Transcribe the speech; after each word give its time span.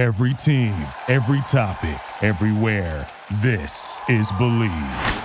Every 0.00 0.32
team, 0.32 0.86
every 1.08 1.42
topic, 1.42 2.00
everywhere. 2.22 3.06
This 3.42 4.00
is 4.08 4.32
Bleav. 4.32 5.24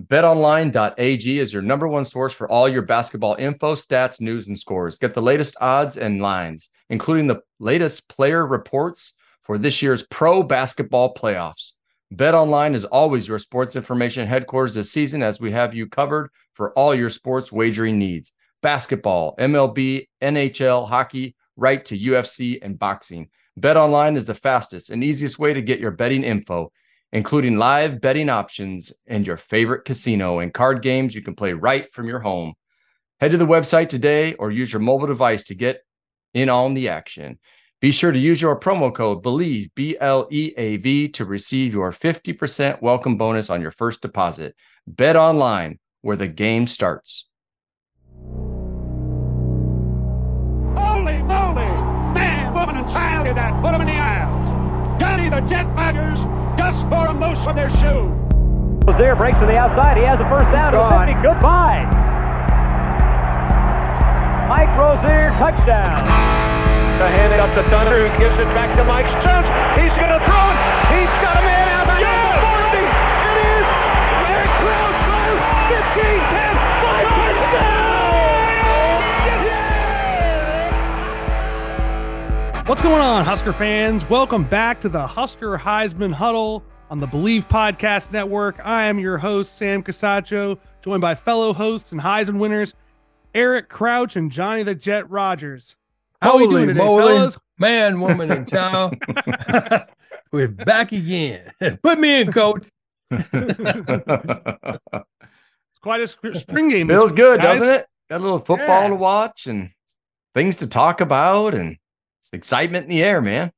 BetOnline.ag 0.00 1.38
is 1.38 1.52
your 1.52 1.60
number 1.60 1.86
one 1.86 2.06
source 2.06 2.32
for 2.32 2.50
all 2.50 2.66
your 2.66 2.80
basketball 2.80 3.34
info, 3.38 3.74
stats, 3.74 4.22
news, 4.22 4.48
and 4.48 4.58
scores. 4.58 4.96
Get 4.96 5.12
the 5.12 5.20
latest 5.20 5.54
odds 5.60 5.98
and 5.98 6.22
lines, 6.22 6.70
including 6.88 7.26
the 7.26 7.42
latest 7.58 8.08
player 8.08 8.46
reports 8.46 9.12
for 9.42 9.58
this 9.58 9.82
year's 9.82 10.06
pro 10.06 10.42
basketball 10.42 11.12
playoffs. 11.12 11.72
BetOnline 12.14 12.74
is 12.74 12.86
always 12.86 13.28
your 13.28 13.38
sports 13.38 13.76
information 13.76 14.26
headquarters 14.26 14.72
this 14.72 14.90
season 14.90 15.22
as 15.22 15.38
we 15.38 15.52
have 15.52 15.74
you 15.74 15.88
covered 15.88 16.30
for 16.54 16.72
all 16.72 16.94
your 16.94 17.10
sports 17.10 17.52
wagering 17.52 17.98
needs. 17.98 18.32
Basketball, 18.62 19.36
MLB, 19.36 20.08
NHL, 20.22 20.88
hockey, 20.88 21.34
right 21.58 21.84
to 21.84 21.98
UFC 21.98 22.58
and 22.62 22.78
boxing. 22.78 23.28
BetOnline 23.60 24.16
is 24.16 24.24
the 24.24 24.34
fastest 24.34 24.90
and 24.90 25.04
easiest 25.04 25.38
way 25.38 25.52
to 25.52 25.60
get 25.60 25.80
your 25.80 25.90
betting 25.90 26.24
info, 26.24 26.72
including 27.12 27.58
live 27.58 28.00
betting 28.00 28.30
options 28.30 28.92
and 29.06 29.26
your 29.26 29.36
favorite 29.36 29.84
casino 29.84 30.38
and 30.38 30.54
card 30.54 30.80
games 30.80 31.14
you 31.14 31.22
can 31.22 31.34
play 31.34 31.52
right 31.52 31.92
from 31.92 32.06
your 32.06 32.20
home. 32.20 32.54
Head 33.20 33.32
to 33.32 33.36
the 33.36 33.46
website 33.46 33.88
today 33.88 34.34
or 34.34 34.50
use 34.50 34.72
your 34.72 34.80
mobile 34.80 35.08
device 35.08 35.42
to 35.44 35.54
get 35.54 35.82
in 36.34 36.48
on 36.48 36.74
the 36.74 36.88
action. 36.88 37.38
Be 37.80 37.90
sure 37.90 38.12
to 38.12 38.18
use 38.18 38.40
your 38.40 38.58
promo 38.58 38.94
code 38.94 39.22
BLEAV, 39.22 39.70
B 39.74 39.96
L 40.00 40.28
E 40.30 40.52
A 40.56 40.76
V, 40.76 41.08
to 41.10 41.24
receive 41.24 41.72
your 41.72 41.92
50% 41.92 42.80
welcome 42.80 43.16
bonus 43.16 43.50
on 43.50 43.60
your 43.60 43.70
first 43.72 44.00
deposit. 44.00 44.54
Bet 44.86 45.16
online 45.16 45.78
where 46.02 46.16
the 46.16 46.28
game 46.28 46.66
starts. 46.66 47.26
The 55.38 55.46
Jet 55.46 55.70
Baggers 55.78 56.18
just 56.58 56.82
for 56.90 57.06
a 57.06 57.14
moose 57.14 57.38
from 57.46 57.54
their 57.54 57.70
shoe. 57.78 58.10
Rozier 58.90 59.14
breaks 59.14 59.38
to 59.38 59.46
the 59.46 59.54
outside. 59.54 59.94
He 59.94 60.02
has 60.02 60.18
a 60.18 60.26
first 60.26 60.50
down 60.50 60.74
to 60.74 60.82
the 60.82 60.90
50. 60.90 61.14
Goodbye. 61.22 61.86
Mike 64.50 64.74
Rozier, 64.74 65.30
touchdown. 65.38 66.02
To 66.98 67.06
hand 67.06 67.30
it 67.30 67.38
up 67.38 67.54
to 67.54 67.62
Thunder, 67.70 68.02
who 68.02 68.10
gives 68.18 68.34
it 68.34 68.50
back 68.50 68.74
to 68.74 68.82
Mike 68.82 69.06
Jones. 69.22 69.46
He's 69.78 69.94
going 69.94 70.10
to 70.10 70.18
throw 70.26 70.46
it. 70.50 70.58
He's 70.90 71.14
got 71.22 71.38
a 71.38 71.44
man 71.46 71.66
out 71.70 71.86
there. 71.86 72.02
Yeah! 72.02 72.74
40. 72.74 72.82
It 73.30 73.38
is. 73.38 73.66
Eric 74.26 74.50
Crouch 74.58 74.98
fires. 75.06 75.42
15, 75.70 76.18
10, 76.34 76.77
What's 82.68 82.82
going 82.82 83.00
on, 83.00 83.24
Husker 83.24 83.54
fans? 83.54 84.06
Welcome 84.10 84.44
back 84.44 84.78
to 84.82 84.90
the 84.90 85.06
Husker 85.06 85.56
Heisman 85.56 86.12
Huddle 86.12 86.62
on 86.90 87.00
the 87.00 87.06
Bleav 87.06 87.48
Podcast 87.48 88.12
Network. 88.12 88.60
I 88.62 88.84
am 88.84 88.98
your 88.98 89.16
host, 89.16 89.56
Sam 89.56 89.82
Casaccio, 89.82 90.58
joined 90.82 91.00
by 91.00 91.14
fellow 91.14 91.54
hosts 91.54 91.92
and 91.92 92.00
Heisman 92.00 92.38
winners, 92.38 92.74
Eric 93.34 93.70
Crouch 93.70 94.16
and 94.16 94.30
Johnny 94.30 94.64
the 94.64 94.74
Jet 94.74 95.08
Rodgers. 95.10 95.76
How 96.20 96.32
are 96.34 96.38
we 96.40 96.48
doing 96.48 96.68
today, 96.68 96.78
moly, 96.78 97.14
fellas? 97.16 97.38
Man, 97.58 98.00
woman, 98.00 98.30
and 98.30 98.46
child. 98.46 98.94
We're 100.32 100.48
back 100.48 100.92
again. 100.92 101.50
Put 101.82 101.98
me 101.98 102.20
in, 102.20 102.30
coach. 102.32 102.68
It's 103.10 103.30
quite 105.80 106.02
a 106.02 106.06
spring 106.06 106.68
game. 106.68 106.88
Feels 106.88 107.12
week, 107.12 107.16
good, 107.16 107.40
guys. 107.40 107.60
doesn't 107.60 107.74
it? 107.76 107.86
Got 108.10 108.20
a 108.20 108.24
little 108.24 108.40
football 108.40 108.82
Yeah. 108.82 108.88
to 108.88 108.94
watch 108.94 109.46
and 109.46 109.70
things 110.34 110.58
to 110.58 110.66
talk 110.66 111.00
about 111.00 111.54
and 111.54 111.78
excitement 112.32 112.84
in 112.84 112.90
the 112.90 113.02
air, 113.02 113.20
man. 113.20 113.52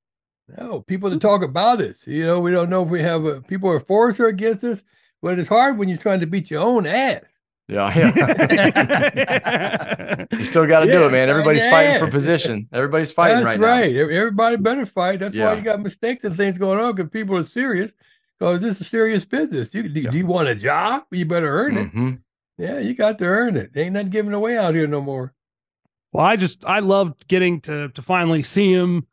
No, 0.59 0.81
people 0.81 1.11
to 1.11 1.19
talk 1.19 1.43
about 1.43 1.81
it. 1.81 1.97
You 2.07 2.25
know, 2.27 2.41
we 2.41 2.51
don't 2.51 2.71
know 2.71 2.83
if 2.83 2.89
we 2.89 3.03
have 3.03 3.25
uh, 3.25 3.41
people 3.47 3.71
are 3.71 3.81
for 3.81 4.09
us 4.11 4.19
or 4.19 4.27
against 4.27 4.65
us, 4.65 4.83
but 5.23 5.39
it's 5.39 5.49
hard 5.49 5.79
when 5.79 5.89
you're 5.89 5.99
trying 5.99 6.21
to 6.21 6.27
beat 6.27 6.51
your 6.51 6.63
own 6.63 6.87
ass. 6.87 7.23
Yeah, 7.69 7.97
yeah. 7.97 10.25
you 10.33 10.45
still 10.45 10.67
got 10.67 10.81
to 10.81 10.87
do 10.91 11.05
it, 11.07 11.13
man. 11.13 11.29
Everybody's 11.29 11.65
fighting 11.67 12.01
for 12.01 12.11
position. 12.11 12.69
Everybody's 12.73 13.13
fighting 13.13 13.45
That's 13.45 13.59
right, 13.59 13.81
right. 13.83 13.97
Every- 13.97 14.19
Everybody 14.19 14.57
better 14.57 14.87
fight. 14.87 15.21
That's 15.21 15.37
Yeah. 15.37 15.47
why 15.47 15.55
you 15.55 15.63
got 15.63 15.81
mistakes 15.81 16.25
and 16.25 16.35
things 16.37 16.59
going 16.59 16.81
on 16.81 16.97
because 16.97 17.11
people 17.11 17.37
are 17.37 17.45
serious. 17.45 17.93
Because 18.41 18.61
this 18.61 18.75
is 18.77 18.81
a 18.81 18.85
serious 18.85 19.25
business. 19.25 19.69
You, 19.73 19.85
do, 19.89 20.01
Yeah. 20.01 20.11
do 20.11 20.19
you 20.19 20.27
want 20.27 20.49
a 20.49 20.55
job? 20.57 21.05
You 21.13 21.27
better 21.27 21.49
earn 21.49 21.77
it. 21.77 21.93
Mhm. 21.95 22.19
Yeah, 22.59 22.81
you 22.81 22.95
got 22.95 23.19
to 23.19 23.25
earn 23.27 23.57
it. 23.57 23.71
Ain't 23.77 23.93
nothing 23.93 24.11
giving 24.11 24.33
away 24.33 24.59
out 24.59 24.75
here 24.75 24.89
no 24.89 25.01
more. 25.01 25.33
Well, 26.13 26.25
I 26.25 26.37
just 26.37 26.65
I 26.65 26.81
loved 26.81 27.29
getting 27.29 27.61
to 27.63 27.89
to 27.89 28.03
finally 28.03 28.43
see 28.43 28.73
him 28.73 29.07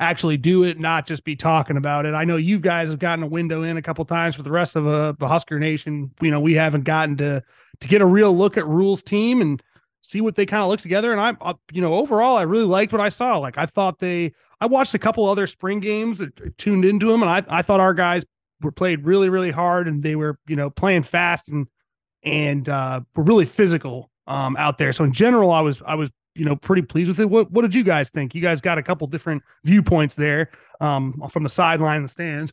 actually 0.00 0.36
do 0.36 0.64
it, 0.64 0.80
not 0.80 1.06
just 1.06 1.24
be 1.24 1.36
talking 1.36 1.76
about 1.76 2.04
it. 2.06 2.14
I 2.14 2.24
know 2.24 2.36
you 2.36 2.58
guys 2.58 2.88
have 2.88 2.98
gotten 2.98 3.22
a 3.22 3.28
window 3.28 3.62
in 3.62 3.76
a 3.76 3.82
couple 3.82 4.04
times 4.04 4.34
for 4.34 4.42
the 4.42 4.50
rest 4.50 4.74
of 4.76 4.86
uh, 4.86 5.12
the 5.18 5.28
Husker 5.28 5.58
Nation. 5.58 6.10
You 6.20 6.30
know, 6.30 6.40
we 6.40 6.54
haven't 6.54 6.84
gotten 6.84 7.16
to 7.18 7.42
to 7.80 7.88
get 7.88 8.02
a 8.02 8.06
real 8.06 8.36
look 8.36 8.56
at 8.56 8.66
Rhule's 8.66 9.02
team 9.02 9.40
and 9.40 9.62
see 10.02 10.20
what 10.20 10.34
they 10.34 10.44
kind 10.44 10.62
of 10.62 10.68
look 10.68 10.80
together. 10.80 11.12
And 11.12 11.20
I, 11.20 11.34
I, 11.40 11.54
you 11.72 11.80
know, 11.80 11.94
overall, 11.94 12.36
I 12.36 12.42
really 12.42 12.64
liked 12.64 12.92
what 12.92 13.00
I 13.00 13.08
saw. 13.08 13.38
Like 13.38 13.56
I 13.56 13.66
thought 13.66 14.00
they, 14.00 14.32
I 14.60 14.66
watched 14.66 14.94
a 14.94 14.98
couple 14.98 15.24
other 15.26 15.46
spring 15.46 15.78
games, 15.80 16.18
that 16.18 16.58
tuned 16.58 16.84
into 16.84 17.06
them, 17.06 17.22
and 17.22 17.30
I 17.30 17.58
I 17.58 17.62
thought 17.62 17.80
our 17.80 17.94
guys 17.94 18.26
were 18.60 18.72
played 18.72 19.04
really 19.04 19.28
really 19.28 19.50
hard 19.50 19.88
and 19.88 20.02
they 20.02 20.14
were 20.16 20.38
you 20.46 20.56
know 20.56 20.70
playing 20.70 21.04
fast 21.04 21.48
and 21.48 21.66
and 22.22 22.68
uh, 22.68 23.00
were 23.16 23.24
really 23.24 23.46
physical 23.46 24.10
um, 24.26 24.56
out 24.56 24.78
there. 24.78 24.92
So 24.92 25.04
in 25.04 25.12
general, 25.12 25.50
I 25.50 25.60
was 25.60 25.80
I 25.86 25.94
was 25.94 26.10
you 26.34 26.44
know 26.44 26.56
pretty 26.56 26.82
pleased 26.82 27.08
with 27.08 27.20
it. 27.20 27.30
What 27.30 27.50
what 27.50 27.62
did 27.62 27.74
you 27.74 27.84
guys 27.84 28.10
think? 28.10 28.34
You 28.34 28.40
guys 28.40 28.60
got 28.60 28.78
a 28.78 28.82
couple 28.82 29.06
different 29.06 29.42
viewpoints 29.64 30.14
there 30.14 30.50
um, 30.80 31.22
from 31.30 31.42
the 31.42 31.48
sideline 31.48 31.98
and 31.98 32.04
the 32.04 32.12
stands. 32.12 32.52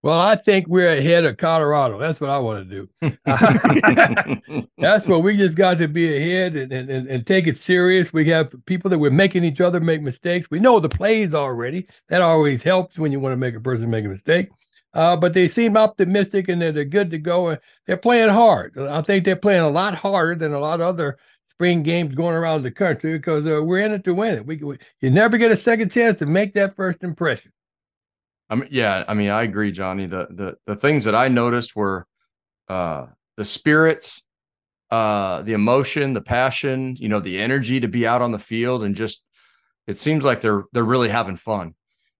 Well, 0.00 0.20
I 0.20 0.36
think 0.36 0.68
we're 0.68 0.96
ahead 0.96 1.24
of 1.24 1.38
Colorado. 1.38 1.98
That's 1.98 2.20
what 2.20 2.30
I 2.30 2.38
want 2.38 2.68
to 2.68 2.88
do. 3.02 4.68
That's 4.78 5.08
what 5.08 5.24
we 5.24 5.36
just 5.36 5.56
got 5.56 5.78
to 5.78 5.88
be 5.88 6.16
ahead 6.16 6.54
and, 6.54 6.72
and, 6.72 7.08
and, 7.08 7.26
take 7.26 7.48
it 7.48 7.58
serious. 7.58 8.12
We 8.12 8.24
have 8.26 8.54
people 8.66 8.90
that 8.90 8.98
we're 9.00 9.10
making 9.10 9.42
each 9.42 9.60
other 9.60 9.80
make 9.80 10.00
mistakes. 10.00 10.52
We 10.52 10.60
know 10.60 10.78
the 10.78 10.88
plays 10.88 11.34
already. 11.34 11.88
That 12.10 12.22
always 12.22 12.62
helps 12.62 12.96
when 12.96 13.10
you 13.10 13.18
want 13.18 13.32
to 13.32 13.36
make 13.36 13.56
a 13.56 13.60
person 13.60 13.90
make 13.90 14.04
a 14.04 14.08
mistake. 14.08 14.50
Uh, 14.94 15.16
but 15.16 15.34
they 15.34 15.48
seem 15.48 15.76
optimistic 15.76 16.48
and 16.48 16.62
that 16.62 16.74
they're 16.74 16.84
good 16.84 17.10
to 17.10 17.18
go. 17.18 17.48
And 17.48 17.60
they're 17.86 17.96
playing 17.96 18.28
hard. 18.28 18.78
I 18.78 19.02
think 19.02 19.24
they're 19.24 19.34
playing 19.34 19.62
a 19.62 19.68
lot 19.68 19.96
harder 19.96 20.36
than 20.36 20.52
a 20.52 20.60
lot 20.60 20.80
of 20.80 20.86
other 20.86 21.18
spring 21.58 21.82
games 21.82 22.14
going 22.14 22.36
around 22.36 22.62
the 22.62 22.70
country 22.70 23.18
because 23.18 23.44
uh, 23.44 23.60
we're 23.60 23.80
in 23.80 23.90
it 23.90 24.04
to 24.04 24.14
win 24.14 24.32
it. 24.34 24.46
We, 24.46 24.58
we 24.58 24.78
you 25.00 25.10
never 25.10 25.36
get 25.36 25.50
a 25.50 25.56
second 25.56 25.90
chance 25.90 26.16
to 26.20 26.26
make 26.26 26.54
that 26.54 26.76
first 26.76 27.02
impression. 27.02 27.50
I 28.48 28.54
mean, 28.54 28.68
yeah, 28.70 29.02
I 29.08 29.14
mean, 29.14 29.30
I 29.30 29.42
agree, 29.42 29.72
Johnny. 29.72 30.06
The 30.06 30.28
the 30.30 30.54
the 30.66 30.76
things 30.76 31.02
that 31.02 31.16
I 31.16 31.26
noticed 31.26 31.74
were 31.74 32.06
uh 32.68 33.06
the 33.36 33.44
spirits, 33.44 34.22
uh, 34.92 35.42
the 35.42 35.52
emotion, 35.52 36.12
the 36.12 36.20
passion, 36.20 36.94
you 36.96 37.08
know, 37.08 37.18
the 37.18 37.40
energy 37.40 37.80
to 37.80 37.88
be 37.88 38.06
out 38.06 38.22
on 38.22 38.30
the 38.30 38.38
field 38.38 38.84
and 38.84 38.94
just 38.94 39.20
it 39.88 39.98
seems 39.98 40.24
like 40.24 40.40
they're 40.40 40.62
they're 40.72 40.84
really 40.84 41.08
having 41.08 41.36
fun. 41.36 41.74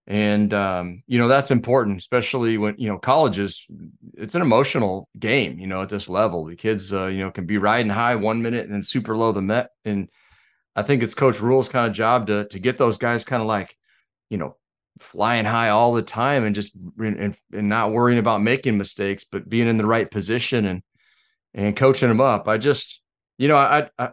And 0.09 0.55
um, 0.55 1.03
you 1.07 1.19
know, 1.19 1.29
that's 1.29 1.51
important, 1.51 1.99
especially 1.99 2.57
when, 2.57 2.75
you 2.79 2.89
know, 2.89 2.97
colleges, 2.97 3.67
it's 4.15 4.35
an 4.35 4.41
emotional 4.41 5.07
game, 5.19 5.59
you 5.59 5.67
know, 5.67 5.83
at 5.83 5.91
this 5.91 6.09
level. 6.09 6.47
The 6.47 6.57
kids 6.57 6.95
uh, 6.95 7.09
you 7.09 7.19
know, 7.19 7.31
can 7.31 7.45
be 7.45 7.59
riding 7.59 7.91
high 7.91 8.17
one 8.17 8.41
minute 8.41 8.65
and 8.65 8.73
then 8.73 8.83
super 8.83 9.15
low 9.15 9.33
the 9.33 9.43
met. 9.43 9.69
And 9.85 10.09
I 10.75 10.83
think 10.83 11.03
it's 11.03 11.13
Coach 11.15 11.41
Rhule's 11.41 11.69
kind 11.69 11.87
of 11.87 11.93
job 11.93 12.29
to 12.29 12.47
to 12.49 12.59
get 12.59 12.79
those 12.79 12.97
guys 12.97 13.23
kind 13.23 13.43
of 13.43 13.47
like, 13.47 13.77
you 14.31 14.39
know, 14.39 14.57
flying 14.99 15.45
high 15.45 15.69
all 15.69 15.93
the 15.93 16.03
time 16.03 16.45
and 16.45 16.55
just 16.55 16.75
and, 16.99 17.37
and 17.53 17.69
not 17.69 17.93
worrying 17.93 18.19
about 18.19 18.43
making 18.43 18.79
mistakes, 18.79 19.27
but 19.31 19.47
being 19.47 19.69
in 19.69 19.77
the 19.77 19.85
right 19.87 20.11
position 20.11 20.65
and 20.65 20.83
and 21.53 21.77
coaching 21.77 22.09
them 22.09 22.23
up. 22.23 22.49
I 22.49 22.57
just, 22.57 23.03
you 23.37 23.49
know, 23.49 23.57
I 23.57 23.91
I 23.99 24.11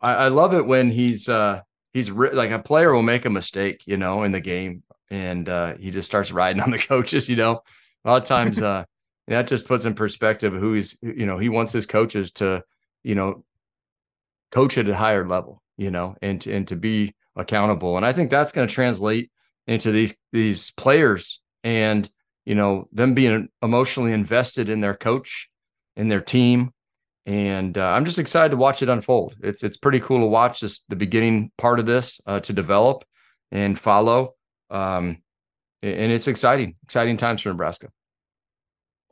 I 0.00 0.28
love 0.28 0.54
it 0.54 0.64
when 0.64 0.92
he's 0.92 1.28
uh 1.28 1.62
he's 1.92 2.08
like 2.08 2.52
a 2.52 2.60
player 2.60 2.94
will 2.94 3.02
make 3.02 3.24
a 3.24 3.30
mistake, 3.30 3.82
you 3.86 3.96
know, 3.96 4.22
in 4.22 4.30
the 4.30 4.40
game, 4.40 4.84
and 5.14 5.48
uh 5.48 5.76
he 5.76 5.90
just 5.90 6.06
starts 6.06 6.32
riding 6.32 6.62
on 6.62 6.70
the 6.70 6.78
coaches. 6.90 7.28
You 7.28 7.36
know, 7.36 7.62
a 8.04 8.10
lot 8.10 8.22
of 8.22 8.28
times 8.28 8.60
uh 8.60 8.84
that 9.28 9.46
just 9.46 9.66
puts 9.66 9.84
in 9.84 9.94
perspective 9.94 10.52
who 10.52 10.74
he's. 10.74 10.96
You 11.00 11.26
know, 11.26 11.38
he 11.38 11.48
wants 11.48 11.72
his 11.72 11.86
coaches 11.86 12.32
to, 12.32 12.62
you 13.02 13.14
know, 13.14 13.44
coach 14.50 14.76
at 14.76 14.88
a 14.88 14.94
higher 14.94 15.26
level. 15.26 15.62
You 15.76 15.90
know, 15.90 16.14
and 16.22 16.40
to, 16.42 16.54
and 16.54 16.68
to 16.68 16.76
be 16.76 17.14
accountable. 17.34 17.96
And 17.96 18.06
I 18.06 18.12
think 18.12 18.30
that's 18.30 18.52
going 18.52 18.68
to 18.68 18.74
translate 18.74 19.30
into 19.66 19.90
these 19.90 20.14
these 20.32 20.70
players 20.72 21.40
and 21.62 22.08
you 22.44 22.54
know 22.54 22.88
them 22.92 23.14
being 23.14 23.48
emotionally 23.62 24.12
invested 24.12 24.68
in 24.68 24.80
their 24.80 24.94
coach 24.94 25.48
in 25.96 26.08
their 26.08 26.20
team 26.20 26.70
and 27.26 27.78
uh, 27.78 27.92
i'm 27.92 28.04
just 28.04 28.18
excited 28.18 28.50
to 28.50 28.56
watch 28.56 28.82
it 28.82 28.88
unfold 28.88 29.34
it's 29.42 29.62
it's 29.62 29.78
pretty 29.78 30.00
cool 30.00 30.20
to 30.20 30.26
watch 30.26 30.60
this 30.60 30.80
the 30.88 30.96
beginning 30.96 31.50
part 31.56 31.80
of 31.80 31.86
this 31.86 32.20
uh, 32.26 32.40
to 32.40 32.52
develop 32.52 33.04
and 33.50 33.78
follow 33.78 34.34
um 34.74 35.18
and 35.82 36.12
it's 36.12 36.28
exciting 36.28 36.76
exciting 36.84 37.16
times 37.16 37.42
for 37.42 37.50
nebraska 37.50 37.88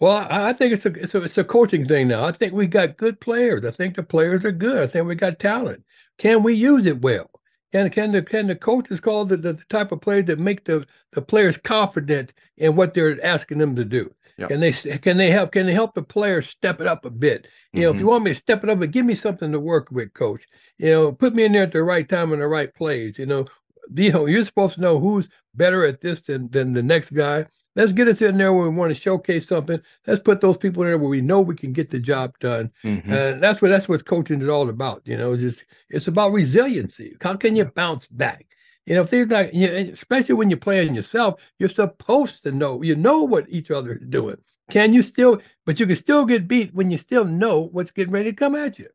Well, 0.00 0.26
I 0.30 0.52
think 0.52 0.72
it's 0.72 0.84
a, 0.86 0.92
it's 0.94 1.14
a 1.14 1.22
it's 1.22 1.38
a 1.38 1.44
coaching 1.44 1.86
thing 1.86 2.08
now. 2.08 2.24
I 2.24 2.32
think 2.32 2.52
we 2.52 2.66
got 2.66 2.96
good 2.96 3.20
players. 3.20 3.64
I 3.64 3.70
think 3.70 3.94
the 3.94 4.02
players 4.02 4.44
are 4.44 4.52
good. 4.52 4.82
I 4.82 4.86
think 4.86 5.06
we 5.06 5.14
got 5.14 5.38
talent. 5.38 5.84
Can 6.18 6.42
we 6.42 6.54
use 6.54 6.86
it 6.86 7.00
well? 7.00 7.30
Can 7.72 7.88
can 7.90 8.10
the 8.12 8.22
can 8.22 8.48
the 8.48 8.56
coaches 8.56 9.00
call 9.00 9.24
the, 9.24 9.36
the 9.36 9.54
type 9.70 9.92
of 9.92 10.00
plays 10.00 10.24
that 10.24 10.40
make 10.40 10.64
the 10.64 10.84
the 11.12 11.22
players 11.22 11.56
confident 11.56 12.32
in 12.56 12.74
what 12.74 12.94
they're 12.94 13.24
asking 13.24 13.58
them 13.58 13.76
to 13.76 13.84
do? 13.84 14.12
Yep. 14.38 14.48
Can 14.48 14.60
they 14.60 14.72
can 14.72 15.16
they 15.18 15.30
help 15.30 15.52
can 15.52 15.66
they 15.66 15.72
help 15.74 15.94
the 15.94 16.02
players 16.02 16.48
step 16.48 16.80
it 16.80 16.86
up 16.88 17.04
a 17.04 17.10
bit? 17.10 17.46
You 17.74 17.82
know, 17.82 17.90
if 17.92 18.00
you 18.00 18.06
want 18.06 18.24
me 18.24 18.32
to 18.32 18.34
step 18.34 18.64
it 18.64 18.70
up, 18.70 18.80
but 18.80 18.90
give 18.90 19.06
me 19.06 19.14
something 19.14 19.52
to 19.52 19.60
work 19.60 19.90
with, 19.92 20.12
coach. 20.14 20.46
You 20.78 20.90
know, 20.90 21.12
put 21.12 21.34
me 21.34 21.44
in 21.44 21.52
there 21.52 21.62
at 21.62 21.72
the 21.72 21.82
right 21.82 22.08
time 22.08 22.32
and 22.32 22.42
the 22.42 22.48
right 22.48 22.74
plays. 22.74 23.18
You 23.18 23.26
know, 23.26 23.46
you 23.94 24.12
know, 24.12 24.26
you're 24.26 24.44
supposed 24.44 24.74
to 24.74 24.80
know 24.80 24.98
who's 24.98 25.28
better 25.54 25.84
at 25.84 26.00
this 26.00 26.20
than 26.22 26.50
than 26.50 26.72
the 26.72 26.82
next 26.82 27.10
guy. 27.10 27.46
Let's 27.74 27.92
get 27.92 28.08
us 28.08 28.20
in 28.20 28.36
there 28.36 28.52
where 28.52 28.68
we 28.68 28.76
want 28.76 28.94
to 28.94 29.00
showcase 29.00 29.48
something. 29.48 29.80
Let's 30.06 30.20
put 30.20 30.42
those 30.42 30.58
people 30.58 30.82
in 30.82 30.88
there 30.88 30.98
where 30.98 31.08
we 31.08 31.22
know 31.22 31.40
we 31.40 31.54
can 31.54 31.72
get 31.72 31.88
the 31.88 31.98
job 32.00 32.38
done. 32.38 32.70
Mhm. 32.84 33.10
And 33.10 33.42
that's 33.42 33.62
what 33.62 33.68
that's 33.68 33.88
what 33.88 34.04
coaching 34.04 34.42
is 34.42 34.48
all 34.48 34.68
about. 34.68 35.02
You 35.04 35.16
know, 35.16 35.32
it's 35.32 35.42
just 35.42 35.64
it's 35.88 36.08
about 36.08 36.32
resiliency. 36.32 37.16
How 37.20 37.36
can 37.36 37.56
you 37.56 37.64
bounce 37.64 38.06
back? 38.08 38.46
You 38.86 38.96
know, 38.96 39.02
if 39.02 39.10
there's 39.10 39.28
like, 39.28 39.54
you 39.54 39.68
know, 39.68 39.92
especially 39.92 40.34
when 40.34 40.50
you're 40.50 40.58
playing 40.58 40.94
yourself, 40.94 41.40
you're 41.58 41.68
supposed 41.68 42.42
to 42.42 42.52
know. 42.52 42.82
You 42.82 42.96
know 42.96 43.22
what 43.22 43.48
each 43.48 43.70
other 43.70 43.92
is 43.94 44.06
doing. 44.08 44.36
Can 44.70 44.92
you 44.92 45.02
still? 45.02 45.40
But 45.64 45.78
you 45.80 45.86
can 45.86 45.96
still 45.96 46.24
get 46.24 46.48
beat 46.48 46.74
when 46.74 46.90
you 46.90 46.98
still 46.98 47.24
know 47.24 47.68
what's 47.72 47.92
getting 47.92 48.12
ready 48.12 48.30
to 48.30 48.36
come 48.36 48.56
at 48.56 48.78
you. 48.78 48.88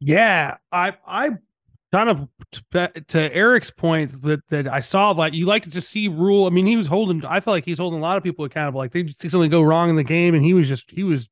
Yeah, 0.00 0.56
I 0.72 0.96
I 1.06 1.30
kind 1.92 2.08
of 2.08 2.28
to, 2.72 2.88
to 3.08 3.34
Eric's 3.34 3.70
point 3.70 4.22
that 4.22 4.40
that 4.48 4.66
I 4.68 4.80
saw 4.80 5.10
like 5.10 5.34
you 5.34 5.46
like 5.46 5.62
to 5.64 5.70
just 5.70 5.90
see 5.90 6.08
Rhule. 6.08 6.46
I 6.46 6.50
mean, 6.50 6.66
he 6.66 6.76
was 6.76 6.86
holding. 6.86 7.24
I 7.24 7.40
felt 7.40 7.54
like 7.54 7.64
he's 7.64 7.78
holding 7.78 7.98
a 7.98 8.02
lot 8.02 8.16
of 8.16 8.22
people 8.22 8.44
accountable. 8.44 8.78
Like 8.78 8.92
they 8.92 9.06
see 9.08 9.28
something 9.28 9.50
go 9.50 9.62
wrong 9.62 9.90
in 9.90 9.96
the 9.96 10.04
game, 10.04 10.34
and 10.34 10.44
he 10.44 10.54
was 10.54 10.68
just 10.68 10.90
he 10.90 11.04
was 11.04 11.28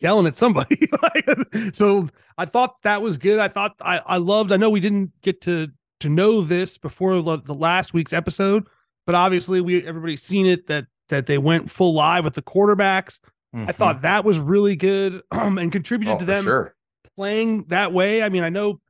yelling 0.00 0.26
at 0.26 0.36
somebody. 0.36 0.88
Like, 1.02 1.74
so 1.74 2.08
I 2.38 2.44
thought 2.44 2.82
that 2.82 3.02
was 3.02 3.16
good. 3.18 3.38
I 3.38 3.48
thought 3.48 3.74
I 3.80 3.98
I 3.98 4.16
loved. 4.18 4.52
I 4.52 4.56
know 4.56 4.70
we 4.70 4.80
didn't 4.80 5.12
get 5.22 5.40
to 5.42 5.68
to 6.00 6.08
know 6.08 6.40
this 6.42 6.78
before 6.78 7.20
the, 7.20 7.54
last 7.54 7.92
week's 7.92 8.12
episode, 8.14 8.66
but 9.04 9.14
obviously 9.14 9.60
we 9.60 9.86
everybody's 9.86 10.22
seen 10.22 10.46
it 10.46 10.66
that 10.68 10.86
that 11.08 11.26
they 11.26 11.38
went 11.38 11.70
full 11.70 11.92
live 11.94 12.24
with 12.24 12.34
the 12.34 12.42
quarterbacks. 12.42 13.18
I 13.52 13.56
Mhm. 13.58 13.74
thought 13.74 14.02
that 14.02 14.24
was 14.24 14.38
really 14.38 14.76
good 14.76 15.22
um, 15.32 15.58
and 15.58 15.72
contributed 15.72 16.14
Oh, 16.14 16.18
to 16.20 16.24
them 16.24 16.44
sure. 16.44 16.76
playing 17.16 17.64
that 17.68 17.92
way. 17.92 18.22
I 18.22 18.28
mean, 18.28 18.44
I 18.44 18.48
know 18.48 18.80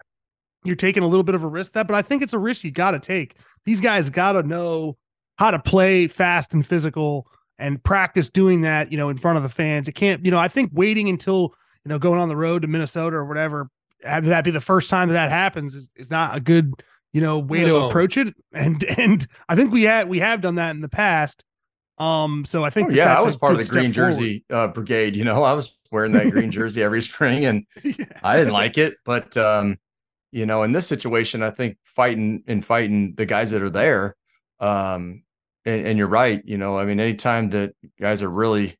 you're 0.64 0.76
taking 0.76 1.02
a 1.02 1.06
little 1.06 1.22
bit 1.22 1.34
of 1.34 1.42
a 1.42 1.46
risk 1.48 1.72
that, 1.72 1.86
but 1.86 1.94
I 1.94 2.02
think 2.02 2.22
it's 2.22 2.32
a 2.32 2.38
risk 2.38 2.64
you 2.64 2.70
got 2.70 2.92
to 2.92 2.98
take. 2.98 3.36
These 3.64 3.80
guys 3.80 4.10
got 4.10 4.32
to 4.32 4.42
know 4.42 4.96
how 5.36 5.50
to 5.50 5.58
play 5.58 6.06
fast 6.06 6.52
and 6.52 6.66
physical 6.66 7.26
and 7.58 7.82
practice 7.82 8.28
doing 8.28 8.62
that, 8.62 8.90
you 8.90 8.98
know, 8.98 9.08
in 9.08 9.16
front 9.16 9.36
of 9.36 9.42
the 9.42 9.48
fans. 9.48 9.88
It 9.88 9.92
can't, 9.92 10.24
you 10.24 10.30
know, 10.30 10.38
I 10.38 10.48
think 10.48 10.70
waiting 10.72 11.08
until, 11.08 11.54
you 11.84 11.88
know, 11.88 11.98
going 11.98 12.20
on 12.20 12.28
the 12.28 12.36
road 12.36 12.62
to 12.62 12.68
Minnesota 12.68 13.16
or 13.16 13.24
whatever, 13.24 13.70
have 14.04 14.26
that 14.26 14.44
be 14.44 14.50
the 14.50 14.60
first 14.60 14.90
time 14.90 15.08
that 15.08 15.14
that 15.14 15.30
happens 15.30 15.74
is, 15.74 15.90
is 15.96 16.10
not 16.10 16.36
a 16.36 16.40
good, 16.40 16.82
you 17.12 17.20
know, 17.20 17.38
way 17.38 17.64
to 17.64 17.76
approach 17.76 18.16
it. 18.16 18.34
And, 18.52 18.82
and 18.84 19.26
I 19.48 19.56
think 19.56 19.72
we 19.72 19.84
had, 19.84 20.08
we 20.08 20.18
have 20.18 20.40
done 20.40 20.56
that 20.56 20.74
in 20.74 20.80
the 20.80 20.88
past. 20.88 21.44
Um, 21.98 22.44
so 22.46 22.64
I 22.64 22.70
think, 22.70 22.88
Oh, 22.88 22.90
that 22.90 22.96
yeah, 22.96 23.18
I 23.18 23.22
was 23.22 23.36
part 23.36 23.52
of 23.52 23.58
the 23.58 23.70
green 23.70 23.92
jersey 23.92 24.44
uh, 24.50 24.68
brigade. 24.68 25.14
You 25.14 25.24
know, 25.24 25.44
I 25.44 25.52
was 25.52 25.76
wearing 25.92 26.12
that 26.12 26.30
green 26.30 26.50
jersey 26.50 26.82
every 26.82 27.02
spring, 27.02 27.44
and 27.44 27.66
Yeah. 27.84 28.06
I 28.22 28.36
didn't 28.38 28.54
like 28.54 28.78
it. 28.78 28.96
But 29.04 29.36
um, 29.36 29.78
you 30.32 30.46
know, 30.46 30.62
in 30.62 30.72
this 30.72 30.86
situation, 30.86 31.42
I 31.42 31.50
think 31.50 31.76
fighting 31.84 32.44
and 32.46 32.64
fighting 32.64 33.14
the 33.16 33.26
guys 33.26 33.50
that 33.50 33.62
are 33.62 33.70
there. 33.70 34.16
Um, 34.58 35.24
and, 35.64 35.86
and 35.86 35.98
you're 35.98 36.06
right. 36.06 36.42
You 36.44 36.58
know, 36.58 36.78
I 36.78 36.84
mean, 36.84 37.00
anytime 37.00 37.50
that 37.50 37.74
guys 38.00 38.22
are 38.22 38.30
really 38.30 38.78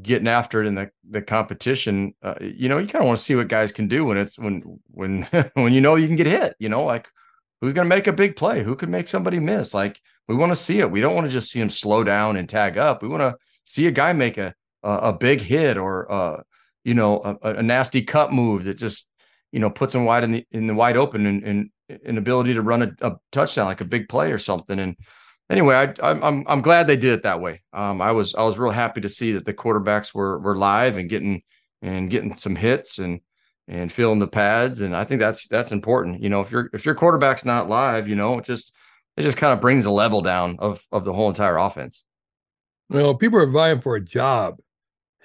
getting 0.00 0.28
after 0.28 0.62
it 0.62 0.66
in 0.66 0.74
the 0.74 0.90
the 1.08 1.22
competition, 1.22 2.14
uh, 2.22 2.34
you 2.40 2.68
know, 2.68 2.78
you 2.78 2.86
kind 2.86 3.02
of 3.02 3.06
want 3.06 3.18
to 3.18 3.24
see 3.24 3.34
what 3.34 3.48
guys 3.48 3.72
can 3.72 3.88
do 3.88 4.04
when 4.04 4.18
it's 4.18 4.38
when 4.38 4.80
when 4.90 5.22
when 5.54 5.72
you 5.72 5.80
know 5.80 5.96
you 5.96 6.06
can 6.06 6.16
get 6.16 6.26
hit. 6.26 6.56
You 6.58 6.68
know, 6.68 6.84
like 6.84 7.08
who's 7.60 7.74
going 7.74 7.86
to 7.86 7.94
make 7.94 8.06
a 8.06 8.12
big 8.12 8.36
play? 8.36 8.62
Who 8.62 8.76
can 8.76 8.90
make 8.90 9.08
somebody 9.08 9.38
miss? 9.38 9.74
Like 9.74 10.00
we 10.28 10.34
want 10.34 10.50
to 10.50 10.56
see 10.56 10.80
it. 10.80 10.90
We 10.90 11.00
don't 11.00 11.14
want 11.14 11.26
to 11.26 11.32
just 11.32 11.50
see 11.50 11.60
him 11.60 11.70
slow 11.70 12.04
down 12.04 12.36
and 12.36 12.48
tag 12.48 12.78
up. 12.78 13.02
We 13.02 13.08
want 13.08 13.22
to 13.22 13.36
see 13.64 13.86
a 13.86 13.92
guy 13.92 14.12
make 14.12 14.38
a 14.38 14.54
a, 14.82 14.90
a 14.90 15.12
big 15.12 15.40
hit 15.40 15.76
or 15.76 16.10
uh 16.10 16.42
you 16.84 16.94
know 16.94 17.38
a, 17.42 17.50
a 17.54 17.62
nasty 17.62 18.02
cut 18.02 18.32
move 18.32 18.64
that 18.64 18.74
just 18.74 19.06
you 19.52 19.60
know 19.60 19.70
puts 19.70 19.94
him 19.94 20.04
wide 20.04 20.24
in 20.24 20.32
the 20.32 20.46
in 20.50 20.66
the 20.66 20.74
wide 20.74 20.96
open 20.96 21.26
and 21.26 21.44
and 21.44 21.70
an 22.04 22.18
ability 22.18 22.54
to 22.54 22.62
run 22.62 22.82
a, 22.82 23.06
a 23.06 23.16
touchdown 23.30 23.66
like 23.66 23.80
a 23.80 23.86
big 23.86 24.08
play 24.08 24.32
or 24.32 24.38
something. 24.38 24.78
And 24.78 24.96
anyway, 25.50 25.76
I, 25.76 25.94
I'm 26.02 26.22
I'm 26.22 26.44
I'm 26.48 26.62
glad 26.62 26.86
they 26.86 26.96
did 26.96 27.12
it 27.12 27.22
that 27.22 27.40
way. 27.40 27.62
Um, 27.72 28.00
I 28.00 28.12
was 28.12 28.34
I 28.34 28.42
was 28.42 28.58
real 28.58 28.72
happy 28.72 29.00
to 29.02 29.08
see 29.08 29.32
that 29.32 29.44
the 29.44 29.54
quarterbacks 29.54 30.14
were 30.14 30.38
were 30.40 30.56
live 30.56 30.96
and 30.96 31.08
getting 31.08 31.42
and 31.82 32.10
getting 32.10 32.34
some 32.34 32.56
hits 32.56 32.98
and 32.98 33.20
and 33.68 33.92
feeling 33.92 34.18
the 34.18 34.26
pads. 34.28 34.80
And 34.80 34.96
I 34.96 35.04
think 35.04 35.20
that's 35.20 35.46
that's 35.48 35.72
important. 35.72 36.22
You 36.22 36.30
know, 36.30 36.40
if 36.40 36.50
your 36.50 36.70
if 36.72 36.84
your 36.84 36.94
quarterback's 36.94 37.44
not 37.44 37.68
live, 37.68 38.08
you 38.08 38.16
know, 38.16 38.38
it 38.38 38.44
just 38.44 38.72
it 39.16 39.22
just 39.22 39.36
kind 39.36 39.52
of 39.52 39.60
brings 39.60 39.84
the 39.84 39.90
level 39.90 40.22
down 40.22 40.56
of 40.58 40.84
of 40.90 41.04
the 41.04 41.12
whole 41.12 41.28
entire 41.28 41.58
offense. 41.58 42.04
Well, 42.88 43.14
people 43.14 43.38
are 43.38 43.46
vying 43.46 43.80
for 43.80 43.96
a 43.96 44.00
job. 44.00 44.58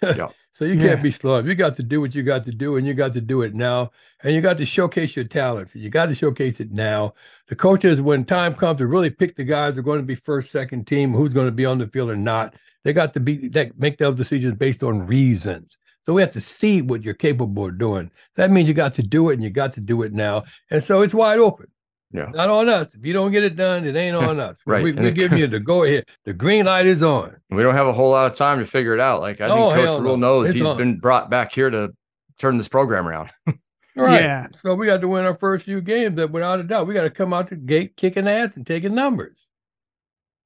Yeah. 0.01 0.29
so 0.57 0.65
you 0.65 0.73
Yeah. 0.73 0.87
can't 0.87 1.03
be 1.03 1.11
slow. 1.11 1.37
You 1.37 1.53
got 1.53 1.75
to 1.75 1.83
do 1.83 2.01
what 2.01 2.15
you 2.15 2.23
got 2.23 2.43
to 2.45 2.51
do, 2.51 2.77
and 2.77 2.87
you 2.87 2.95
got 2.95 3.13
to 3.13 3.21
do 3.21 3.43
it 3.43 3.53
now. 3.53 3.91
And 4.23 4.33
you 4.33 4.41
got 4.41 4.57
to 4.57 4.65
showcase 4.65 5.15
your 5.15 5.25
talents. 5.25 5.75
You 5.75 5.91
got 5.91 6.07
to 6.07 6.15
showcase 6.15 6.59
it 6.59 6.71
now. 6.71 7.13
The 7.47 7.55
coaches, 7.55 8.01
when 8.01 8.25
time 8.25 8.55
comes 8.55 8.79
to 8.79 8.87
really 8.87 9.11
pick 9.11 9.35
the 9.35 9.43
guys 9.43 9.75
who 9.75 9.81
are 9.81 9.83
going 9.83 9.99
to 9.99 10.05
be 10.05 10.15
first, 10.15 10.49
second 10.49 10.87
team, 10.87 11.13
who's 11.13 11.31
going 11.31 11.45
to 11.45 11.51
be 11.51 11.65
on 11.65 11.77
the 11.77 11.85
field 11.85 12.09
or 12.09 12.15
not, 12.15 12.55
they 12.83 12.91
got 12.91 13.13
to 13.13 13.19
be 13.19 13.49
that 13.49 13.77
make 13.77 13.99
those 13.99 14.15
decisions 14.15 14.55
based 14.55 14.81
on 14.81 15.05
reasons. 15.05 15.77
So 16.07 16.13
we 16.13 16.21
have 16.21 16.31
to 16.31 16.41
see 16.41 16.81
what 16.81 17.03
you're 17.03 17.13
capable 17.13 17.67
of 17.67 17.77
doing. 17.77 18.09
That 18.35 18.49
means 18.49 18.67
you 18.67 18.73
got 18.73 18.95
to 18.95 19.03
do 19.03 19.29
it, 19.29 19.35
and 19.35 19.43
you 19.43 19.51
got 19.51 19.73
to 19.73 19.79
do 19.79 20.01
it 20.01 20.11
now. 20.11 20.45
And 20.71 20.83
so 20.83 21.03
it's 21.03 21.13
wide 21.13 21.37
open. 21.37 21.67
Yeah. 22.11 22.27
Not 22.33 22.49
on 22.49 22.69
us. 22.69 22.87
If 22.93 23.05
you 23.05 23.11
don't 23.13 23.31
get 23.31 23.43
it 23.43 23.55
done, 23.57 23.85
it 23.85 23.95
ain't 23.95 24.15
on 24.15 24.39
us. 24.39 24.57
Right. 24.65 24.83
We, 24.83 24.93
we 24.93 25.11
give 25.11 25.33
you 25.33 25.45
the 25.47 25.59
go 25.59 25.83
ahead. 25.83 26.05
The 26.23 26.33
green 26.33 26.65
light 26.65 26.85
is 26.85 27.03
on. 27.03 27.35
We 27.49 27.63
don't 27.63 27.75
have 27.75 27.87
a 27.87 27.93
whole 27.93 28.09
lot 28.11 28.25
of 28.31 28.33
time 28.37 28.59
to 28.59 28.65
figure 28.65 28.93
it 28.93 28.99
out. 29.01 29.19
Like 29.21 29.41
I 29.41 29.47
Oh, 29.49 29.69
think 29.73 29.85
hell 29.85 29.97
Coach 29.97 30.03
Rhule 30.03 30.17
no. 30.17 30.27
knows 30.39 30.49
It's 30.49 30.57
he's 30.57 30.65
on. 30.65 30.77
been 30.77 30.99
brought 30.99 31.29
back 31.29 31.53
here 31.53 31.69
to 31.69 31.93
turn 32.39 32.57
this 32.57 32.67
program 32.69 33.07
around. 33.07 33.29
Right. 33.99 34.21
Yeah. 34.21 34.45
So 34.53 34.75
we 34.75 34.85
got 34.85 35.01
to 35.01 35.07
win 35.07 35.25
our 35.25 35.35
first 35.35 35.65
few 35.65 35.81
games, 35.81 36.15
but 36.15 36.29
without 36.29 36.59
a 36.59 36.63
doubt, 36.63 36.85
we 36.85 36.93
got 36.93 37.01
to 37.01 37.09
come 37.09 37.33
out 37.33 37.49
the 37.49 37.55
gate 37.55 37.97
kicking 37.97 38.27
ass 38.27 38.55
and 38.55 38.63
taking 38.63 38.93
numbers. 38.93 39.47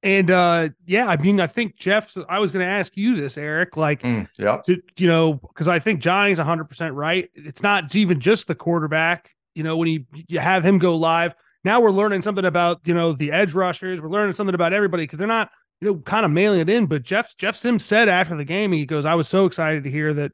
And 0.02 0.30
uh 0.30 0.70
yeah, 0.86 1.06
I 1.06 1.16
mean, 1.16 1.38
I 1.38 1.46
think 1.46 1.76
Jeff's 1.76 2.16
I 2.30 2.38
was 2.38 2.50
gonna 2.50 2.64
ask 2.64 2.96
you 2.96 3.14
this, 3.14 3.36
Eric, 3.36 3.76
like 3.76 4.02
Mm, 4.02 4.26
yeah. 4.38 4.56
to 4.66 4.80
you 4.96 5.06
know, 5.06 5.34
because 5.34 5.68
I 5.68 5.78
think 5.78 6.00
Johnny's 6.00 6.38
hundred 6.38 6.64
percent 6.64 6.94
right. 6.94 7.28
It's 7.34 7.62
not 7.62 7.94
even 7.94 8.20
just 8.20 8.46
the 8.48 8.54
quarterback, 8.54 9.30
you 9.54 9.62
know, 9.62 9.76
when 9.76 9.88
you 9.88 10.04
you 10.28 10.38
have 10.40 10.64
him 10.64 10.78
go 10.78 10.96
live. 10.96 11.34
Now 11.64 11.80
we're 11.80 11.90
learning 11.90 12.22
something 12.22 12.44
about, 12.44 12.80
you 12.84 12.94
know, 12.94 13.12
the 13.12 13.30
edge 13.32 13.54
rushers. 13.54 14.00
We're 14.00 14.08
learning 14.10 14.34
something 14.34 14.54
about 14.54 14.72
everybody 14.72 15.04
because 15.04 15.18
they're 15.18 15.28
not, 15.28 15.50
you 15.80 15.88
know, 15.88 15.94
kind 16.00 16.24
of 16.24 16.32
mailing 16.32 16.60
it 16.60 16.68
in. 16.70 16.86
But 16.86 17.02
Jeff 17.02 17.36
Jeff 17.38 17.56
Sims 17.56 17.84
said 17.84 18.08
after 18.08 18.36
the 18.36 18.44
game, 18.44 18.72
he 18.72 18.84
goes, 18.86 19.06
I 19.06 19.14
was 19.14 19.28
so 19.28 19.46
excited 19.46 19.84
to 19.84 19.90
hear 19.90 20.12
that 20.14 20.32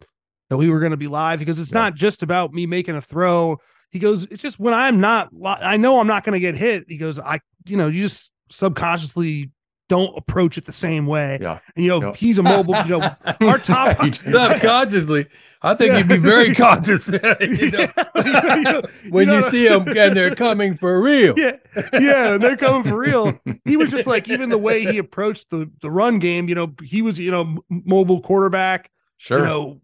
that 0.50 0.56
we 0.56 0.70
were 0.70 0.80
going 0.80 0.92
to 0.92 0.96
be 0.96 1.08
live 1.08 1.38
because 1.38 1.58
it's 1.58 1.72
Yeah. 1.72 1.80
not 1.80 1.94
just 1.94 2.22
about 2.22 2.52
me 2.54 2.66
making 2.66 2.96
a 2.96 3.02
throw. 3.02 3.58
He 3.90 3.98
goes, 3.98 4.24
it's 4.30 4.42
just 4.42 4.58
when 4.58 4.72
I'm 4.74 5.00
not, 5.00 5.28
li- 5.32 5.56
I 5.60 5.76
know 5.76 6.00
I'm 6.00 6.06
not 6.06 6.24
going 6.24 6.34
to 6.34 6.40
get 6.40 6.54
hit. 6.54 6.84
He 6.88 6.96
goes, 6.96 7.18
I, 7.18 7.40
you 7.66 7.76
know, 7.76 7.88
you 7.88 8.02
just 8.02 8.30
subconsciously 8.50 9.50
don't 9.88 10.16
approach 10.18 10.58
it 10.58 10.64
the 10.66 10.72
same 10.72 11.06
way. 11.06 11.38
Yeah. 11.40 11.58
And 11.74 11.84
you 11.84 11.90
know, 11.90 12.02
Yeah. 12.02 12.12
he's 12.14 12.38
a 12.38 12.42
mobile, 12.42 12.74
you 12.84 12.98
know, 12.98 13.10
our 13.40 13.58
top 13.58 14.04
You 14.04 14.10
do 14.10 14.30
that. 14.32 14.52
Subconsciously, 14.60 15.26
I 15.62 15.74
think 15.74 15.92
Yeah. 15.92 15.98
you'd 15.98 16.08
be 16.08 16.16
very 16.18 16.54
conscious 16.54 17.08
you 17.40 17.70
know, 17.70 17.86
Yeah, 18.14 18.56
you 18.56 18.62
know- 18.62 18.82
when 19.10 19.28
know 19.28 19.38
you 19.38 19.50
see 19.50 19.66
them 19.68 19.88
and 19.88 20.14
they're 20.16 20.34
coming 20.34 20.76
for 20.76 21.00
real. 21.00 21.34
yeah, 21.38 21.52
yeah, 21.94 22.34
and 22.34 22.42
they're 22.44 22.56
coming 22.56 22.82
for 22.84 22.98
real. 22.98 23.38
He 23.64 23.76
was 23.76 23.90
just 23.90 24.06
like 24.06 24.28
even 24.28 24.50
the 24.50 24.58
way 24.58 24.84
he 24.84 24.98
approached 24.98 25.50
the 25.50 25.70
the 25.80 25.90
run 25.90 26.18
game. 26.18 26.48
You 26.48 26.54
know, 26.54 26.74
he 26.82 27.00
was 27.02 27.18
you 27.18 27.30
know 27.30 27.58
mobile 27.70 28.20
quarterback. 28.20 28.90
Sure. 29.16 29.38
You 29.38 29.44
know, 29.44 29.80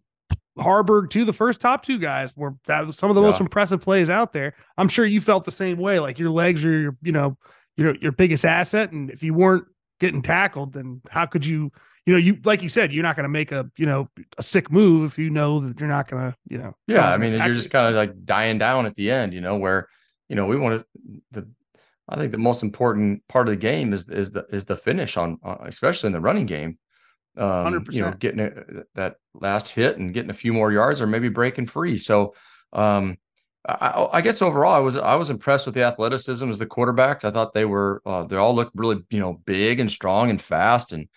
Haarberg 0.59 1.11
too. 1.11 1.25
The 1.25 1.33
first 1.33 1.61
top 1.61 1.83
two 1.85 1.99
guys 1.99 2.37
were 2.37 2.55
that 2.67 2.87
was 2.87 2.97
some 2.97 3.11
of 3.11 3.17
the 3.17 3.23
most 3.23 3.41
impressive 3.41 3.81
plays 3.81 4.09
out 4.11 4.33
there. 4.33 4.55
I'm 4.79 4.89
sure 4.89 5.05
you 5.05 5.21
felt 5.21 5.45
the 5.45 5.51
same 5.51 5.79
way. 5.79 5.99
Like 5.99 6.19
your 6.19 6.31
legs 6.31 6.65
are 6.65 6.71
your 6.79 6.97
you 7.03 7.11
know 7.13 7.37
your 7.77 7.97
your 7.97 8.13
biggest 8.13 8.45
asset, 8.45 8.93
and 8.93 9.11
if 9.11 9.23
you 9.23 9.35
weren't 9.35 9.65
getting 10.01 10.23
tackled, 10.23 10.73
then 10.73 11.01
how 11.11 11.27
could 11.27 11.45
you? 11.47 11.73
You 12.07 12.13
know, 12.13 12.19
you 12.19 12.39
like 12.45 12.63
you 12.63 12.69
said, 12.69 12.93
you're 12.93 13.03
not 13.03 13.17
going 13.17 13.25
to 13.25 13.31
make 13.31 13.51
a 13.51 13.71
you 13.77 13.87
know 13.87 14.11
a 14.37 14.43
sick 14.43 14.71
move 14.71 15.11
if 15.11 15.19
you 15.19 15.31
know 15.31 15.61
that 15.61 15.81
you're 15.81 15.89
not 15.89 16.09
going 16.09 16.31
to 16.31 16.37
you 16.49 16.59
know. 16.59 16.77
Yeah, 16.87 17.09
I 17.09 17.17
mean, 17.17 17.33
you're 17.33 17.55
just 17.55 17.71
kind 17.71 17.89
of 17.89 17.95
like 17.95 18.25
dying 18.25 18.59
down 18.59 18.85
at 18.85 18.95
the 18.95 19.11
end, 19.11 19.33
you 19.33 19.41
know, 19.41 19.57
where 19.57 19.89
you 20.29 20.37
know 20.37 20.47
we 20.47 20.57
want 20.57 20.81
to 20.81 20.87
the. 21.31 21.49
I 22.07 22.17
think 22.17 22.33
the 22.33 22.39
most 22.39 22.63
important 22.63 23.27
part 23.29 23.49
of 23.49 23.53
the 23.53 23.61
game 23.61 23.95
is 23.95 24.11
is 24.11 24.33
the 24.33 24.45
is 24.51 24.67
the 24.67 24.77
finish 24.77 25.17
on, 25.17 25.39
uh, 25.43 25.57
especially 25.63 26.09
in 26.09 26.13
the 26.13 26.21
running 26.21 26.47
game. 26.47 26.79
Um, 27.37 27.87
you 27.91 28.03
know, 28.03 28.13
getting 28.13 28.41
a, 28.41 28.53
that 28.95 29.17
last 29.33 29.71
hit 29.71 29.97
and 29.97 30.13
getting 30.13 30.31
a 30.31 30.35
few 30.35 30.53
more 30.53 30.71
yards, 30.71 31.01
or 31.01 31.07
maybe 31.07 31.31
breaking 31.31 31.67
free. 31.67 31.97
So, 31.97 32.35
um, 32.73 33.17
I, 33.67 34.09
I 34.13 34.21
guess 34.21 34.43
overall, 34.43 34.75
I 34.75 34.79
was 34.79 34.97
I 34.97 35.15
was 35.17 35.31
impressed 35.31 35.67
with 35.67 35.75
the 35.75 35.85
athleticism 35.85 36.49
as 36.51 36.59
the 36.59 36.67
quarterbacks. 36.67 37.25
I 37.25 37.31
thought 37.31 37.55
they 37.55 37.65
were 37.65 38.03
uh, 38.05 38.25
they 38.25 38.37
all 38.37 38.55
looked 38.55 38.73
really 38.75 39.03
you 39.11 39.21
know 39.21 39.35
big 39.47 39.81
and 39.81 39.91
strong 39.91 40.31
and 40.31 40.41
fast 40.41 40.93
and 40.93 41.09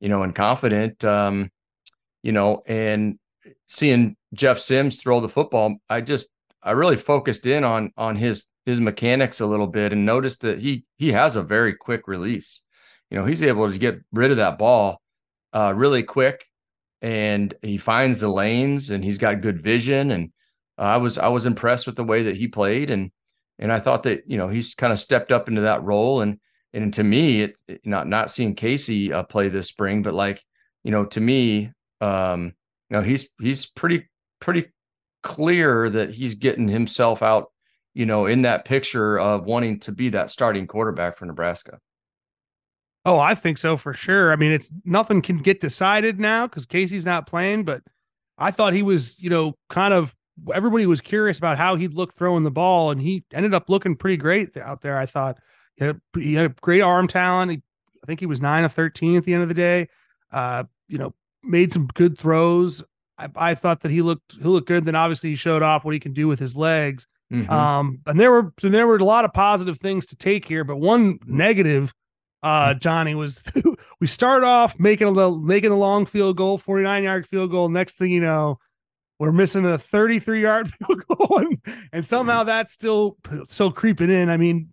you 0.00 0.08
know 0.08 0.22
and 0.22 0.34
confident. 0.34 1.04
Um, 1.04 1.50
you 2.22 2.32
know, 2.32 2.62
and 2.66 3.18
seeing 3.66 4.16
Jeff 4.34 4.58
Sims 4.58 5.00
throw 5.00 5.20
the 5.20 5.28
football, 5.28 5.76
I 5.88 6.00
just 6.00 6.28
I 6.62 6.72
really 6.72 6.96
focused 6.96 7.46
in 7.46 7.64
on 7.64 7.92
on 7.96 8.14
his 8.16 8.46
his 8.64 8.80
mechanics 8.80 9.40
a 9.40 9.46
little 9.46 9.66
bit 9.66 9.92
and 9.92 10.06
noticed 10.06 10.42
that 10.42 10.60
he 10.60 10.84
he 10.98 11.10
has 11.12 11.34
a 11.34 11.42
very 11.42 11.74
quick 11.74 12.06
release. 12.06 12.62
You 13.10 13.18
know, 13.18 13.24
he's 13.24 13.42
able 13.42 13.70
to 13.72 13.78
get 13.78 14.00
rid 14.12 14.30
of 14.30 14.36
that 14.36 14.58
ball 14.58 15.00
uh, 15.52 15.72
really 15.74 16.02
quick, 16.04 16.44
and 17.02 17.52
he 17.62 17.78
finds 17.78 18.20
the 18.20 18.28
lanes, 18.28 18.90
and 18.90 19.02
he's 19.02 19.18
got 19.18 19.40
good 19.40 19.62
vision. 19.62 20.10
And 20.12 20.30
uh, 20.78 20.82
I 20.82 20.96
was 20.96 21.18
I 21.18 21.28
was 21.28 21.46
impressed 21.46 21.86
with 21.86 21.96
the 21.96 22.04
way 22.04 22.22
that 22.24 22.36
he 22.36 22.48
played, 22.48 22.90
and 22.90 23.10
and 23.58 23.72
I 23.72 23.80
thought 23.80 24.04
that 24.04 24.22
you 24.26 24.38
know 24.38 24.48
he's 24.48 24.74
kind 24.74 24.92
of 24.92 24.98
stepped 24.98 25.32
up 25.32 25.48
into 25.48 25.62
that 25.62 25.82
role. 25.82 26.20
And 26.20 26.38
and 26.72 26.92
to 26.94 27.04
me, 27.04 27.42
it, 27.42 27.60
not 27.84 28.06
not 28.06 28.30
seeing 28.30 28.54
Casey 28.54 29.12
uh, 29.12 29.24
play 29.24 29.48
this 29.48 29.68
spring, 29.68 30.02
but 30.02 30.14
like 30.14 30.42
you 30.84 30.90
know, 30.90 31.04
to 31.06 31.20
me, 31.20 31.70
um, 32.00 32.54
you 32.90 32.96
know, 32.96 33.02
he's 33.02 33.28
he's 33.40 33.66
pretty 33.66 34.08
pretty 34.40 34.66
clear 35.22 35.90
that 35.90 36.10
he's 36.10 36.36
getting 36.36 36.68
himself 36.68 37.22
out, 37.22 37.50
you 37.94 38.06
know, 38.06 38.26
in 38.26 38.42
that 38.42 38.64
picture 38.64 39.18
of 39.18 39.46
wanting 39.46 39.80
to 39.80 39.92
be 39.92 40.08
that 40.10 40.30
starting 40.30 40.66
quarterback 40.66 41.18
for 41.18 41.26
Nebraska. 41.26 41.78
Oh, 43.04 43.18
I 43.18 43.34
think 43.34 43.58
so 43.58 43.76
for 43.76 43.94
sure. 43.94 44.32
I 44.32 44.36
mean, 44.36 44.52
it's 44.52 44.70
nothing 44.84 45.22
can 45.22 45.38
get 45.38 45.60
decided 45.60 46.20
now 46.20 46.46
because 46.46 46.66
Casey's 46.66 47.06
not 47.06 47.26
playing, 47.26 47.64
but 47.64 47.82
I 48.36 48.50
thought 48.50 48.74
he 48.74 48.82
was, 48.82 49.18
you 49.18 49.30
know, 49.30 49.54
kind 49.70 49.94
of 49.94 50.14
everybody 50.54 50.86
was 50.86 51.00
curious 51.00 51.38
about 51.38 51.58
how 51.58 51.76
he'd 51.76 51.94
look 51.94 52.14
throwing 52.14 52.44
the 52.44 52.50
ball, 52.50 52.90
and 52.90 53.00
he 53.00 53.24
ended 53.32 53.54
up 53.54 53.68
looking 53.68 53.96
pretty 53.96 54.16
great 54.16 54.56
out 54.56 54.80
there. 54.82 54.98
I 54.98 55.06
thought 55.06 55.38
he 55.76 55.84
had, 55.84 55.96
a, 55.96 56.20
he 56.20 56.34
had 56.34 56.46
a 56.46 56.54
great 56.60 56.80
arm 56.80 57.08
talent. 57.08 57.50
He, 57.50 57.62
I 58.02 58.06
think 58.06 58.20
he 58.20 58.26
was 58.26 58.40
nine 58.40 58.64
of 58.64 58.72
13 58.72 59.16
at 59.16 59.24
the 59.24 59.34
end 59.34 59.42
of 59.42 59.48
the 59.48 59.54
day. 59.54 59.88
Uh, 60.32 60.64
you 60.88 60.98
know, 60.98 61.14
made 61.42 61.72
some 61.72 61.86
good 61.94 62.18
throws. 62.18 62.82
I, 63.18 63.28
I 63.36 63.54
thought 63.54 63.80
that 63.80 63.90
he 63.90 64.02
looked 64.02 64.34
he 64.34 64.44
looked 64.44 64.68
good. 64.68 64.84
Then 64.84 64.94
obviously 64.94 65.30
he 65.30 65.36
showed 65.36 65.62
off 65.62 65.84
what 65.84 65.94
he 65.94 66.00
can 66.00 66.12
do 66.12 66.28
with 66.28 66.38
his 66.38 66.56
legs. 66.56 67.06
Mhm. 67.32 67.48
Um, 67.50 68.00
and 68.06 68.18
there 68.18 68.30
were 68.30 68.52
so 68.58 68.68
there 68.68 68.86
were 68.86 68.96
a 68.96 69.04
lot 69.04 69.24
of 69.24 69.32
positive 69.32 69.78
things 69.78 70.06
to 70.06 70.16
take 70.16 70.46
here, 70.46 70.64
but 70.64 70.76
one 70.76 71.18
negative, 71.26 71.92
uh, 72.42 72.74
Johnny 72.74 73.14
was 73.14 73.42
we 74.00 74.06
start 74.06 74.44
off 74.44 74.78
making 74.78 75.08
a 75.08 75.10
little 75.10 75.38
making 75.38 75.70
a 75.72 75.76
long 75.76 76.06
field 76.06 76.36
goal, 76.36 76.58
49 76.58 77.04
yard 77.04 77.26
field 77.26 77.50
goal. 77.50 77.68
Next 77.68 77.98
thing 77.98 78.10
you 78.10 78.20
know, 78.20 78.58
we're 79.18 79.32
missing 79.32 79.66
a 79.66 79.78
33 79.78 80.42
yard 80.42 80.72
field 80.86 81.04
goal, 81.06 81.38
and, 81.38 81.58
and 81.92 82.04
somehow 82.04 82.40
mm-hmm. 82.40 82.48
that's 82.48 82.72
still 82.72 83.16
still 83.48 83.72
creeping 83.72 84.10
in. 84.10 84.30
I 84.30 84.36
mean, 84.36 84.68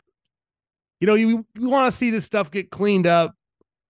you 1.00 1.08
know, 1.08 1.16
you, 1.16 1.46
you 1.56 1.70
want 1.70 1.92
to 1.92 1.98
see 1.98 2.10
this 2.10 2.25
stuff 2.25 2.52
get 2.52 2.72
cleaned 2.72 3.08
up. 3.08 3.36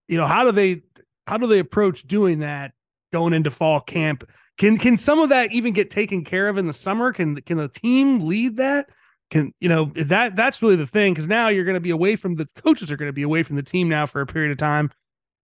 You 0.08 0.18
know, 0.18 0.28
how 0.28 0.44
do 0.44 0.52
they 0.52 0.82
how 1.28 1.38
do 1.38 1.48
they 1.48 1.60
approach 1.60 2.08
doing 2.08 2.40
that 2.40 2.74
going 3.12 3.34
into 3.34 3.52
fall 3.52 3.82
camp? 3.82 4.24
Can 4.58 4.78
can 4.78 4.98
some 4.98 5.20
of 5.20 5.30
that 5.30 5.52
even 5.52 5.74
get 5.74 5.92
taken 5.92 6.24
care 6.24 6.48
of 6.48 6.58
in 6.58 6.68
the 6.68 6.74
summer? 6.74 7.12
Can 7.12 7.36
can 7.42 7.58
the 7.58 7.70
team 7.70 8.28
lead 8.28 8.58
that? 8.58 8.88
Can 9.32 9.54
you 9.60 9.68
know 9.68 9.92
that 9.96 10.36
that's 10.36 10.62
really 10.62 10.76
the 10.76 10.88
thing 10.88 11.14
because 11.14 11.28
now 11.28 11.50
you're 11.50 11.66
going 11.66 11.76
to 11.76 11.82
be 11.82 11.90
away 11.90 12.16
from 12.16 12.36
the 12.36 12.48
coaches 12.56 12.92
are 12.92 12.98
going 12.98 13.10
to 13.10 13.14
be 13.14 13.24
away 13.24 13.44
from 13.44 13.56
the 13.56 13.64
team 13.64 13.90
now 13.90 14.06
for 14.06 14.22
a 14.22 14.26
period 14.26 14.52
of 14.52 14.58
time, 14.58 14.92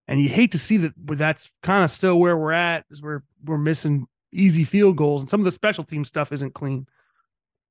and 0.08 0.22
you 0.22 0.30
hate 0.30 0.52
to 0.52 0.60
see 0.60 0.78
that. 0.78 0.94
But 0.98 1.18
that's 1.18 1.52
kind 1.64 1.84
of 1.84 1.92
still 1.92 2.20
where 2.20 2.38
we're 2.38 2.52
at 2.54 2.86
is 2.90 3.02
we're 3.02 3.24
we're 3.44 3.58
missing 3.58 4.08
easy 4.32 4.64
field 4.64 4.98
goals 4.98 5.22
and 5.22 5.30
some 5.30 5.42
of 5.42 5.46
the 5.46 5.52
special 5.52 5.84
team 5.84 6.04
stuff 6.06 6.32
isn't 6.32 6.54
clean. 6.54 6.88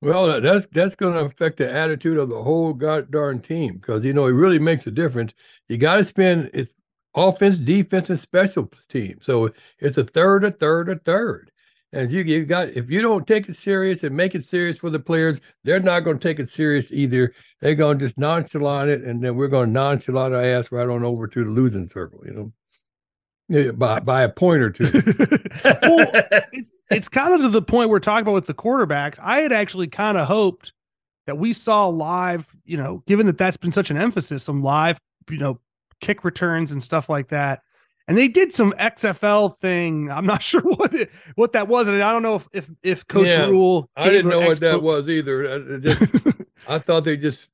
Well, 0.03 0.41
that's 0.41 0.67
that's 0.69 0.97
going 0.97 1.15
to 1.15 1.21
affect 1.21 1.59
the 1.59 1.71
attitude 1.71 2.17
of 2.17 2.31
the 2.31 2.43
whole 2.43 2.73
god 2.73 3.11
darn 3.11 3.41
team 3.41 3.75
because 3.75 4.03
you 4.03 4.15
know 4.15 4.27
it 4.27 4.33
really 4.33 4.59
makes 4.59 4.87
a 4.87 4.91
difference. 4.91 5.35
You 5.69 5.77
got 5.77 5.97
to 5.97 6.05
spend 6.05 6.51
it's 6.55 6.73
offense, 7.15 7.59
defense, 7.59 8.11
and 8.11 8.19
special 8.19 8.71
team. 8.89 9.19
So 9.21 9.51
it's 9.79 9.99
a 9.99 10.05
third, 10.05 10.45
a 10.45 10.51
third, 10.51 10.89
a 10.89 10.97
third. 10.97 11.51
And 11.93 12.11
you 12.11 12.23
you 12.23 12.45
got 12.47 12.69
if 12.69 12.89
you 12.91 13.03
don't 13.03 13.27
take 13.27 13.49
it 13.49 13.57
serious 13.57 14.05
and 14.05 14.17
make 14.17 14.35
it 14.35 14.45
serious 14.45 14.79
for 14.79 14.91
the 14.91 15.01
players, 15.01 15.41
they're 15.65 15.81
not 15.81 16.01
going 16.01 16.19
to 16.19 16.29
take 16.29 16.39
it 16.39 16.51
serious 16.51 16.91
either. 16.93 17.35
They're 17.61 17.75
going 17.75 17.99
to 17.99 18.05
just 18.07 18.17
nonchalant 18.17 18.91
it, 18.91 19.03
and 19.03 19.23
then 19.23 19.35
we're 19.35 19.49
going 19.49 19.69
to 19.69 19.73
nonchalant 19.73 20.35
our 20.35 20.43
ass 20.43 20.71
right 20.71 20.89
on 20.89 21.05
over 21.05 21.27
to 21.27 21.45
the 21.45 21.51
losing 21.51 21.87
circle. 21.87 22.23
You 22.25 22.33
know, 22.33 22.53
yeah, 23.51 23.73
by 23.73 23.99
by 23.99 24.23
a 24.23 24.29
point 24.29 24.63
or 24.63 24.71
two. 24.71 24.85
well, 25.65 26.11
it, 26.53 26.67
it's 26.91 27.09
kind 27.09 27.35
of 27.35 27.41
to 27.41 27.49
the 27.49 27.61
point 27.61 27.91
we're 27.91 27.99
talking 27.99 28.23
about 28.23 28.35
with 28.35 28.47
the 28.47 28.55
quarterbacks. 28.55 29.19
I 29.21 29.41
had 29.41 29.53
actually 29.53 29.89
kind 29.89 30.17
of 30.17 30.29
hoped 30.29 30.73
that 31.27 31.37
we 31.37 31.53
saw 31.53 31.89
live, 31.89 32.55
you 32.65 32.77
know, 32.77 33.03
given 33.07 33.27
that 33.27 33.39
that's 33.39 33.57
been 33.57 33.73
such 33.73 33.91
an 33.91 33.97
emphasis, 33.97 34.45
some 34.45 34.63
live, 34.63 35.01
you 35.29 35.39
know, 35.39 35.59
kick 36.01 36.25
returns 36.25 36.71
and 36.71 36.81
stuff 36.81 37.09
like 37.09 37.29
that. 37.29 37.63
And 38.07 38.17
they 38.17 38.29
did 38.29 38.55
some 38.55 38.73
XFL 38.73 39.59
thing. 39.59 40.11
I'm 40.13 40.27
not 40.27 40.43
sure 40.45 40.63
what 40.63 40.95
it, 40.95 41.11
what 41.35 41.53
that 41.53 41.67
was, 41.67 41.89
and 41.89 42.01
I 42.01 42.13
don't 42.13 42.23
know 42.23 42.37
if 42.37 42.49
if, 42.53 42.71
if 42.85 43.09
Coach 43.09 43.27
Yeah, 43.27 43.47
Rhule. 43.47 43.91
I 43.97 44.09
didn't 44.09 44.31
know 44.31 44.41
what 44.41 44.61
that 44.61 44.81
was 44.81 45.09
either. 45.09 45.55
I 45.55 45.79
just 45.79 46.13
I 46.69 46.79
thought 46.79 47.03
they 47.03 47.17
just 47.17 47.49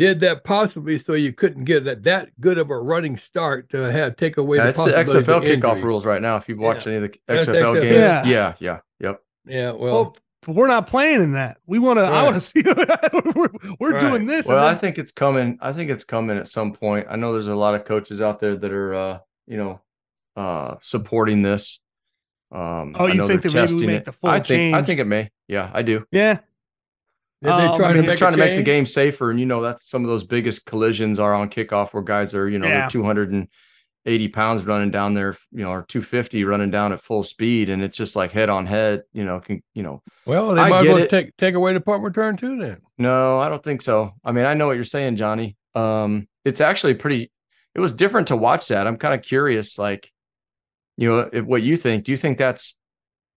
did 0.00 0.20
that 0.20 0.44
possibly 0.44 0.96
so 0.96 1.12
you 1.12 1.30
couldn't 1.32 1.64
get 1.64 1.84
that, 1.84 2.02
that 2.04 2.30
good 2.40 2.56
of 2.56 2.70
a 2.70 2.78
running 2.78 3.16
start 3.18 3.68
to 3.70 3.92
have 3.92 4.16
take 4.16 4.38
away 4.38 4.56
Yeah, 4.56 4.64
the 4.64 4.68
it's 4.70 5.14
the 5.14 5.20
XFL 5.20 5.44
kickoff 5.46 5.82
rules 5.82 6.06
right 6.06 6.22
now. 6.22 6.36
If 6.36 6.48
you've 6.48 6.58
watched 6.58 6.86
any 6.86 6.96
of 6.96 7.02
the 7.02 7.08
XFL 7.28 7.44
XFL. 7.44 7.82
games, 7.82 7.94
Yeah. 7.94 8.24
yeah, 8.26 8.54
yeah, 8.58 8.78
yep. 8.98 9.22
Yeah, 9.46 9.72
well, 9.72 10.16
Well, 10.46 10.54
we're 10.56 10.68
not 10.68 10.86
playing 10.86 11.20
in 11.22 11.32
that. 11.32 11.58
We 11.66 11.78
want 11.78 11.98
to. 11.98 12.04
I 12.04 12.22
want 12.22 12.34
to 12.36 12.40
see. 12.40 12.62
we're 13.34 13.48
we're 13.78 13.92
Right. 13.92 14.00
doing 14.00 14.24
this. 14.26 14.46
and 14.46 14.56
Well, 14.56 14.66
I 14.66 14.74
think 14.74 14.96
it's 14.96 15.12
coming. 15.12 15.58
I 15.60 15.72
think 15.74 15.90
it's 15.90 16.02
coming 16.04 16.38
at 16.38 16.48
some 16.48 16.72
point. 16.72 17.06
I 17.10 17.16
know 17.16 17.32
there's 17.32 17.46
a 17.48 17.54
lot 17.54 17.74
of 17.74 17.84
coaches 17.84 18.22
out 18.22 18.40
there 18.40 18.56
that 18.56 18.72
are, 18.72 18.94
uh, 18.94 19.18
you 19.46 19.58
know, 19.58 19.80
uh, 20.36 20.76
supporting 20.80 21.42
this. 21.42 21.78
Um, 22.52 22.96
Oh, 22.98 23.04
I 23.04 23.08
you 23.08 23.14
know 23.14 23.28
think 23.28 23.42
they're 23.42 23.50
that 23.50 23.54
maybe 23.54 23.60
we 23.60 23.68
testing 23.74 23.86
make 23.86 23.96
it. 23.98 24.04
the 24.06 24.12
full 24.12 24.30
I 24.30 24.40
think. 24.40 24.74
I 24.74 24.82
think 24.82 24.98
it 24.98 25.04
may. 25.06 25.30
Yeah, 25.46 25.70
I 25.74 25.82
do. 25.82 26.06
yeah. 26.10 26.38
Um, 27.48 27.58
they 27.60 27.66
I 27.68 27.76
try 27.76 27.90
I 27.90 27.92
to 27.94 28.02
make 28.02 28.18
trying 28.18 28.32
to 28.32 28.38
make 28.38 28.56
the 28.56 28.62
game 28.62 28.84
safer, 28.86 29.30
and 29.30 29.40
you 29.40 29.46
know 29.46 29.62
that's 29.62 29.88
some 29.88 30.04
of 30.04 30.10
those 30.10 30.24
biggest 30.24 30.66
collisions 30.66 31.18
are 31.18 31.34
on 31.34 31.48
kickoff 31.48 31.94
where 31.94 32.02
guys 32.02 32.34
are, 32.34 32.48
you 32.48 32.58
know, 32.58 32.66
Yeah. 32.68 32.88
280 32.88 34.28
pounds 34.28 34.64
running 34.66 34.90
down 34.90 35.14
there, 35.14 35.36
you 35.52 35.62
know, 35.64 35.70
or 35.70 35.82
250 35.88 36.44
running 36.44 36.70
down 36.70 36.92
at 36.92 37.00
full 37.00 37.22
speed, 37.22 37.70
and 37.70 37.82
it's 37.82 37.96
just 37.96 38.16
like 38.16 38.32
head 38.32 38.48
on 38.50 38.66
head. 38.66 39.02
You 39.12 39.24
know, 39.24 39.40
can 39.40 39.62
you 39.74 39.82
know? 39.82 40.02
Well, 40.26 40.54
they 40.54 40.60
I 40.60 40.68
might 40.68 40.82
well 40.84 40.98
it. 40.98 41.10
take 41.10 41.36
take 41.36 41.54
away 41.54 41.72
the 41.72 41.80
punt 41.80 42.02
return 42.02 42.36
too. 42.36 42.58
Then 42.58 42.78
No, 42.98 43.38
I 43.38 43.48
don't 43.48 43.62
think 43.62 43.82
so. 43.82 44.12
I 44.24 44.32
mean, 44.32 44.44
I 44.44 44.54
know 44.54 44.66
what 44.66 44.74
you're 44.74 44.84
saying, 44.84 45.16
Johnny. 45.16 45.56
Um, 45.74 46.28
it's 46.44 46.60
actually 46.60 46.94
pretty. 46.94 47.30
It 47.74 47.80
was 47.80 47.92
different 47.92 48.28
to 48.28 48.36
watch 48.36 48.68
that. 48.68 48.86
I'm 48.86 48.96
kind 48.96 49.14
of 49.14 49.22
curious, 49.22 49.78
like, 49.78 50.10
you 50.96 51.08
know, 51.08 51.30
if, 51.32 51.44
what 51.44 51.62
you 51.62 51.76
think. 51.76 52.04
Do 52.04 52.10
you 52.10 52.16
think 52.18 52.36
that's, 52.36 52.74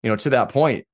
you 0.02 0.10
know, 0.10 0.16
to 0.16 0.32
that 0.32 0.50
point? 0.50 0.88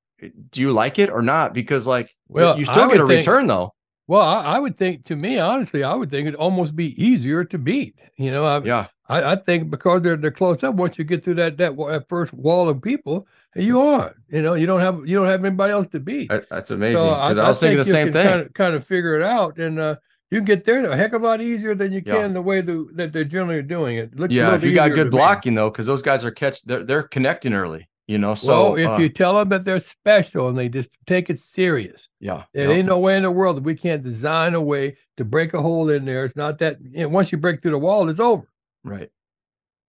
Do 0.50 0.60
you 0.60 0.72
like 0.72 0.98
it 0.98 1.10
or 1.10 1.22
not? 1.22 1.54
Because 1.54 1.86
like, 1.86 2.14
Well, 2.28 2.58
you 2.58 2.64
still 2.64 2.88
get 2.88 3.00
a 3.00 3.06
think- 3.06 3.20
return 3.20 3.46
though. 3.46 3.72
well, 4.06 4.22
I, 4.22 4.56
I 4.56 4.58
would 4.58 4.76
think 4.76 5.04
to 5.06 5.16
me 5.16 5.38
honestly, 5.38 5.82
I 5.84 5.94
would 5.94 6.10
think 6.10 6.26
it'd 6.28 6.38
almost 6.38 6.74
be 6.76 7.00
easier 7.02 7.44
to 7.44 7.58
beat. 7.58 7.94
You 8.16 8.30
know, 8.32 8.44
I, 8.44 8.62
Yeah, 8.62 8.86
I, 9.08 9.32
I 9.32 9.36
think 9.36 9.70
because 9.70 10.02
they're 10.02 10.16
they're 10.16 10.30
close 10.30 10.62
up. 10.62 10.74
Once 10.74 10.98
you 10.98 11.04
get 11.04 11.22
through 11.24 11.34
that 11.34 11.56
that, 11.58 11.76
that 11.76 12.08
first 12.08 12.32
wall 12.32 12.68
of 12.68 12.82
people, 12.82 13.26
you 13.54 13.80
are. 13.80 14.14
You 14.28 14.42
know, 14.42 14.54
you 14.54 14.66
don't 14.66 14.80
have 14.80 15.06
you 15.06 15.16
don't 15.16 15.26
have 15.26 15.44
anybody 15.44 15.72
else 15.72 15.88
to 15.88 16.00
beat. 16.00 16.28
that- 16.28 16.48
that's 16.50 16.70
amazing. 16.70 16.96
So 16.96 17.10
Because 17.10 17.38
I, 17.38 17.48
was 17.48 17.60
thinking 17.60 17.78
the 17.78 17.84
same 17.84 18.12
thing. 18.12 18.26
Kind 18.26 18.40
of, 18.42 18.52
kind 18.54 18.74
of 18.74 18.86
figure 18.86 19.16
it 19.16 19.22
out, 19.22 19.58
and 19.58 19.78
uh, 19.78 19.96
you 20.30 20.38
can 20.38 20.44
get 20.44 20.64
there 20.64 20.88
a 20.90 20.96
heck 20.96 21.12
of 21.12 21.22
a 21.22 21.26
lot 21.26 21.40
easier 21.40 21.74
than 21.74 21.90
you 21.92 22.02
Yeah. 22.04 22.14
can 22.14 22.34
the 22.34 22.42
way 22.42 22.60
the, 22.60 22.86
that 22.94 23.12
they're 23.12 23.24
generally 23.24 23.62
doing 23.62 23.96
it. 23.96 24.16
Looks 24.18 24.32
yeah, 24.34 24.54
if 24.54 24.62
you 24.62 24.74
got 24.74 24.88
good 24.94 25.10
blocking 25.10 25.54
though, 25.54 25.70
because 25.70 25.86
those 25.86 26.02
guys 26.02 26.24
are 26.24 26.30
catch. 26.30 26.62
They're 26.62 26.84
they're 26.84 27.02
connecting 27.04 27.52
early. 27.54 27.88
You 28.10 28.18
know, 28.18 28.34
so 28.34 28.72
well, 28.72 28.74
if 28.74 28.88
uh, 28.88 28.96
you 28.96 29.08
tell 29.08 29.38
them 29.38 29.50
that 29.50 29.64
they're 29.64 29.78
special 29.78 30.48
and 30.48 30.58
they 30.58 30.68
just 30.68 30.90
take 31.06 31.30
it 31.30 31.38
serious, 31.38 32.08
yeah, 32.18 32.42
there 32.52 32.66
yep, 32.66 32.78
ain't 32.78 32.88
no 32.88 32.98
way 32.98 33.16
in 33.16 33.22
the 33.22 33.30
world 33.30 33.56
that 33.56 33.62
we 33.62 33.76
can't 33.76 34.02
design 34.02 34.54
a 34.54 34.60
way 34.60 34.96
to 35.16 35.24
break 35.24 35.54
a 35.54 35.62
hole 35.62 35.88
in 35.90 36.06
there. 36.06 36.24
It's 36.24 36.34
not 36.34 36.58
that 36.58 36.78
you 36.82 37.02
know, 37.02 37.08
once 37.08 37.30
you 37.30 37.38
break 37.38 37.62
through 37.62 37.70
the 37.70 37.78
wall, 37.78 38.08
it's 38.08 38.18
over. 38.18 38.48
right. 38.82 39.08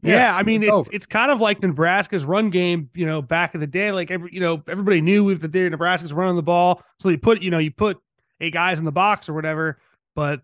Yeah, 0.03 0.17
Yeah, 0.17 0.35
I 0.35 0.43
mean 0.43 0.61
it's 0.61 0.71
it's 0.71 0.89
it's 0.93 1.05
kind 1.07 1.31
of 1.31 1.41
like 1.41 1.63
Nebraska's 1.63 2.23
run 2.23 2.51
game, 2.51 2.91
you 2.93 3.07
know, 3.07 3.23
back 3.23 3.55
in 3.55 3.59
the 3.59 3.65
day. 3.65 3.91
Like 3.91 4.11
every 4.11 4.29
you 4.31 4.39
know, 4.39 4.61
everybody 4.67 5.01
knew 5.01 5.33
that 5.33 5.51
they 5.51 5.67
Nebraska's 5.67 6.13
running 6.13 6.35
the 6.35 6.43
ball. 6.43 6.83
So 6.99 7.09
you 7.09 7.17
put, 7.17 7.41
you 7.41 7.49
know, 7.49 7.57
you 7.57 7.71
put 7.71 7.97
eight 8.39 8.53
guys 8.53 8.77
in 8.77 8.85
the 8.85 8.91
box 8.91 9.29
or 9.29 9.33
whatever. 9.33 9.79
But 10.15 10.41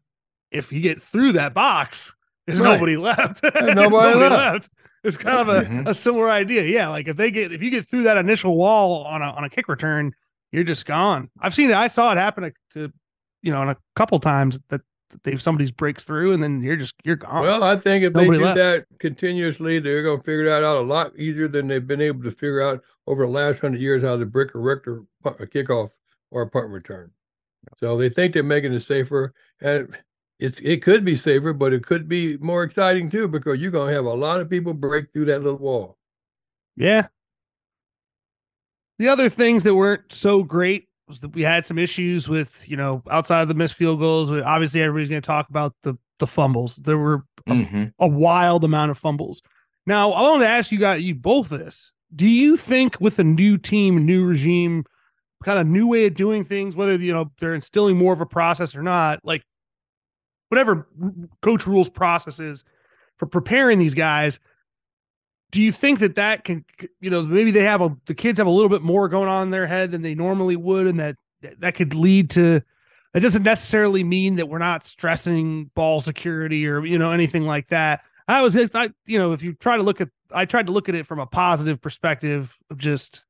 if 0.49 0.71
you 0.71 0.81
get 0.81 0.99
through 0.99 1.33
that 1.33 1.53
box, 1.53 2.11
there's 2.47 2.59
Right. 2.59 2.73
nobody 2.73 2.97
left. 2.97 3.43
There's 3.43 3.75
nobody 3.75 4.17
left. 4.17 4.71
It's 5.07 5.17
kind 5.17 5.37
of 5.37 5.49
a, 5.49 5.61
Mhm. 5.67 5.87
a 5.87 5.93
similar 5.93 6.29
idea. 6.29 6.63
Yeah. 6.63 6.89
Like 6.89 7.07
if 7.07 7.17
they 7.17 7.31
get 7.31 7.51
if 7.51 7.61
you 7.61 7.69
get 7.69 7.87
through 7.87 8.03
that 8.03 8.17
initial 8.17 8.57
wall 8.57 9.03
on 9.05 9.21
a 9.21 9.25
on 9.31 9.43
a 9.43 9.49
kick 9.49 9.67
return, 9.67 10.13
you're 10.51 10.63
just 10.63 10.85
gone. 10.85 11.29
I've 11.39 11.53
seen 11.55 11.69
it, 11.71 11.75
I 11.75 11.87
saw 11.87 12.11
it 12.11 12.17
happen 12.17 12.43
to, 12.43 12.53
to 12.87 12.93
you 13.41 13.51
know, 13.51 13.61
in 13.63 13.69
a 13.69 13.77
couple 13.95 14.19
times 14.19 14.59
that 14.69 14.81
they've 15.23 15.41
somebody's 15.41 15.71
breaks 15.71 16.03
through 16.03 16.33
and 16.33 16.43
then 16.43 16.61
you're 16.61 16.75
just 16.75 16.93
you're 17.03 17.15
gone. 17.15 17.43
Well, 17.43 17.63
I 17.63 17.77
think 17.77 18.03
if 18.03 18.11
they 18.13 18.21
Nobody 18.25 18.39
do 18.39 18.45
left. 18.45 18.57
that 18.57 18.85
continuously, 18.99 19.79
they're 19.79 20.03
going 20.03 20.17
to 20.19 20.23
figure 20.23 20.45
that 20.49 20.63
out 20.63 20.77
a 20.77 20.81
lot 20.81 21.17
easier 21.17 21.47
than 21.47 21.67
they've 21.67 21.85
been 21.87 22.01
able 22.01 22.23
to 22.23 22.31
figure 22.31 22.61
out 22.61 22.83
over 23.07 23.25
the 23.25 23.31
last 23.31 23.59
hundred 23.59 23.79
years 23.81 24.03
how 24.03 24.17
to 24.17 24.25
break 24.25 24.53
a 24.53 24.59
rector 24.59 25.03
a 25.25 25.47
kickoff 25.47 25.91
or 26.31 26.41
a 26.41 26.49
punt 26.49 26.67
return. 26.69 27.11
So 27.77 27.97
they 27.97 28.09
think 28.09 28.33
they're 28.33 28.43
making 28.43 28.73
it 28.73 28.81
safer, 28.81 29.33
and 29.61 29.97
it's 30.39 30.59
it 30.59 30.81
could 30.81 31.03
be 31.03 31.15
safer, 31.15 31.53
but 31.53 31.73
it 31.73 31.83
could 31.85 32.07
be 32.07 32.37
more 32.37 32.63
exciting 32.63 33.09
too 33.09 33.27
because 33.27 33.59
you're 33.59 33.71
going 33.71 33.89
to 33.89 33.93
have 33.95 34.05
a 34.05 34.13
lot 34.13 34.39
of 34.39 34.49
people 34.49 34.73
break 34.73 35.11
through 35.11 35.25
that 35.25 35.41
little 35.43 35.59
wall. 35.59 35.97
Yeah. 36.75 37.07
The 38.99 39.09
other 39.09 39.29
things 39.29 39.63
that 39.63 39.75
weren't 39.75 40.11
so 40.11 40.43
great 40.43 40.87
was 41.07 41.19
that 41.21 41.29
we 41.29 41.41
had 41.43 41.65
some 41.65 41.77
issues 41.77 42.27
with 42.27 42.59
you 42.67 42.75
know 42.77 43.03
outside 43.09 43.41
of 43.41 43.47
the 43.47 43.53
missed 43.53 43.75
field 43.75 43.99
goals. 43.99 44.31
Obviously, 44.31 44.81
everybody's 44.81 45.09
going 45.09 45.21
to 45.21 45.25
talk 45.25 45.49
about 45.49 45.73
the 45.83 45.95
the 46.19 46.27
fumbles. 46.27 46.75
There 46.77 46.97
were 46.97 47.23
a, 47.45 47.51
Mhm. 47.51 47.93
a 47.99 48.07
wild 48.07 48.63
amount 48.63 48.89
of 48.91 48.97
fumbles. 48.97 49.41
Now, 49.85 50.11
I 50.11 50.21
want 50.23 50.41
to 50.41 50.47
ask 50.47 50.71
you 50.71 50.79
guys, 50.79 51.03
you 51.03 51.13
both 51.15 51.49
this. 51.49 51.91
Do 52.15 52.27
you 52.27 52.57
think 52.57 52.99
with 52.99 53.19
a 53.19 53.23
new 53.23 53.57
team, 53.57 54.03
new 54.05 54.25
regime, 54.25 54.83
kind 55.43 55.59
of 55.59 55.67
new 55.67 55.87
way 55.87 56.07
of 56.07 56.15
doing 56.15 56.43
things, 56.43 56.75
whether 56.75 56.95
you 56.95 57.13
know 57.13 57.31
they're 57.39 57.53
instilling 57.53 57.97
more 57.97 58.13
of 58.13 58.21
a 58.21 58.25
process 58.25 58.75
or 58.75 58.81
not, 58.83 59.19
like 59.23 59.43
whatever 60.49 60.87
coach 61.41 61.67
Rhule's 61.67 61.89
process 61.89 62.39
is 62.39 62.63
for 63.17 63.25
preparing 63.25 63.79
these 63.79 63.95
guys, 63.95 64.39
do 65.51 65.61
you 65.61 65.71
think 65.71 65.99
that 65.99 66.15
that 66.15 66.43
can, 66.43 66.65
you 66.99 67.09
know, 67.09 67.23
maybe 67.23 67.51
they 67.51 67.63
have 67.63 67.81
a 67.81 67.95
the 68.05 68.13
kids 68.13 68.37
have 68.37 68.47
a 68.47 68.51
little 68.51 68.69
bit 68.69 68.81
more 68.81 69.07
going 69.09 69.29
on 69.29 69.43
in 69.43 69.51
their 69.51 69.67
head 69.67 69.91
than 69.91 70.01
they 70.01 70.15
normally 70.15 70.55
would, 70.55 70.87
and 70.87 70.99
that 70.99 71.15
that 71.59 71.75
could 71.75 71.93
lead 71.93 72.29
to 72.31 72.61
that 73.13 73.21
doesn't 73.21 73.43
necessarily 73.43 74.03
mean 74.03 74.35
that 74.35 74.49
we're 74.49 74.57
not 74.57 74.83
stressing 74.83 75.71
ball 75.73 76.01
security 76.01 76.67
or 76.67 76.85
you 76.85 76.97
know 76.97 77.11
anything 77.11 77.45
like 77.45 77.67
that. 77.69 78.01
I 78.27 78.41
was, 78.41 78.57
I, 78.57 78.89
you 79.05 79.17
know, 79.17 79.31
if 79.31 79.41
you 79.41 79.53
try 79.53 79.77
to 79.77 79.83
look 79.83 80.01
at, 80.01 80.09
I 80.31 80.45
tried 80.45 80.67
to 80.67 80.73
look 80.73 80.89
at 80.89 80.95
it 80.95 81.07
from 81.07 81.19
a 81.19 81.25
positive 81.25 81.81
perspective 81.81 82.55
of 82.69 82.77
just 82.77 83.23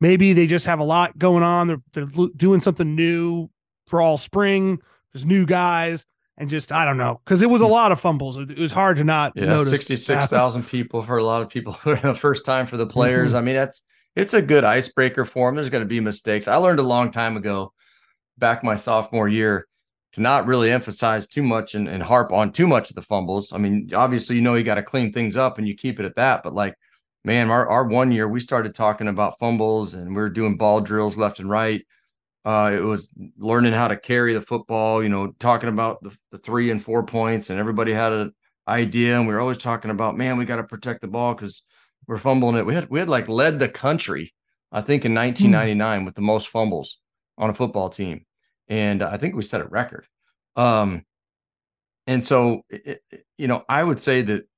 maybe 0.00 0.34
they 0.34 0.46
just 0.46 0.66
have 0.66 0.80
a 0.80 0.84
lot 0.84 1.18
going 1.18 1.42
on. 1.42 1.66
They're 1.66 1.82
they're 1.94 2.28
doing 2.36 2.60
something 2.60 2.94
new 2.94 3.48
for 3.86 4.02
all 4.02 4.18
spring. 4.18 4.80
There's 5.12 5.24
new 5.24 5.46
guys, 5.46 6.04
and 6.38 6.48
just 6.48 6.72
I 6.72 6.84
don't 6.84 6.96
know 6.96 7.20
because 7.24 7.42
it 7.42 7.50
was 7.50 7.60
a 7.60 7.66
lot 7.66 7.92
of 7.92 8.00
fumbles. 8.00 8.36
It, 8.36 8.58
was 8.58 8.72
hard 8.72 8.96
to 8.98 9.04
not 9.04 9.32
Yeah, 9.34 9.46
notice. 9.46 9.68
sixty-six 9.68 10.26
thousand 10.26 10.64
people 10.64 11.02
for 11.02 11.18
a 11.18 11.24
lot 11.24 11.42
of 11.42 11.48
people 11.48 11.78
the 11.84 12.14
first 12.14 12.44
time 12.44 12.66
for 12.66 12.76
the 12.76 12.86
players. 12.86 13.32
Mm-hmm. 13.32 13.38
I 13.38 13.42
mean, 13.42 13.54
that's 13.56 13.82
it's 14.16 14.34
a 14.34 14.42
good 14.42 14.64
icebreaker 14.64 15.24
for 15.24 15.48
them. 15.48 15.56
There's 15.56 15.70
going 15.70 15.84
to 15.84 15.88
be 15.88 16.00
mistakes. 16.00 16.48
I 16.48 16.56
learned 16.56 16.80
a 16.80 16.84
long 16.84 17.10
time 17.10 17.36
ago, 17.36 17.72
back 18.38 18.64
my 18.64 18.74
sophomore 18.74 19.28
year, 19.28 19.68
to 20.12 20.20
not 20.20 20.46
really 20.46 20.70
emphasize 20.70 21.26
too 21.28 21.42
much 21.42 21.74
and, 21.74 21.88
and 21.88 22.02
harp 22.02 22.32
on 22.32 22.52
too 22.52 22.66
much 22.66 22.90
of 22.90 22.96
the 22.96 23.02
fumbles. 23.02 23.52
I 23.52 23.58
mean, 23.58 23.90
obviously, 23.94 24.36
you 24.36 24.42
know, 24.42 24.54
you 24.54 24.64
got 24.64 24.76
to 24.76 24.82
clean 24.82 25.12
things 25.12 25.36
up 25.36 25.58
and 25.58 25.68
you 25.68 25.74
keep 25.74 26.00
it 26.00 26.06
at 26.06 26.16
that. 26.16 26.42
But 26.42 26.54
like, 26.54 26.74
man, 27.24 27.50
our, 27.50 27.68
our 27.68 27.84
one 27.84 28.10
year 28.10 28.26
we 28.28 28.40
started 28.40 28.74
talking 28.74 29.08
about 29.08 29.38
fumbles 29.38 29.94
and 29.94 30.16
we 30.16 30.22
are 30.22 30.30
doing 30.30 30.56
ball 30.56 30.80
drills 30.80 31.16
left 31.16 31.40
and 31.40 31.50
right. 31.50 31.84
Uh, 32.44 32.70
it 32.74 32.80
was 32.82 33.08
learning 33.36 33.72
how 33.72 33.88
to 33.88 33.96
carry 33.96 34.32
the 34.32 34.40
football, 34.40 35.02
you 35.02 35.08
know, 35.08 35.32
talking 35.38 35.68
about 35.68 36.02
the, 36.02 36.16
the 36.32 36.38
three 36.38 36.70
and 36.70 36.82
four 36.82 37.02
points, 37.04 37.50
and 37.50 37.58
everybody 37.58 37.92
had 37.92 38.12
an 38.12 38.32
idea. 38.66 39.16
And 39.18 39.26
we 39.26 39.34
were 39.34 39.40
always 39.40 39.58
talking 39.58 39.90
about, 39.90 40.16
man, 40.16 40.38
we 40.38 40.44
got 40.44 40.56
to 40.56 40.64
protect 40.64 41.00
the 41.02 41.08
ball 41.08 41.34
because 41.34 41.62
we're 42.06 42.16
fumbling 42.16 42.56
it. 42.56 42.64
We 42.66 42.74
had 42.74 42.88
we 42.88 42.98
had 42.98 43.08
like 43.08 43.28
led 43.28 43.58
the 43.58 43.68
country, 43.68 44.32
I 44.72 44.80
think, 44.80 45.04
in 45.04 45.14
1999 45.14 46.04
with 46.04 46.14
the 46.14 46.22
most 46.22 46.48
fumbles 46.48 46.98
on 47.36 47.50
a 47.50 47.54
football 47.54 47.90
team, 47.90 48.24
and 48.68 49.02
I 49.02 49.16
think 49.18 49.34
we 49.34 49.42
set 49.42 49.60
a 49.60 49.66
record. 49.66 50.06
Um, 50.56 51.04
and 52.06 52.24
so, 52.24 52.62
it- 52.70 53.02
you 53.36 53.46
know, 53.46 53.64
I 53.68 53.82
would 53.84 54.00
say 54.00 54.22
that 54.22 54.48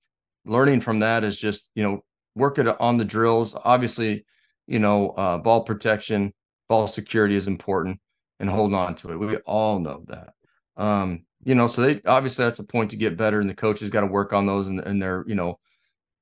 learning 0.47 0.81
from 0.81 1.01
that 1.01 1.25
is 1.25 1.37
just, 1.37 1.69
you 1.75 1.83
know, 1.83 2.05
work 2.35 2.59
it 2.59 2.67
on 2.81 2.97
the 2.97 3.05
drills. 3.05 3.55
Obviously, 3.65 4.25
you 4.67 4.79
know, 4.79 5.11
uh, 5.11 5.39
ball 5.39 5.65
protection, 5.65 6.33
ball 6.71 6.87
security 6.87 7.35
is 7.35 7.49
important, 7.49 8.01
and 8.39 8.49
hold 8.49 8.73
on 8.73 8.95
to 8.95 9.11
it. 9.11 9.17
We 9.17 9.37
all 9.39 9.81
know 9.81 10.05
that. 10.07 10.35
Um, 10.77 11.25
you 11.43 11.57
know, 11.57 11.67
so 11.67 11.83
they 11.83 12.01
obviously 12.07 12.45
that's 12.45 12.61
a 12.61 12.65
point 12.65 12.91
to 12.91 12.97
get 12.97 13.17
better, 13.17 13.41
and 13.41 13.51
the 13.51 13.55
coaches 13.55 13.91
got 13.91 14.03
to 14.03 14.07
work 14.07 14.33
on 14.33 14.47
those 14.47 14.69
and 14.69 15.03
their, 15.03 15.25
you 15.27 15.35
know, 15.35 15.59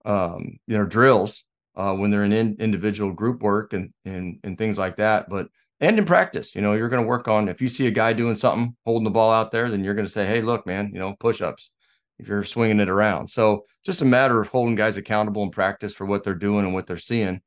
um, 0.07 0.59
you 0.67 0.79
know, 0.79 0.87
drills 0.87 1.45
uh, 1.77 1.95
when 1.95 2.11
they're 2.11 2.25
in, 2.25 2.33
in 2.33 2.57
individual 2.59 3.13
group 3.13 3.43
work 3.43 3.75
and 3.75 3.93
and 4.07 4.41
and 4.43 4.57
things 4.57 4.79
like 4.79 4.97
that. 4.97 5.29
But 5.29 5.49
and 5.81 5.99
in 5.99 6.07
practice, 6.07 6.55
you 6.55 6.63
know, 6.63 6.73
you're 6.73 6.89
going 6.89 7.03
to 7.03 7.09
work 7.09 7.29
on 7.29 7.49
if 7.49 7.61
you 7.61 7.69
see 7.69 7.87
a 7.87 7.93
guy 7.93 8.15
doing 8.15 8.35
something, 8.35 8.75
holding 8.87 9.05
the 9.05 9.11
ball 9.11 9.31
out 9.31 9.53
there, 9.53 9.71
then 9.71 9.85
you're 9.85 9.95
going 9.95 10.07
to 10.07 10.13
say, 10.13 10.27
"Hey, 10.27 10.41
look, 10.41 10.67
man, 10.67 10.91
you 10.95 10.99
know, 10.99 11.15
push-ups." 11.21 11.71
If 12.19 12.27
you're 12.27 12.43
swinging 12.43 12.81
it 12.81 12.89
around, 12.89 13.29
so 13.29 13.65
just 13.85 14.03
a 14.03 14.05
matter 14.05 14.41
of 14.41 14.49
holding 14.49 14.75
guys 14.75 14.97
accountable 14.97 15.45
in 15.45 15.51
practice 15.51 15.95
for 15.95 16.05
what 16.05 16.25
they're 16.25 16.35
doing 16.35 16.65
and 16.65 16.75
what 16.75 16.89
they're 16.89 16.99
seeing, 16.99 17.41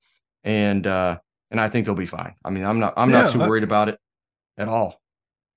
and 0.46 0.88
uh, 0.88 1.18
and 1.52 1.62
I 1.62 1.70
think 1.70 1.86
they'll 1.86 1.96
be 1.96 2.06
fine. 2.08 2.34
I 2.44 2.50
mean, 2.50 2.64
I'm 2.66 2.80
not 2.80 2.94
I'm 2.98 3.12
Yeah, 3.12 3.22
not 3.24 3.32
too 3.32 3.42
I- 3.44 3.48
worried 3.48 3.64
about 3.64 3.90
it 3.90 4.00
at 4.58 4.68
all. 4.68 5.00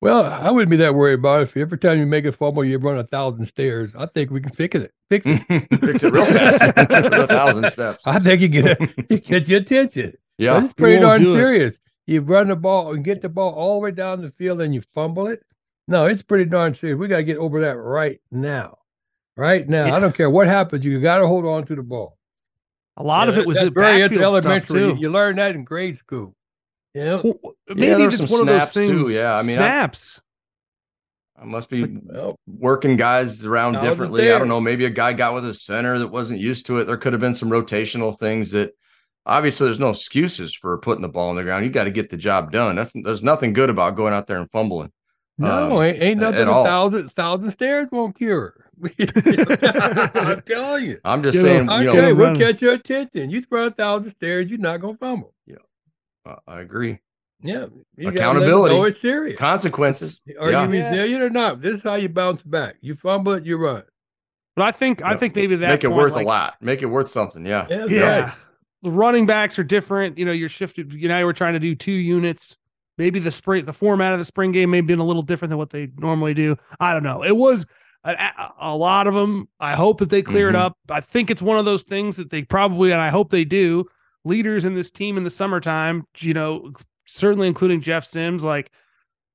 Well, 0.00 0.24
I 0.24 0.50
wouldn't 0.50 0.68
be 0.70 0.76
that 0.78 0.94
worried 0.94 1.20
about 1.20 1.40
it. 1.40 1.42
If 1.44 1.56
every 1.56 1.78
time 1.78 1.98
you 1.98 2.04
make 2.04 2.26
a 2.26 2.32
fumble, 2.32 2.62
you 2.62 2.76
run 2.76 2.98
a 2.98 3.04
thousand 3.04 3.46
stairs. 3.46 3.94
I 3.94 4.04
think 4.04 4.30
we 4.30 4.42
can 4.42 4.52
fix 4.52 4.78
it. 4.78 4.92
Fix 5.08 5.24
it. 5.26 5.40
Fix 5.80 6.02
it 6.04 6.12
real 6.12 6.26
fast. 6.26 6.60
a 6.76 7.26
thousand 7.26 7.70
steps. 7.70 8.06
I 8.06 8.18
think 8.18 8.42
you 8.42 8.48
get 8.48 8.78
you 9.08 9.18
get 9.18 9.48
your 9.48 9.60
attention. 9.60 10.12
Yeah, 10.36 10.62
It's 10.62 10.74
pretty 10.74 11.00
darn 11.00 11.22
do 11.22 11.30
it. 11.30 11.34
serious. 11.34 11.78
You 12.06 12.20
run 12.20 12.48
the 12.48 12.56
ball 12.56 12.92
and 12.92 13.02
get 13.02 13.22
the 13.22 13.30
ball 13.30 13.54
all 13.54 13.74
the 13.76 13.80
way 13.84 13.92
down 13.92 14.20
the 14.20 14.30
field 14.32 14.60
and 14.60 14.74
you 14.74 14.82
fumble 14.94 15.26
it. 15.28 15.42
No, 15.88 16.04
it's 16.04 16.22
pretty 16.22 16.44
darn 16.46 16.74
serious. 16.74 16.98
We 16.98 17.08
got 17.08 17.18
to 17.18 17.24
get 17.24 17.38
over 17.38 17.60
that 17.62 17.76
right 17.76 18.20
now. 18.30 18.78
Right 19.38 19.66
now. 19.66 19.86
Yeah. 19.86 19.96
I 19.96 20.00
don't 20.00 20.14
care 20.14 20.28
what 20.28 20.46
happens. 20.48 20.84
You 20.84 21.00
got 21.00 21.18
to 21.18 21.26
hold 21.26 21.46
on 21.46 21.64
to 21.66 21.74
the 21.74 21.82
ball. 21.82 22.18
A 22.96 23.02
lot 23.02 23.28
of 23.28 23.36
it 23.38 23.46
was 23.46 23.58
that's 23.58 23.74
very 23.74 24.02
elementary. 24.02 24.80
You, 24.80 24.94
too. 24.94 25.00
you 25.00 25.10
learn 25.10 25.36
that 25.36 25.54
in 25.54 25.64
grade 25.64 25.98
school. 25.98 26.34
Yeah. 26.94 27.20
Well, 27.24 27.34
maybe 27.68 27.86
there 27.86 27.98
were 27.98 28.04
it's 28.06 28.16
some 28.18 28.26
one 28.26 28.40
of 28.42 28.46
those 28.46 28.70
snaps, 28.70 28.72
too. 28.72 29.04
things. 29.06 29.12
Yeah, 29.14 29.34
I 29.34 29.42
mean, 29.42 29.58
I- 29.58 29.60
snaps. 29.60 30.20
I 31.36 31.44
must 31.44 31.68
be 31.68 31.84
Well, 32.04 32.38
working 32.46 32.96
guys 32.96 33.44
around 33.44 33.80
differently. 33.80 34.32
I 34.32 34.38
don't 34.38 34.46
know. 34.48 34.60
Maybe 34.60 34.84
a 34.84 34.90
guy 34.90 35.12
got 35.12 35.34
with 35.34 35.44
a 35.44 35.52
center 35.52 35.98
that 35.98 36.06
wasn't 36.06 36.38
used 36.38 36.66
to 36.66 36.78
it. 36.78 36.84
There 36.84 36.96
could 36.96 37.12
have 37.12 37.20
been 37.20 37.34
some 37.34 37.50
rotational 37.50 38.16
things 38.16 38.52
that 38.52 38.70
obviously 39.26 39.66
there's 39.66 39.80
no 39.80 39.90
excuses 39.90 40.54
for 40.54 40.78
putting 40.78 41.02
the 41.02 41.08
ball 41.08 41.30
on 41.30 41.36
the 41.36 41.42
ground. 41.42 41.64
You 41.64 41.72
got 41.72 41.84
to 41.84 41.90
get 41.90 42.08
the 42.08 42.16
job 42.16 42.52
done. 42.52 42.76
That's 42.76 42.92
there's 42.94 43.24
nothing 43.24 43.52
good 43.52 43.68
about 43.68 43.96
going 43.96 44.14
out 44.14 44.28
there 44.28 44.38
and 44.38 44.50
fumbling. 44.52 44.92
no, 45.36 45.76
um, 45.76 45.82
ain't, 45.82 46.00
ain't 46.00 46.20
nothing 46.20 46.46
a 46.46 46.62
thousand 46.62 47.10
thousand 47.10 47.50
stairs 47.50 47.88
won't 47.90 48.16
cure. 48.16 48.63
I'm 48.82 50.42
telling 50.46 50.84
you. 50.84 50.98
I'm 51.04 51.22
just 51.22 51.34
Get 51.36 51.42
saying, 51.42 51.68
I 51.68 51.82
you 51.82 51.90
tell 51.90 52.02
know, 52.02 52.14
we'll 52.14 52.36
catch 52.38 52.60
your 52.62 52.74
attention. 52.74 53.30
You 53.30 53.42
throw 53.42 53.66
a 53.66 53.70
thousand 53.70 54.10
stairs, 54.10 54.46
you're 54.48 54.58
not 54.58 54.80
gonna 54.80 54.96
fumble. 54.96 55.34
uh, 56.26 56.36
I 56.46 56.60
agree. 56.60 56.98
Yeah. 57.42 57.66
you 57.66 57.66
gotta 57.66 57.74
let 57.96 57.96
them 57.96 58.16
Accountability. 58.16 58.74
know 58.74 58.84
it's 58.84 59.00
serious. 59.00 59.38
Consequences. 59.38 60.22
Are 60.40 60.50
Yeah. 60.50 60.64
you 60.64 60.70
resilient 60.70 61.22
or 61.22 61.30
not? 61.30 61.60
This 61.60 61.74
is 61.74 61.82
how 61.82 61.94
you 61.96 62.08
bounce 62.08 62.42
back. 62.42 62.76
You 62.80 62.94
fumble 62.96 63.32
it, 63.32 63.44
you 63.44 63.56
run. 63.58 63.82
But 64.56 64.64
I 64.64 64.72
think 64.72 65.02
I 65.02 65.14
think 65.16 65.34
maybe 65.34 65.56
that 65.56 65.68
Make 65.68 65.84
it 65.84 65.88
point, 65.88 65.98
worth 65.98 66.12
like, 66.14 66.24
a 66.24 66.28
lot. 66.28 66.54
Make 66.62 66.80
it 66.82 66.86
worth 66.86 67.08
something. 67.08 67.44
Yeah. 67.44 67.66
Yeah, 67.68 67.86
Yeah. 67.86 68.20
right. 68.24 68.32
The 68.82 68.90
running 68.90 69.26
backs 69.26 69.58
are 69.58 69.64
different. 69.64 70.16
You 70.18 70.24
know, 70.24 70.32
you're 70.32 70.48
shifted. 70.48 70.92
You 70.92 71.08
know, 71.08 71.24
we're 71.24 71.32
trying 71.32 71.54
to 71.54 71.58
do 71.60 71.74
two 71.74 71.92
units. 71.92 72.56
Maybe 72.96 73.18
the 73.18 73.32
spring, 73.32 73.64
the 73.64 73.72
format 73.72 74.12
of 74.12 74.18
the 74.20 74.24
spring 74.24 74.52
game 74.52 74.70
may 74.70 74.76
have 74.78 74.86
been 74.86 75.00
a 75.00 75.04
little 75.04 75.22
different 75.22 75.50
than 75.50 75.58
what 75.58 75.70
they 75.70 75.88
normally 75.98 76.32
do. 76.34 76.56
I 76.80 76.92
don't 76.92 77.02
know. 77.02 77.24
It 77.24 77.36
was 77.36 77.66
a, 78.04 78.52
a- 78.60 78.76
lot 78.76 79.06
of 79.06 79.14
them. 79.14 79.48
I 79.60 79.74
hope 79.74 79.98
that 79.98 80.10
they 80.10 80.22
clear 80.22 80.48
it 80.48 80.54
Mhm. 80.54 80.58
up. 80.60 80.76
I 80.90 81.00
think 81.00 81.30
it's 81.30 81.42
one 81.42 81.58
of 81.58 81.64
those 81.64 81.82
things 81.82 82.16
that 82.16 82.30
they 82.30 82.42
probably, 82.42 82.92
and 82.92 83.00
I 83.00 83.08
hope 83.08 83.30
they 83.30 83.44
do. 83.44 83.86
Leaders 84.24 84.64
in 84.64 84.74
this 84.74 84.90
team 84.90 85.16
in 85.16 85.24
the 85.24 85.30
summertime, 85.30 86.04
you 86.18 86.34
know, 86.34 86.72
certainly 87.06 87.48
including 87.48 87.80
Jeff 87.82 88.04
Sims, 88.06 88.42
like 88.44 88.70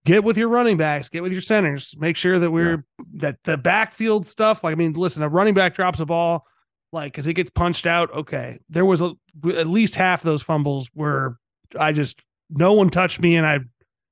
get 0.05 0.23
with 0.23 0.38
your 0.38 0.49
running 0.49 0.77
backs, 0.77 1.10
get 1.10 1.21
with 1.23 1.32
your 1.32 1.41
centers, 1.41 1.93
make 1.97 2.15
sure 2.15 2.39
that 2.39 2.51
we're 2.51 2.86
that 3.15 3.38
the 3.43 3.58
backfield 3.58 4.27
stuff. 4.27 4.63
Like, 4.63 4.71
I 4.71 4.75
mean, 4.75 4.93
listen, 4.93 5.21
a 5.23 5.29
running 5.29 5.53
back 5.53 5.73
drops 5.75 5.99
a 5.99 6.05
ball, 6.05 6.45
like 6.91 7.12
because 7.13 7.27
it 7.27 7.34
gets 7.34 7.49
punched 7.51 7.86
out. 7.86 8.12
Okay, 8.13 8.60
there 8.69 8.86
was 8.86 9.01
a, 9.01 9.12
at 9.55 9.67
least 9.67 9.95
half 9.95 10.21
of 10.21 10.25
those 10.25 10.41
fumbles 10.41 10.89
where 10.93 11.38
I 11.79 11.91
just 11.91 12.21
no 12.49 12.73
one 12.73 12.89
touched 12.89 13.19
me 13.21 13.36
and 13.36 13.45
I 13.45 13.60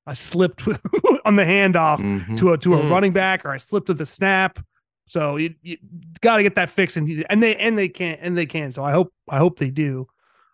I 0.07 0.13
slipped 0.13 0.65
on 1.25 1.35
the 1.35 1.43
handoff 1.43 1.99
Mhm. 1.99 2.37
to 2.37 2.53
a 2.53 2.57
to 2.59 2.75
a 2.75 2.77
Mm. 2.81 2.89
running 2.89 3.11
back 3.13 3.45
or 3.45 3.51
I 3.51 3.57
slipped 3.57 3.89
with 3.89 3.97
the 3.99 4.05
snap. 4.05 4.59
So 5.05 5.35
you, 5.37 5.53
you 5.61 5.77
got 6.21 6.37
to 6.37 6.43
get 6.43 6.55
that 6.55 6.69
fixed 6.69 6.97
and 6.97 7.25
and 7.29 7.43
they 7.43 7.55
and 7.57 7.77
they 7.77 7.89
can 7.89 8.15
and 8.21 8.37
they 8.37 8.45
can. 8.45 8.71
So 8.71 8.83
I 8.83 8.91
hope 8.91 9.13
I 9.29 9.37
hope 9.37 9.59
they 9.59 9.69
do. 9.69 10.07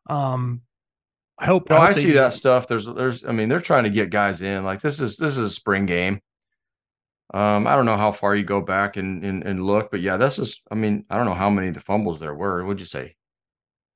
Um, 0.09 0.61
I 1.39 1.45
hope. 1.45 1.69
No, 1.69 1.77
hope 1.77 1.89
I 1.89 1.93
see 1.93 2.07
do. 2.07 2.13
that 2.13 2.33
stuff. 2.33 2.67
There's, 2.67 2.85
there's, 2.85 3.25
I 3.25 3.31
mean, 3.31 3.49
they're 3.49 3.59
trying 3.59 3.85
to 3.85 3.89
get 3.89 4.11
guys 4.11 4.41
in. 4.43 4.63
Like 4.63 4.81
this 4.81 4.99
is, 4.99 5.17
this 5.17 5.31
is 5.37 5.45
a 5.45 5.49
spring 5.49 5.85
game. 5.87 6.21
Um, 7.33 7.65
I 7.65 7.75
don't 7.75 7.85
know 7.87 7.97
how 7.97 8.11
far 8.11 8.35
you 8.35 8.43
go 8.43 8.61
back 8.61 8.95
and 8.97 9.23
and, 9.25 9.43
and 9.43 9.63
look, 9.65 9.89
but 9.89 10.01
yeah, 10.01 10.17
this 10.17 10.37
is. 10.37 10.61
I 10.69 10.75
mean, 10.75 11.05
I 11.09 11.17
don't 11.17 11.25
know 11.25 11.33
how 11.33 11.49
many 11.49 11.69
of 11.69 11.73
the 11.73 11.79
fumbles 11.79 12.19
there 12.19 12.35
were. 12.35 12.63
What'd 12.63 12.79
you 12.79 12.85
say? 12.85 13.15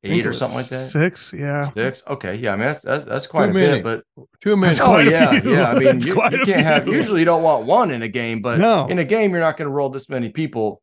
I 0.07 0.09
think 0.13 0.19
Eight 0.23 0.27
or 0.27 0.33
something 0.33 0.57
like 0.57 0.67
that. 0.69 0.87
Six, 0.87 1.33
yeah. 1.33 1.71
Six. 1.73 2.03
Okay, 2.07 2.35
yeah. 2.35 2.53
I 2.53 2.55
mean, 2.55 2.67
that's 2.67 2.81
that's, 2.81 3.05
that's 3.05 3.27
quite 3.27 3.49
a 3.49 3.53
many. 3.53 3.81
bit, 3.81 4.03
but 4.15 4.25
Two 4.41 4.55
minutes. 4.57 4.79
Oh 4.81 4.97
yeah, 4.97 5.39
few. 5.39 5.53
yeah. 5.53 5.71
I 5.71 5.73
mean, 5.79 5.99
you, 6.01 6.15
you 6.15 6.45
can't 6.45 6.63
have. 6.63 6.87
Usually, 6.87 7.19
you 7.21 7.25
don't 7.25 7.43
want 7.43 7.65
one 7.65 7.91
in 7.91 8.01
a 8.01 8.07
game, 8.07 8.41
but 8.41 8.59
No. 8.59 8.87
in 8.87 8.99
a 8.99 9.05
game, 9.05 9.31
you're 9.31 9.39
not 9.39 9.57
going 9.57 9.67
to 9.67 9.71
roll 9.73 9.89
this 9.89 10.09
many 10.09 10.29
people. 10.29 10.81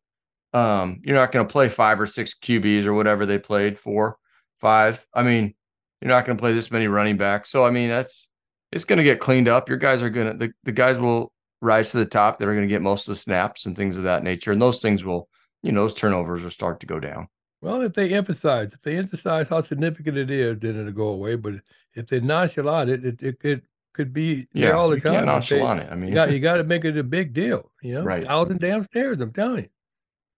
Um, 0.53 1.01
you're 1.03 1.15
not 1.17 1.31
going 1.31 1.45
to 1.45 1.51
play 1.51 1.67
five 1.69 1.99
or 1.99 2.05
six 2.05 2.33
QBs 2.41 2.85
or 2.85 2.93
whatever 2.93 3.25
they 3.25 3.37
played 3.39 3.77
four, 3.77 4.17
five. 4.61 5.05
I 5.13 5.23
mean, 5.23 5.53
you're 6.01 6.09
not 6.09 6.25
going 6.25 6.37
to 6.37 6.41
play 6.41 6.53
this 6.53 6.71
many 6.71 6.87
running 6.87 7.17
backs. 7.17 7.49
So 7.49 7.65
I 7.65 7.71
mean, 7.71 7.89
that's 7.89 8.29
it's 8.71 8.85
going 8.85 8.97
to 8.97 9.03
get 9.03 9.19
cleaned 9.19 9.47
up. 9.47 9.67
Your 9.69 9.77
guys 9.77 10.01
are 10.01 10.09
going 10.09 10.31
to 10.31 10.47
the, 10.47 10.53
the 10.63 10.71
guys 10.71 10.97
will 10.97 11.31
rise 11.61 11.91
to 11.91 11.97
the 11.97 12.05
top. 12.05 12.39
They're 12.39 12.53
going 12.53 12.67
to 12.67 12.73
get 12.73 12.81
most 12.81 13.07
of 13.07 13.13
the 13.13 13.19
snaps 13.19 13.65
and 13.65 13.75
things 13.75 13.97
of 13.97 14.03
that 14.03 14.23
nature, 14.23 14.51
and 14.51 14.61
those 14.61 14.81
things 14.81 15.03
will, 15.03 15.27
you 15.63 15.71
know, 15.71 15.81
those 15.81 15.93
turnovers 15.93 16.43
will 16.43 16.51
start 16.51 16.79
to 16.81 16.85
go 16.85 16.99
down. 16.99 17.27
Well, 17.65 17.81
if 17.81 17.93
they 17.93 18.13
emphasize, 18.13 18.69
if 18.73 18.81
they 18.83 18.95
emphasize 18.95 19.47
how 19.47 19.61
significant 19.61 20.17
it 20.17 20.29
is, 20.29 20.59
then 20.59 20.79
it'll 20.79 20.91
go 20.91 21.07
away. 21.07 21.35
But 21.35 21.55
if 21.95 22.05
they 22.07 22.19
nonchalant 22.19 22.91
it, 22.91 23.03
it, 23.03 23.23
it, 23.23 23.37
it 23.43 23.63
could 23.91 24.13
be 24.13 24.47
Yeah, 24.53 24.67
there 24.67 24.75
all 24.77 24.89
the 24.89 24.97
you 24.97 25.01
time. 25.01 25.13
can't 25.13 25.29
and 25.29 25.43
say, 25.43 25.57
nonchalant 25.57 25.81
it. 25.89 25.91
I 25.91 25.95
mean, 25.95 26.09
You 26.09 26.13
got 26.13 26.31
you 26.31 26.39
got 26.39 26.57
to 26.57 26.63
make 26.63 26.85
it 26.85 26.95
a 26.95 27.03
big 27.03 27.33
deal. 27.33 27.71
You 27.81 27.95
know, 27.95 28.03
Right. 28.03 28.23
thousand 28.23 28.59
damn 28.59 28.83
stairs. 28.83 29.19
I'm 29.19 29.33
telling 29.33 29.63
you. 29.63 29.69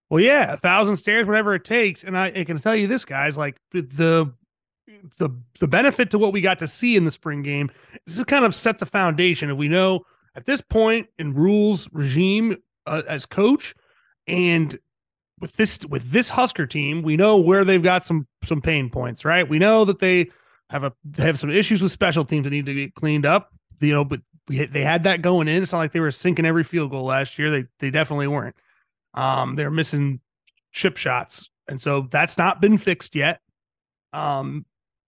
Well, 0.09 0.23
yeah, 0.23 0.53
a 0.53 0.57
thousand 0.57 0.95
stairs, 0.95 1.27
whatever 1.27 1.53
it 1.53 1.65
takes. 1.65 2.05
And 2.05 2.17
I, 2.17 2.27
I 2.27 2.43
can 2.45 2.59
tell 2.59 2.77
you 2.77 2.87
this, 2.87 3.03
guys, 3.03 3.37
like 3.37 3.57
the 3.71 4.31
the 5.17 5.29
the 5.59 5.67
benefit 5.67 6.09
to 6.11 6.17
what 6.17 6.31
we 6.31 6.39
got 6.39 6.59
to 6.59 6.67
see 6.67 6.95
in 6.95 7.03
the 7.03 7.11
spring 7.11 7.41
game, 7.43 7.69
this 8.05 8.17
is 8.17 8.23
kind 8.23 8.45
of 8.45 8.55
sets 8.55 8.81
a 8.81 8.85
foundation. 8.85 9.49
And 9.49 9.57
we 9.57 9.67
know 9.67 10.05
at 10.33 10.45
this 10.45 10.61
point 10.61 11.09
in 11.19 11.33
Rhule's 11.33 11.89
regime 11.91 12.55
uh, 12.85 13.01
as 13.05 13.25
coach, 13.25 13.75
and 14.27 14.79
with 15.39 15.53
this 15.53 15.79
with 15.89 16.11
this 16.11 16.29
Husker 16.29 16.65
team, 16.65 17.01
we 17.01 17.17
know 17.17 17.37
where 17.37 17.63
they've 17.63 17.83
got 17.83 18.05
some 18.05 18.27
some 18.43 18.61
pain 18.61 18.89
points, 18.89 19.23
right? 19.25 19.47
We 19.47 19.59
know 19.59 19.85
that 19.85 19.99
they 19.99 20.31
have 20.69 20.83
a 20.83 20.93
they 21.03 21.23
have 21.23 21.39
some 21.39 21.51
issues 21.51 21.81
with 21.81 21.91
special 21.91 22.25
teams 22.25 22.43
that 22.45 22.49
need 22.49 22.65
to 22.65 22.73
get 22.73 22.95
cleaned 22.95 23.25
up. 23.25 23.51
You 23.79 23.93
know, 23.93 24.05
but 24.05 24.21
we 24.47 24.65
they 24.65 24.83
had 24.83 25.03
that 25.03 25.21
going 25.21 25.47
in. 25.47 25.61
It's 25.61 25.71
not 25.71 25.79
like 25.79 25.91
they 25.91 25.99
were 25.99 26.11
sinking 26.11 26.45
every 26.45 26.63
field 26.63 26.91
goal 26.91 27.05
last 27.05 27.37
year. 27.37 27.51
They 27.51 27.65
they 27.79 27.91
definitely 27.91 28.27
weren't. 28.27 28.55
Um, 29.13 29.55
they're 29.55 29.71
missing 29.71 30.19
chip 30.71 30.97
shots, 30.97 31.49
and 31.67 31.81
so 31.81 32.07
that's 32.11 32.37
not 32.37 32.61
been 32.61 32.77
fixed 32.77 33.15
yet. 33.15 33.41
Um, 34.13 34.65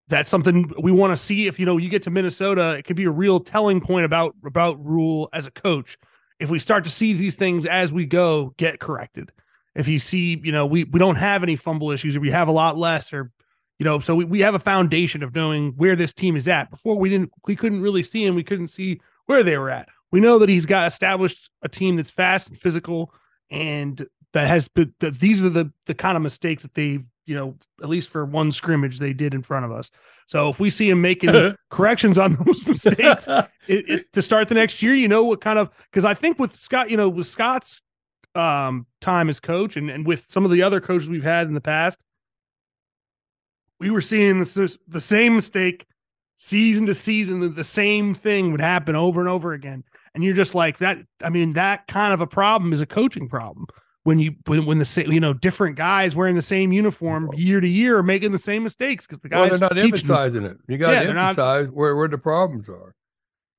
that's 0.08 0.30
something 0.30 0.72
we 0.82 0.92
want 0.92 1.12
to 1.12 1.18
see. 1.18 1.48
If 1.48 1.60
you 1.60 1.66
know 1.66 1.78
you 1.78 1.90
get 1.90 2.04
to 2.04 2.10
Minnesota, 2.10 2.76
it 2.78 2.84
could 2.84 2.96
be 2.96 3.06
a 3.06 3.12
real 3.12 3.40
telling 3.40 3.82
point 3.82 4.06
about 4.06 4.36
about 4.46 4.84
Rhule 4.84 5.30
as 5.34 5.48
a 5.48 5.52
coach. 5.52 5.98
If 6.40 6.50
we 6.50 6.60
start 6.60 6.84
to 6.86 6.90
see 6.90 7.14
these 7.14 7.36
things 7.36 7.66
as 7.66 7.92
we 7.92 8.06
go 8.06 8.54
get 8.58 8.80
corrected, 8.80 9.32
if 9.76 9.88
you 9.88 10.00
see, 10.00 10.40
you 10.44 10.52
know, 10.52 10.66
we 10.66 10.84
we 10.86 11.00
don't 11.00 11.16
have 11.16 11.44
any 11.44 11.56
fumble 11.56 11.92
issues, 11.92 12.16
or 12.16 12.20
we 12.20 12.32
have 12.32 12.48
a 12.48 12.54
lot 12.54 12.78
less, 12.78 13.14
or 13.14 13.32
you 13.78 13.86
know, 13.86 14.00
so 14.00 14.16
we, 14.16 14.26
we 14.26 14.42
have 14.42 14.56
a 14.56 14.60
foundation 14.60 15.24
of 15.24 15.34
knowing 15.34 15.74
where 15.78 15.96
this 15.96 16.14
team 16.14 16.36
is 16.36 16.48
at. 16.48 16.70
Before 16.70 16.98
we 16.98 17.10
didn't, 17.10 17.32
we 17.48 17.56
couldn't 17.56 17.82
really 17.82 18.04
see 18.04 18.26
him. 18.26 18.36
We 18.36 18.44
couldn't 18.44 18.68
see 18.68 19.00
where 19.26 19.44
they 19.44 19.58
were 19.58 19.70
at. 19.70 19.88
We 20.12 20.20
know 20.20 20.40
that 20.40 20.50
he's 20.50 20.66
got 20.66 20.88
established 20.88 21.50
a 21.62 21.70
team 21.70 21.96
that's 21.96 22.10
fast 22.10 22.48
and 22.50 22.58
physical, 22.58 23.14
and 23.50 24.06
that 24.34 24.48
has 24.48 24.68
been 24.68 24.94
that 25.00 25.20
these 25.20 25.42
are 25.42 25.50
the 25.50 25.72
the 25.86 25.96
kind 25.96 26.18
of 26.18 26.24
mistakes 26.24 26.64
that 26.64 26.74
they've 26.74 27.08
you 27.26 27.36
know 27.36 27.56
at 27.82 27.90
least 27.90 28.10
for 28.10 28.26
one 28.26 28.52
scrimmage 28.52 29.00
they 29.00 29.14
did 29.14 29.34
in 29.34 29.44
front 29.44 29.66
of 29.66 29.72
us. 29.72 29.92
So 30.26 30.50
if 30.50 30.60
we 30.60 30.70
see 30.70 30.90
him 30.90 31.02
making 31.02 31.56
corrections 31.70 32.18
on 32.18 32.34
those 32.34 32.68
mistakes 32.68 33.28
it, 33.28 33.46
it, 33.68 34.14
to 34.14 34.22
start 34.22 34.50
the 34.50 34.56
next 34.56 34.84
year, 34.84 34.94
you 34.94 35.08
know 35.08 35.24
what 35.24 35.42
kind 35.42 35.60
of 35.60 35.70
because 35.92 36.06
I 36.06 36.14
think 36.14 36.40
with 36.40 36.60
Scott, 36.60 36.90
you 36.90 36.98
know, 36.98 37.08
with 37.08 37.28
Scott's 37.28 37.82
um 38.36 38.86
time 39.02 39.28
as 39.30 39.40
coach 39.40 39.76
and 39.76 39.90
and 39.90 40.06
with 40.06 40.26
some 40.30 40.46
of 40.46 40.52
the 40.52 40.62
other 40.62 40.80
coaches 40.80 41.10
we've 41.10 41.24
had 41.24 41.48
in 41.48 41.54
the 41.54 41.62
past, 41.62 41.98
we 43.80 43.90
were 43.90 44.02
seeing 44.02 44.40
this, 44.40 44.54
the 44.88 45.02
same 45.02 45.36
mistake 45.36 45.86
season 46.36 46.86
to 46.86 46.94
season. 46.94 47.54
The 47.56 47.64
same 47.64 48.14
thing 48.14 48.52
would 48.52 48.62
happen 48.62 48.96
over 48.96 49.20
and 49.20 49.30
over 49.30 49.54
again, 49.54 49.84
and 50.14 50.24
you're 50.24 50.36
just 50.36 50.54
like 50.56 50.78
that. 50.80 51.00
I 51.24 51.30
mean, 51.30 51.52
that 51.52 51.88
kind 51.88 52.14
of 52.14 52.22
a 52.22 52.28
problem 52.28 52.74
is 52.74 52.82
a 52.82 52.86
coaching 52.86 53.28
problem 53.30 53.66
when 54.04 54.20
you 54.20 54.36
when, 54.46 54.66
when 54.66 54.80
the 54.80 54.86
same 54.86 55.12
you 55.12 55.20
know 55.20 55.34
different 55.34 55.76
guys 55.76 56.16
wearing 56.16 56.36
the 56.36 56.42
same 56.42 56.72
uniform 56.72 57.30
year 57.36 57.60
to 57.60 57.68
year 57.68 57.98
are 57.98 58.04
making 58.04 58.32
the 58.32 58.38
same 58.40 58.64
mistakes 58.64 59.06
because 59.08 59.20
the 59.20 59.30
Well, 59.32 59.44
guys 59.50 59.52
they're 59.60 59.70
not 59.70 59.74
teaching 59.76 59.90
them. 60.08 60.16
emphasizing 60.18 60.44
it. 60.46 60.58
You 60.68 60.78
got 60.78 60.92
Yeah, 60.92 61.00
to 61.02 61.06
they're 61.08 61.16
not- 61.16 61.30
emphasize 61.30 61.68
where, 61.70 61.96
where 61.96 62.08
the 62.08 62.18
problems 62.18 62.70
are. 62.70 62.94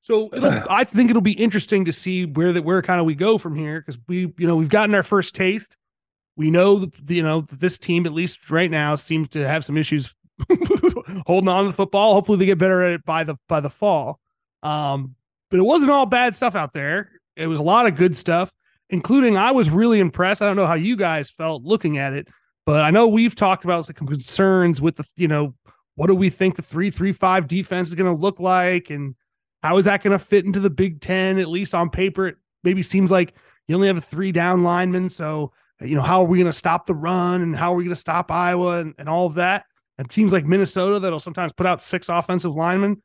So 0.01 0.29
it'll, 0.33 0.63
I 0.69 0.85
think 0.85 1.11
it'll 1.11 1.23
be 1.23 1.33
interesting 1.33 1.85
to 1.85 1.93
see 1.93 2.27
where 2.27 2.53
that 2.53 2.65
where 2.65 2.83
kind 2.83 3.01
of 3.01 3.07
we 3.07 3.15
go 3.15 3.39
from 3.39 3.57
here 3.57 3.81
because 3.81 3.99
we 4.09 4.33
you 4.39 4.47
know 4.47 4.57
we've 4.57 4.69
gotten 4.69 4.95
our 4.95 5.03
first 5.03 5.35
taste. 5.35 5.77
We 6.37 6.51
know 6.51 6.77
that 6.77 6.93
you 7.09 7.23
know 7.23 7.43
this 7.53 7.79
team 7.79 8.07
at 8.07 8.13
least 8.13 8.51
right 8.51 8.71
now 8.71 8.97
seems 8.97 9.29
to 9.31 9.47
have 9.47 9.65
some 9.65 9.77
issues 9.77 10.15
holding 11.27 11.49
on 11.49 11.65
to 11.65 11.71
the 11.71 11.77
football. 11.77 12.15
Hopefully 12.15 12.39
they 12.39 12.47
get 12.47 12.59
better 12.59 12.83
at 12.83 12.93
it 12.93 13.05
by 13.05 13.25
the 13.25 13.37
by 13.49 13.61
the 13.61 13.71
fall. 13.71 14.21
Um, 14.63 15.15
but 15.51 15.59
it 15.59 15.65
wasn't 15.65 15.91
all 15.91 16.07
bad 16.07 16.37
stuff 16.37 16.55
out 16.55 16.73
there. 16.73 17.11
It 17.37 17.47
was 17.47 17.59
a 17.59 17.63
lot 17.65 17.87
of 17.87 17.97
good 17.97 18.17
stuff, 18.17 18.53
including 18.89 19.37
I 19.37 19.51
was 19.51 19.71
really 19.71 20.01
impressed. 20.01 20.43
I 20.43 20.47
don't 20.47 20.57
know 20.57 20.67
how 20.67 20.75
you 20.75 20.97
guys 20.97 21.31
felt 21.31 21.63
looking 21.63 21.99
at 21.99 22.13
it, 22.13 22.29
but 22.67 22.83
I 22.83 22.91
know 22.91 23.09
we've 23.09 23.35
talked 23.35 23.65
about 23.65 23.87
some 23.87 23.95
concerns 23.95 24.81
with 24.81 24.97
the 24.97 25.05
you 25.17 25.29
know 25.29 25.55
what 25.97 26.07
do 26.07 26.15
we 26.15 26.31
think 26.31 26.57
the 26.57 26.63
three 26.63 26.91
three 26.91 27.13
five 27.13 27.49
defense 27.49 27.89
is 27.89 27.95
going 27.95 28.15
to 28.15 28.21
look 28.21 28.41
like 28.41 28.91
and 28.91 29.15
how 29.63 29.77
is 29.77 29.85
that 29.85 30.03
going 30.03 30.19
to 30.19 30.25
fit 30.25 30.45
into 30.45 30.61
the 30.61 30.71
Big 30.71 31.01
Ten? 31.01 31.39
At 31.39 31.49
least 31.49 31.75
on 31.75 31.91
paper, 31.91 32.29
it 32.29 32.37
maybe 32.65 32.83
seems 32.83 33.11
like 33.11 33.35
you 33.69 33.75
only 33.75 33.89
have 33.89 33.99
a 33.99 34.03
three 34.03 34.33
down 34.33 34.63
lineman. 34.63 35.09
So, 35.09 35.53
you 35.81 35.95
know, 35.95 36.03
how 36.03 36.21
are 36.21 36.27
we 36.27 36.39
going 36.39 36.51
to 36.51 36.53
stop 36.53 36.87
the 36.87 36.95
run 36.95 37.43
and 37.43 37.57
how 37.57 37.73
are 37.73 37.77
we 37.77 37.85
going 37.85 37.95
to 37.95 38.01
stop 38.01 38.31
Iowa 38.31 38.79
and, 38.79 38.95
and 38.99 39.09
all 39.09 39.27
of 39.27 39.35
that? 39.35 39.65
And 39.99 40.11
teams 40.11 40.33
like 40.33 40.47
Minnesota 40.47 40.99
that'll 40.99 41.19
sometimes 41.19 41.53
put 41.53 41.67
out 41.67 41.83
six 41.83 42.09
offensive 42.09 42.55
linemen. 42.55 43.03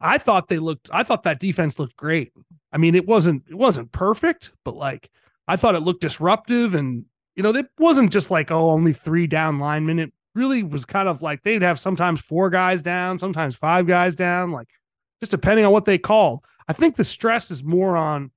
I 0.00 0.18
thought 0.18 0.48
they 0.48 0.58
looked, 0.58 0.90
I 0.92 1.02
thought 1.02 1.22
that 1.22 1.40
defense 1.40 1.78
looked 1.78 1.96
great. 1.96 2.32
I 2.72 2.78
mean, 2.78 2.94
it 2.94 3.06
wasn't, 3.06 3.44
it 3.48 3.54
wasn't 3.54 3.92
perfect, 3.92 4.52
but 4.64 4.76
like 4.76 5.08
I 5.48 5.56
thought 5.56 5.74
it 5.74 5.80
looked 5.80 6.02
disruptive 6.02 6.74
and, 6.74 7.04
you 7.36 7.42
know, 7.42 7.54
it 7.54 7.66
wasn't 7.78 8.12
just 8.12 8.30
like, 8.30 8.50
oh, 8.50 8.70
only 8.70 8.92
three 8.92 9.26
down 9.26 9.58
linemen. 9.58 9.98
It 9.98 10.12
really 10.34 10.62
was 10.62 10.84
kind 10.84 11.08
of 11.08 11.22
like 11.22 11.42
they'd 11.42 11.62
have 11.62 11.80
sometimes 11.80 12.20
four 12.20 12.50
guys 12.50 12.82
down, 12.82 13.18
sometimes 13.18 13.56
five 13.56 13.86
guys 13.86 14.16
down. 14.16 14.52
Like, 14.52 14.68
just 15.20 15.30
depending 15.30 15.64
on 15.64 15.72
what 15.72 15.84
they 15.84 15.98
called. 15.98 16.44
I 16.68 16.72
think 16.72 16.96
the 16.96 17.04
stress 17.04 17.50
is 17.50 17.62
more 17.62 17.96
on, 17.96 18.30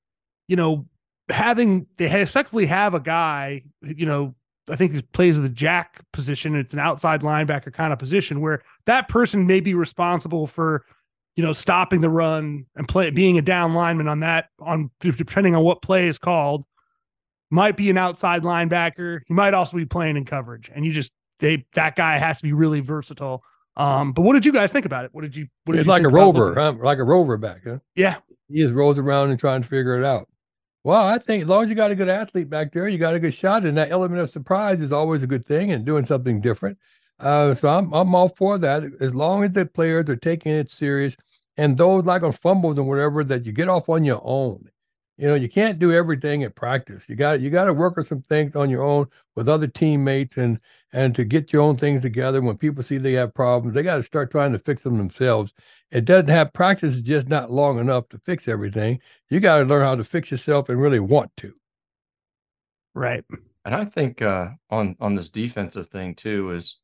you 0.48 0.56
know, 0.56 0.86
having 1.30 1.88
they 1.98 2.10
effectively 2.22 2.66
have 2.66 2.94
a 2.94 3.00
guy, 3.00 3.64
you 3.82 4.06
know, 4.06 4.36
I 4.70 4.76
think 4.76 4.94
he 4.94 5.02
plays 5.02 5.40
the 5.40 5.50
jack 5.50 6.02
position. 6.14 6.56
It's 6.56 6.74
an 6.74 6.80
outside 6.80 7.22
linebacker 7.22 7.74
kind 7.74 7.92
of 7.92 8.00
position 8.00 8.42
where 8.42 8.62
that 8.86 9.08
person 9.08 9.48
may 9.48 9.60
be 9.60 9.74
responsible 9.74 10.48
for, 10.48 10.86
you 11.36 11.44
know, 11.44 11.54
stopping 11.54 12.02
the 12.02 12.10
run 12.10 12.66
and 12.76 12.88
play 12.88 13.10
being 13.10 13.38
a 13.38 13.42
down 13.42 13.74
lineman 13.74 14.08
on 14.08 14.20
that 14.22 14.50
on 14.60 14.92
depending 15.00 15.56
on 15.56 15.64
what 15.64 15.82
play 15.82 16.08
is 16.08 16.18
called. 16.18 16.66
Might 17.52 17.78
be 17.78 17.90
an 17.90 17.98
outside 17.98 18.44
linebacker. 18.44 19.22
He 19.28 19.34
might 19.34 19.56
also 19.56 19.76
be 19.76 19.86
playing 19.86 20.18
in 20.18 20.26
coverage. 20.26 20.70
And 20.74 20.86
you 20.86 20.92
just 20.92 21.12
they 21.40 21.66
that 21.74 21.96
guy 21.96 22.18
has 22.18 22.38
to 22.38 22.44
be 22.44 22.54
really 22.54 22.80
versatile. 22.80 23.44
Um, 23.76 24.12
but 24.12 24.24
what 24.24 24.34
did 24.34 24.46
you 24.46 24.52
guys 24.52 24.72
think 24.72 24.86
about 24.86 25.06
it? 25.06 25.12
What 25.14 25.22
did 25.22 25.36
you 25.36 25.48
what 25.66 25.74
did 25.74 25.80
It's 25.80 25.88
you 25.88 25.92
like 25.92 26.04
a 26.04 26.10
rover, 26.10 26.54
huh? 26.54 26.74
like 26.80 26.98
a 26.98 27.04
rover 27.04 27.38
back. 27.38 27.62
Huh? 27.64 27.80
Yeah. 27.96 28.18
He 28.50 28.62
just 28.62 28.74
rolls 28.74 28.98
around 28.98 29.30
and 29.30 29.40
trying 29.40 29.62
to 29.62 29.68
figure 29.68 29.98
it 29.98 30.06
out. 30.06 30.28
Well, 30.84 31.02
I 31.02 31.18
think 31.18 31.44
as 31.44 31.48
long 31.50 31.64
as 31.64 31.70
you 31.70 31.76
got 31.76 31.92
a 31.92 31.96
good 31.96 32.10
athlete 32.10 32.50
back 32.50 32.72
there, 32.72 32.88
you 32.88 32.98
got 32.98 33.14
a 33.14 33.20
good 33.20 33.34
shot, 33.34 33.66
and 33.66 33.78
that 33.78 33.92
element 33.92 34.22
of 34.22 34.30
surprise 34.32 34.82
is 34.82 34.92
always 34.92 35.24
a 35.24 35.28
good 35.28 35.46
thing, 35.46 35.72
and 35.72 35.86
doing 35.86 36.06
something 36.06 36.42
different. 36.42 36.78
Uh, 37.20 37.54
so 37.54 37.70
I'm 37.70 37.94
I'm 37.94 38.16
all 38.16 38.30
for 38.30 38.58
that 38.58 38.84
as 39.02 39.14
long 39.14 39.44
as 39.44 39.52
the 39.52 39.66
players 39.66 40.10
are 40.10 40.16
taking 40.16 40.54
it 40.54 40.72
serious, 40.72 41.16
and 41.58 41.78
those 41.78 42.06
like 42.06 42.24
on 42.24 42.32
fumbles 42.32 42.78
and 42.78 42.88
whatever 42.88 43.24
that 43.26 43.46
you 43.46 43.52
get 43.52 43.68
off 43.70 43.90
on 43.90 44.04
your 44.06 44.22
own. 44.24 44.70
You 45.18 45.28
know, 45.28 45.36
you 45.36 45.50
can't 45.50 45.80
do 45.80 45.92
everything 45.92 46.44
at 46.44 46.56
practice. 46.56 47.10
You 47.10 47.16
got 47.18 47.42
you 47.42 47.50
got 47.50 47.66
to 47.66 47.74
work 47.74 47.98
on 47.98 48.06
some 48.06 48.22
things 48.30 48.56
on 48.56 48.70
your 48.70 48.84
own 48.84 49.08
with 49.36 49.50
other 49.50 49.68
teammates, 49.68 50.38
and 50.38 50.60
and 50.92 51.14
to 51.16 51.24
get 51.24 51.54
your 51.54 51.62
own 51.62 51.78
things 51.78 52.02
together. 52.02 52.42
When 52.42 52.58
people 52.58 52.84
see 52.84 52.98
they 52.98 53.14
have 53.14 53.34
problems, 53.34 53.76
they 53.76 53.84
got 53.84 53.98
to 53.98 54.04
start 54.04 54.32
trying 54.32 54.52
to 54.54 54.60
fix 54.60 54.82
them 54.82 54.98
themselves. 54.98 55.54
It 55.92 56.06
doesn't 56.06 56.30
have 56.30 56.54
practice 56.54 56.96
is 56.96 57.02
just 57.02 57.28
not 57.28 57.52
long 57.52 57.80
enough 57.80 58.10
to 58.10 58.20
fix 58.20 58.48
everything. 58.48 59.00
You 59.30 59.40
got 59.40 59.58
to 59.58 59.66
learn 59.66 59.84
how 59.84 59.96
to 59.96 60.04
fix 60.04 60.32
yourself 60.32 60.70
and 60.70 60.82
really 60.82 61.00
want 61.00 61.36
to. 61.38 61.54
Right. 62.96 63.24
And 63.66 63.76
I 63.76 63.86
think 63.86 64.22
uh, 64.22 64.50
on 64.70 64.96
on 65.00 65.16
this 65.16 65.30
defensive 65.30 65.88
thing 65.88 66.16
too 66.16 66.52
is 66.52 66.78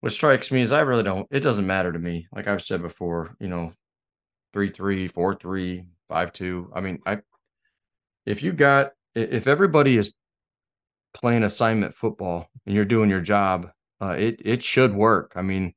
what 0.00 0.12
strikes 0.12 0.52
me 0.52 0.62
is 0.62 0.72
I 0.72 0.80
really 0.80 1.02
don't. 1.02 1.26
It 1.30 1.40
doesn't 1.40 1.66
matter 1.66 1.92
to 1.92 1.98
me. 1.98 2.28
Like 2.32 2.46
I've 2.46 2.62
said 2.62 2.82
before, 2.82 3.34
you 3.40 3.48
know, 3.48 3.72
three 4.52 4.70
three, 4.70 5.08
four 5.08 5.34
three, 5.34 5.86
five 6.08 6.32
two. 6.32 6.70
I 6.74 6.80
mean, 6.80 7.00
I 7.04 7.18
if 8.24 8.42
you 8.42 8.52
got 8.52 8.92
if 9.14 9.46
everybody 9.46 9.96
is 9.96 10.12
playing 11.14 11.44
assignment 11.44 11.94
football 11.94 12.48
and 12.66 12.74
you're 12.74 12.84
doing 12.84 13.10
your 13.10 13.20
job, 13.20 13.70
uh, 14.00 14.12
it 14.18 14.40
it 14.44 14.62
should 14.62 14.94
work. 14.94 15.32
I 15.36 15.42
mean, 15.42 15.74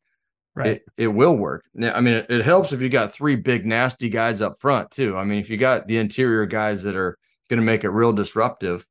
Right. 0.54 0.67
it, 0.67 0.86
it 0.98 1.08
will 1.08 1.36
work. 1.38 1.63
I 1.82 2.02
mean, 2.02 2.15
it, 2.15 2.26
it 2.30 2.44
helps 2.44 2.74
if 2.74 2.82
you 2.82 2.89
got 2.89 3.13
three 3.13 3.38
big 3.38 3.65
nasty 3.65 4.10
guys 4.10 4.41
up 4.41 4.60
front 4.60 4.91
too. 4.91 5.15
I 5.15 5.24
mean, 5.24 5.39
if 5.39 5.50
you 5.50 5.56
got 5.56 5.88
the 5.88 5.98
interior 5.98 6.46
guys 6.46 6.84
that 6.84 6.96
are 6.96 7.17
going 7.50 7.60
to 7.60 7.65
make 7.65 7.86
it 7.86 7.89
real 7.89 8.12
disruptive, 8.12 8.86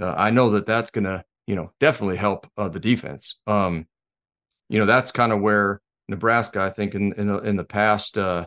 uh, 0.00 0.12
I 0.16 0.30
know 0.30 0.50
that 0.50 0.66
that's 0.66 0.90
going 0.90 1.04
to, 1.04 1.24
you 1.46 1.54
know, 1.54 1.70
definitely 1.78 2.16
help 2.16 2.48
uh, 2.58 2.68
the 2.68 2.80
defense. 2.80 3.36
Um, 3.46 3.86
you 4.68 4.80
know, 4.80 4.86
that's 4.86 5.12
kind 5.12 5.30
of 5.32 5.40
where 5.40 5.80
Nebraska, 6.08 6.60
I 6.60 6.70
think, 6.70 6.96
in 6.96 7.12
in 7.12 7.28
the, 7.28 7.38
in 7.38 7.54
the 7.54 7.64
past, 7.64 8.18
uh, 8.18 8.46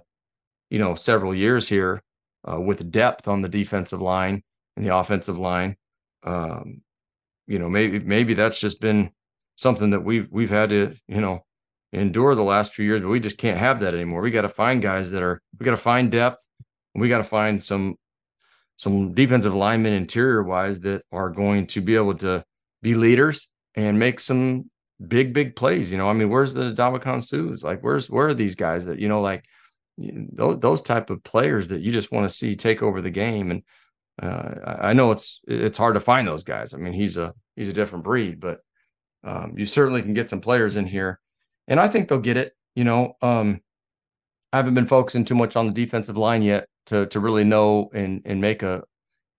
you 0.69 0.79
know, 0.79 0.93
several 0.93 1.33
years 1.33 1.69
here, 1.69 2.03
uh, 2.49 2.59
with 2.59 2.91
depth 2.91 3.29
on 3.29 3.41
the 3.41 3.49
defensive 3.49 4.01
line 4.01 4.43
and 4.75 4.85
the 4.85 4.93
offensive 4.93 5.37
line, 5.37 5.77
um, 6.23 6.81
you 7.47 7.59
know, 7.59 7.69
maybe 7.69 7.99
maybe 7.99 8.33
that's 8.33 8.59
just 8.59 8.79
been 8.81 9.11
something 9.55 9.91
that 9.91 10.01
we've 10.01 10.27
we've 10.31 10.49
had 10.49 10.69
to, 10.69 10.95
you 11.07 11.21
know, 11.21 11.45
endure 11.93 12.35
the 12.35 12.43
last 12.43 12.73
few 12.73 12.85
years, 12.85 13.01
but 13.01 13.09
we 13.09 13.19
just 13.19 13.37
can't 13.37 13.57
have 13.57 13.79
that 13.79 13.93
anymore. 13.93 14.21
We 14.21 14.31
got 14.31 14.41
to 14.41 14.49
find 14.49 14.81
guys 14.81 15.11
that 15.11 15.23
are 15.23 15.41
we 15.59 15.63
got 15.63 15.71
to 15.71 15.77
find 15.77 16.11
depth. 16.11 16.37
And 16.93 17.01
we 17.01 17.09
got 17.09 17.19
to 17.19 17.23
find 17.23 17.63
some 17.63 17.95
some 18.77 19.13
defensive 19.13 19.53
linemen 19.53 19.93
interior 19.93 20.43
wise 20.43 20.79
that 20.81 21.03
are 21.11 21.29
going 21.29 21.67
to 21.67 21.81
be 21.81 21.95
able 21.95 22.15
to 22.15 22.43
be 22.81 22.93
leaders 22.93 23.47
and 23.75 23.97
make 23.97 24.19
some 24.19 24.69
big 25.07 25.33
big 25.33 25.55
plays. 25.55 25.91
You 25.91 25.97
know, 25.97 26.09
I 26.09 26.13
mean, 26.13 26.29
where's 26.29 26.53
the 26.53 26.73
Ndamukong 26.73 27.23
Suhs? 27.23 27.63
Like, 27.63 27.81
where's 27.81 28.09
where 28.09 28.27
are 28.27 28.33
these 28.33 28.55
guys 28.55 28.85
that 28.85 28.99
you 28.99 29.07
know 29.07 29.21
like 29.21 29.45
those 29.97 30.59
those 30.59 30.81
type 30.81 31.09
of 31.09 31.23
players 31.23 31.69
that 31.69 31.81
you 31.81 31.91
just 31.91 32.11
want 32.11 32.27
to 32.27 32.35
see 32.35 32.55
take 32.55 32.83
over 32.83 33.01
the 33.01 33.09
game. 33.09 33.51
And 33.51 33.63
uh, 34.21 34.77
I 34.81 34.93
know 34.93 35.11
it's 35.11 35.41
it's 35.47 35.77
hard 35.77 35.93
to 35.95 35.99
find 35.99 36.27
those 36.27 36.43
guys. 36.43 36.73
I 36.73 36.77
mean, 36.77 36.93
he's 36.93 37.17
a 37.17 37.33
he's 37.55 37.69
a 37.69 37.73
different 37.73 38.03
breed, 38.03 38.39
but 38.39 38.59
um, 39.23 39.53
you 39.57 39.65
certainly 39.65 40.01
can 40.01 40.13
get 40.13 40.29
some 40.29 40.41
players 40.41 40.75
in 40.75 40.85
here, 40.85 41.19
and 41.67 41.79
I 41.79 41.87
think 41.87 42.07
they'll 42.07 42.19
get 42.19 42.37
it. 42.37 42.53
You 42.75 42.83
know, 42.83 43.13
um, 43.21 43.61
I 44.51 44.57
haven't 44.57 44.75
been 44.75 44.87
focusing 44.87 45.25
too 45.25 45.35
much 45.35 45.55
on 45.55 45.67
the 45.67 45.73
defensive 45.73 46.17
line 46.17 46.41
yet 46.41 46.67
to 46.87 47.05
to 47.07 47.19
really 47.19 47.43
know 47.43 47.89
and 47.93 48.21
and 48.25 48.41
make 48.41 48.63
a 48.63 48.83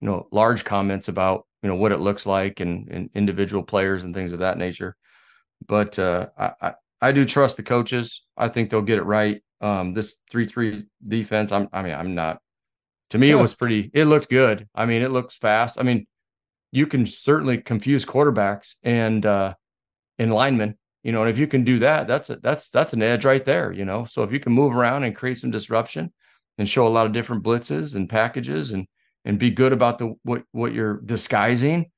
you 0.01 0.09
know 0.09 0.29
large 0.31 0.65
comments 0.65 1.09
about 1.09 1.47
you 1.63 1.69
know 1.69 1.77
what 1.77 1.93
it 1.93 1.99
looks 1.99 2.27
like 2.27 2.61
and, 2.61 2.89
and 2.89 3.11
individual 3.15 3.63
players 3.63 4.05
and 4.05 4.15
things 4.15 4.33
of 4.33 4.41
that 4.41 4.59
nature. 4.59 4.97
But 5.67 5.99
uh, 5.99 6.29
I, 6.39 6.53
I, 6.61 6.75
I 7.01 7.13
do 7.13 7.25
trust 7.25 7.57
the 7.57 7.63
coaches. 7.63 8.23
I 8.37 8.49
think 8.49 8.71
they'll 8.71 8.83
get 8.83 8.99
it 8.99 9.05
right. 9.05 9.43
Um, 9.61 9.93
this 9.93 10.17
three 10.31 10.47
three 10.47 10.85
defense. 11.03 11.51
I'm 11.51 11.69
I 11.73 11.83
mean 11.83 11.95
I'm 11.95 12.15
not. 12.15 12.41
To 13.11 13.19
me, 13.19 13.29
yeah. 13.29 13.35
it 13.35 13.41
was 13.41 13.55
pretty. 13.55 13.91
It 13.95 14.05
looked 14.05 14.29
good. 14.29 14.69
I 14.75 14.87
mean, 14.87 15.03
it 15.03 15.11
looks 15.11 15.37
fast. 15.37 15.81
I 15.81 15.83
mean, 15.83 16.07
you 16.73 16.87
can 16.87 17.07
certainly 17.07 17.59
confuse 17.59 18.05
quarterbacks 18.05 18.75
and 18.83 19.25
uh, 19.25 19.55
and 20.19 20.33
linemen. 20.33 20.77
You 21.03 21.13
know, 21.13 21.23
and 21.23 21.31
if 21.31 21.39
you 21.39 21.47
can 21.47 21.65
do 21.65 21.79
that, 21.79 22.07
that's 22.07 22.29
a, 22.29 22.37
that's 22.37 22.71
that's 22.71 22.93
an 22.93 23.03
edge 23.03 23.25
right 23.25 23.45
there. 23.45 23.73
You 23.73 23.85
know, 23.85 24.05
so 24.05 24.23
if 24.25 24.33
you 24.33 24.41
can 24.41 24.53
move 24.53 24.75
around 24.75 25.05
and 25.05 25.17
create 25.17 25.39
some 25.39 25.51
disruption 25.51 26.13
and 26.59 26.69
show 26.69 26.87
a 26.87 26.91
lot 26.91 27.07
of 27.07 27.13
different 27.13 27.45
blitzes 27.45 27.97
and 27.97 28.09
packages 28.09 28.73
and 28.73 28.87
and 29.25 29.39
be 29.39 29.51
good 29.51 29.73
about 29.73 29.99
the 29.99 30.15
what 30.23 30.43
what 30.53 30.73
you're 30.73 31.01
disguising. 31.01 31.91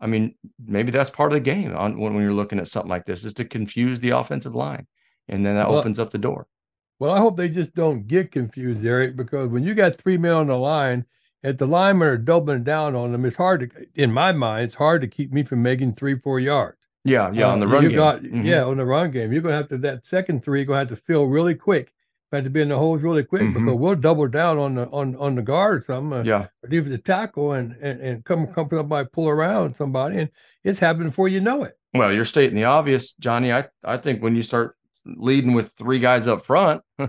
I 0.00 0.06
mean, 0.06 0.36
maybe 0.64 0.92
that's 0.92 1.10
part 1.10 1.32
of 1.32 1.34
the 1.34 1.40
game 1.40 1.76
on 1.76 1.98
when, 1.98 2.14
when 2.14 2.22
you're 2.22 2.32
looking 2.32 2.60
at 2.60 2.68
something 2.68 2.90
like 2.90 3.04
this 3.04 3.24
is 3.24 3.34
to 3.34 3.44
confuse 3.44 3.98
the 3.98 4.10
offensive 4.10 4.54
line, 4.54 4.86
and 5.28 5.44
then 5.44 5.56
that 5.56 5.68
well, 5.68 5.78
opens 5.78 5.98
up 5.98 6.10
the 6.10 6.18
door. 6.18 6.46
Well, 6.98 7.12
I 7.12 7.18
hope 7.18 7.36
they 7.36 7.48
just 7.48 7.74
don't 7.74 8.06
get 8.06 8.32
confused, 8.32 8.84
Eric, 8.84 9.16
because 9.16 9.48
when 9.48 9.62
you 9.62 9.74
got 9.74 9.96
three 9.96 10.18
men 10.18 10.32
on 10.32 10.46
the 10.48 10.56
line, 10.56 11.04
if 11.42 11.58
the 11.58 11.66
linemen 11.66 12.08
are 12.08 12.16
doubling 12.16 12.64
down 12.64 12.96
on 12.96 13.12
them, 13.12 13.24
it's 13.24 13.36
hard 13.36 13.60
to, 13.60 13.86
in 13.94 14.12
my 14.12 14.32
mind, 14.32 14.64
it's 14.64 14.74
hard 14.74 15.00
to 15.02 15.06
keep 15.06 15.32
me 15.32 15.44
from 15.44 15.62
making 15.62 15.94
three, 15.94 16.18
four 16.18 16.40
yards. 16.40 16.78
Yeah, 17.04 17.30
yeah, 17.32 17.48
uh, 17.48 17.52
on 17.52 17.60
the 17.60 17.68
run 17.68 17.84
you 17.84 17.90
game. 17.90 17.96
Got, 17.96 18.22
mm-hmm. 18.22 18.42
Yeah, 18.42 18.64
on 18.64 18.76
the 18.76 18.84
run 18.84 19.12
game. 19.12 19.32
You're 19.32 19.42
gonna 19.42 19.54
have 19.54 19.68
to 19.68 19.78
that 19.78 20.04
second 20.04 20.42
three, 20.42 20.60
you're 20.60 20.66
gonna 20.66 20.80
have 20.80 20.88
to 20.88 20.96
fill 20.96 21.26
really 21.26 21.54
quick 21.54 21.94
had 22.32 22.44
to 22.44 22.50
be 22.50 22.60
in 22.60 22.68
the 22.68 22.76
holes 22.76 23.02
really 23.02 23.24
quick 23.24 23.42
mm-hmm. 23.42 23.64
because 23.64 23.78
we'll 23.78 23.94
double 23.94 24.28
down 24.28 24.58
on 24.58 24.74
the 24.74 24.86
on 24.88 25.16
on 25.16 25.34
the 25.34 25.42
guard 25.42 25.78
or 25.78 25.80
something. 25.80 26.20
Uh, 26.20 26.22
yeah, 26.24 26.46
or 26.62 26.68
leave 26.68 26.88
the 26.88 26.98
tackle 26.98 27.52
and 27.52 27.74
and 27.80 28.00
and 28.00 28.24
come 28.24 28.46
come 28.48 28.68
up 28.72 28.88
by 28.88 29.04
pull 29.04 29.28
around 29.28 29.74
somebody, 29.74 30.18
and 30.18 30.30
it's 30.64 30.78
happening 30.78 31.08
before 31.08 31.28
you 31.28 31.40
know 31.40 31.64
it. 31.64 31.78
Well, 31.94 32.12
you're 32.12 32.26
stating 32.26 32.56
the 32.56 32.64
obvious, 32.64 33.12
Johnny. 33.14 33.52
I 33.52 33.66
I 33.82 33.96
think 33.96 34.22
when 34.22 34.36
you 34.36 34.42
start 34.42 34.76
leading 35.16 35.52
with 35.52 35.72
three 35.78 35.98
guys 35.98 36.26
up 36.26 36.44
front. 36.44 36.82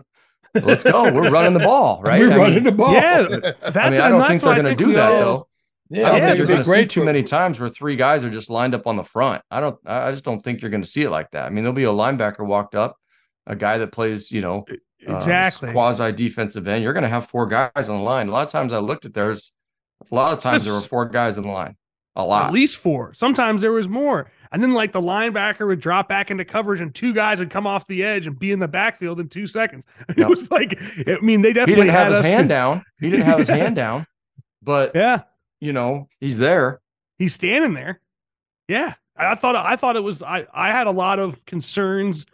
Let's 0.53 0.83
go. 0.83 1.11
We're 1.11 1.29
running 1.29 1.53
the 1.53 1.59
ball, 1.59 2.01
right? 2.01 2.19
We're 2.19 2.31
I 2.31 2.37
running 2.37 2.55
mean, 2.55 2.63
the 2.63 2.71
ball. 2.71 2.93
Yeah, 2.93 3.27
that's, 3.61 3.77
I 3.77 3.89
mean, 3.89 4.01
I 4.01 4.09
don't 4.09 4.27
think 4.27 4.41
they're 4.41 4.55
going 4.55 4.65
to 4.65 4.75
do 4.75 4.93
that 4.93 5.11
all, 5.11 5.19
though. 5.19 5.47
Yeah, 5.91 6.07
I 6.07 6.09
don't 6.11 6.17
yeah, 6.19 6.27
think 6.27 6.37
you're 6.37 6.47
going 6.47 6.63
to 6.63 6.69
see 6.69 6.85
too 6.85 7.03
many 7.03 7.23
times 7.23 7.59
where 7.59 7.69
three 7.69 7.95
guys 7.95 8.23
are 8.23 8.29
just 8.29 8.49
lined 8.49 8.75
up 8.75 8.85
on 8.85 8.95
the 8.95 9.03
front. 9.03 9.43
I 9.49 9.59
don't. 9.59 9.77
I 9.85 10.11
just 10.11 10.23
don't 10.23 10.39
think 10.39 10.61
you're 10.61 10.71
going 10.71 10.83
to 10.83 10.89
see 10.89 11.03
it 11.03 11.09
like 11.09 11.31
that. 11.31 11.45
I 11.45 11.49
mean, 11.49 11.63
there'll 11.63 11.73
be 11.73 11.83
a 11.83 11.87
linebacker 11.87 12.45
walked 12.45 12.75
up, 12.75 12.95
a 13.47 13.55
guy 13.55 13.77
that 13.79 13.91
plays, 13.91 14.31
you 14.31 14.41
know, 14.41 14.65
exactly 15.01 15.69
uh, 15.69 15.71
quasi 15.71 16.11
defensive 16.11 16.67
end. 16.67 16.83
You're 16.83 16.93
going 16.93 17.03
to 17.03 17.09
have 17.09 17.27
four 17.27 17.47
guys 17.47 17.89
on 17.89 17.97
the 17.97 18.03
line. 18.03 18.29
A 18.29 18.31
lot 18.31 18.45
of 18.45 18.51
times 18.51 18.73
I 18.73 18.79
looked 18.79 19.05
at 19.05 19.13
theirs. 19.13 19.51
A 20.11 20.15
lot 20.15 20.31
of 20.31 20.39
times 20.39 20.63
there 20.63 20.73
were 20.73 20.81
four 20.81 21.07
guys 21.07 21.37
in 21.37 21.43
the 21.43 21.51
line. 21.51 21.75
A 22.15 22.23
lot, 22.23 22.47
at 22.47 22.53
least 22.53 22.77
four. 22.77 23.13
Sometimes 23.13 23.61
there 23.61 23.71
was 23.71 23.87
more. 23.87 24.31
And 24.51 24.63
then 24.63 24.73
like 24.73 24.91
the 24.91 25.01
linebacker 25.01 25.67
would 25.67 25.79
drop 25.79 26.09
back 26.09 26.31
into 26.31 26.43
coverage, 26.43 26.81
and 26.81 26.93
two 26.93 27.13
guys 27.13 27.39
would 27.39 27.51
come 27.51 27.67
off 27.67 27.85
the 27.87 28.03
edge 28.03 28.25
and 28.25 28.37
be 28.37 28.51
in 28.51 28.59
the 28.59 28.67
backfield 28.67 29.19
in 29.19 29.29
two 29.29 29.47
seconds. 29.47 29.85
Yep. 30.09 30.17
It 30.17 30.29
was 30.29 30.51
like, 30.51 30.79
I 31.07 31.19
mean, 31.21 31.41
they 31.41 31.53
definitely 31.53 31.85
he 31.85 31.91
didn't 31.91 31.95
have 31.95 32.15
his 32.15 32.25
hand 32.25 32.49
down. 32.49 32.83
He 32.99 33.09
didn't 33.09 33.25
have 33.25 33.39
his 33.39 33.47
hand 33.49 33.75
down, 33.75 34.07
but 34.63 34.91
yeah, 34.95 35.21
you 35.61 35.71
know, 35.71 36.09
he's 36.19 36.37
there. 36.37 36.81
He's 37.19 37.33
standing 37.33 37.73
there. 37.73 38.01
Yeah, 38.67 38.95
I 39.15 39.35
thought 39.35 39.55
I 39.55 39.75
thought 39.75 39.95
it 39.95 40.03
was. 40.03 40.23
I 40.23 40.47
I 40.51 40.71
had 40.71 40.87
a 40.87 40.91
lot 40.91 41.19
of 41.19 41.45
concerns 41.45 42.25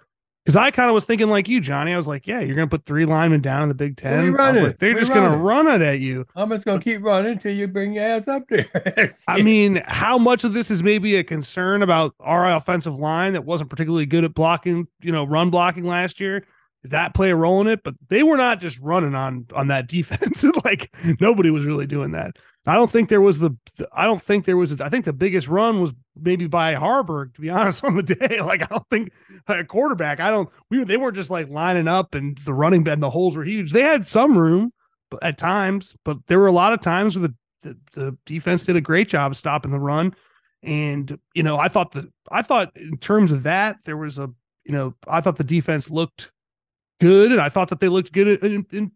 because 0.45 0.55
I 0.55 0.69
kind 0.69 0.89
of 0.89 0.93
was 0.93 1.05
thinking 1.05 1.27
like 1.27 1.47
you, 1.47 1.60
Johnny. 1.60 1.91
I 1.91 1.97
was 1.97 2.08
like, 2.08 2.27
yeah, 2.27 2.39
you're 2.39 2.55
going 2.55 2.69
to 2.69 2.77
put 2.77 2.86
three 2.86 3.05
linemen 3.05 3.41
down 3.41 3.63
in 3.63 3.67
the 3.67 3.73
Big 3.73 3.97
Ten. 3.97 4.36
I 4.39 4.51
was 4.51 4.62
like, 4.62 4.77
they're 4.77 4.93
we 4.93 4.99
just 4.99 5.12
going 5.12 5.31
to 5.31 5.38
run 5.38 5.67
it 5.67 5.81
at 5.81 5.99
you. 6.01 6.27
I'm 6.36 6.51
just 6.51 6.65
going 6.65 6.79
to 6.79 6.84
keep 6.84 7.01
running 7.01 7.31
until 7.31 7.51
you 7.51 7.67
bring 7.67 7.93
your 7.93 8.03
ass 8.03 8.27
up 8.27 8.47
there. 8.47 9.15
I 9.27 9.41
mean, 9.41 9.81
how 9.88 10.19
much 10.19 10.43
of 10.43 10.53
this 10.53 10.69
is 10.69 10.84
maybe 10.84 11.15
a 11.15 11.23
concern 11.23 11.81
about 11.81 12.13
our 12.19 12.51
offensive 12.51 12.95
line 12.95 13.34
that 13.34 13.43
wasn't 13.43 13.71
particularly 13.71 14.05
good 14.05 14.23
at 14.23 14.36
blocking, 14.36 14.88
you 15.01 15.12
know, 15.12 15.25
run 15.25 15.49
blocking 15.49 15.86
last 15.86 16.19
year? 16.19 16.45
Did 16.86 16.91
that 16.91 17.15
play 17.15 17.32
a 17.32 17.36
role 17.36 17.62
in 17.62 17.67
it? 17.67 17.82
But 17.84 17.95
they 18.10 18.21
were 18.21 18.38
not 18.38 18.62
just 18.62 18.78
running 18.80 19.15
on 19.15 19.48
on 19.56 19.69
that 19.69 19.88
defense. 19.89 20.45
like 20.63 20.93
nobody 21.19 21.50
was 21.50 21.65
really 21.65 21.88
doing 21.88 22.12
that. 22.12 22.36
I 22.67 22.76
don't 22.76 22.91
think 22.91 23.10
there 23.10 23.21
was 23.21 23.39
the. 23.39 23.58
I 23.91 24.06
don't 24.06 24.21
think 24.21 24.45
there 24.45 24.56
was. 24.56 24.80
I 24.80 24.89
think 24.89 25.06
the 25.06 25.13
biggest 25.13 25.48
run 25.48 25.82
was 25.82 25.93
maybe 26.15 26.45
by 26.45 26.76
Haarberg. 26.76 27.34
To 27.34 27.41
be 27.41 27.50
honest, 27.52 27.84
on 27.84 27.95
the 27.95 28.04
day, 28.04 28.39
like 28.41 28.62
I 28.62 28.67
don't 28.67 28.88
think 28.91 29.12
a 29.48 29.63
quarterback. 29.63 30.19
I 30.19 30.30
don't. 30.30 30.48
We. 30.69 30.84
They 30.84 30.98
weren't 30.98 31.15
just 31.15 31.32
like 31.32 31.50
lining 31.50 31.88
up 31.88 32.13
and 32.13 32.38
the 32.45 32.54
running 32.54 32.84
bed 32.84 32.93
and 32.93 33.04
the 33.04 33.10
holes 33.10 33.36
were 33.36 33.43
huge. 33.43 33.71
They 33.71 33.82
had 33.82 34.06
some 34.06 34.38
room, 34.38 34.71
at 35.24 35.39
times, 35.39 35.95
but 36.06 36.17
there 36.28 36.39
were 36.39 36.48
a 36.48 36.52
lot 36.52 36.74
of 36.74 36.82
times 36.82 37.17
where 37.17 37.28
the 37.28 37.36
the, 37.62 37.78
the 37.93 38.17
defense 38.28 38.63
did 38.63 38.76
a 38.76 38.82
great 38.82 39.10
job 39.10 39.36
stopping 39.36 39.71
the 39.71 39.80
run. 39.80 40.15
And 40.62 41.17
you 41.34 41.41
know, 41.41 41.58
I 41.58 41.67
thought 41.67 41.93
the 41.93 42.10
I 42.32 42.43
thought 42.43 42.71
in 42.76 42.98
terms 42.98 43.32
of 43.32 43.43
that 43.43 43.78
there 43.86 43.98
was 43.98 44.17
a 44.17 44.30
you 44.65 44.74
know 44.74 44.93
I 45.08 45.21
thought 45.21 45.38
the 45.38 45.43
defense 45.43 45.89
looked 45.89 46.32
good, 46.99 47.31
and 47.31 47.41
I 47.41 47.49
thought 47.49 47.69
that 47.69 47.79
they 47.79 47.89
looked 47.89 48.12
good 48.12 48.43
in, 48.43 48.65
in, 48.71 48.75
in 48.79 48.91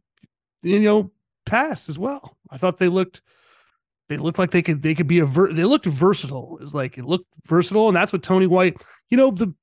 you 0.64 0.80
know 0.80 1.12
past 1.46 1.90
as 1.90 1.98
well. 1.98 2.38
I 2.50 2.58
thought 2.58 2.78
they 2.78 2.88
looked 2.88 3.22
they 4.10 4.18
looked 4.18 4.40
like 4.40 4.52
they 4.52 4.62
could 4.62 4.82
they 4.82 4.96
could 4.96 5.08
be 5.08 5.20
a 5.20 5.26
ver- 5.26 5.54
they 5.54 5.64
looked 5.64 5.86
versatile. 5.86 6.58
It's 6.62 6.74
like 6.74 6.98
it 6.98 7.06
looked 7.06 7.28
versatile, 7.46 7.88
and 7.88 7.96
that's 7.96 8.12
what 8.12 8.24
Tony 8.24 8.48
White. 8.48 8.82
You 9.10 9.18
know 9.18 9.32
the, 9.32 9.54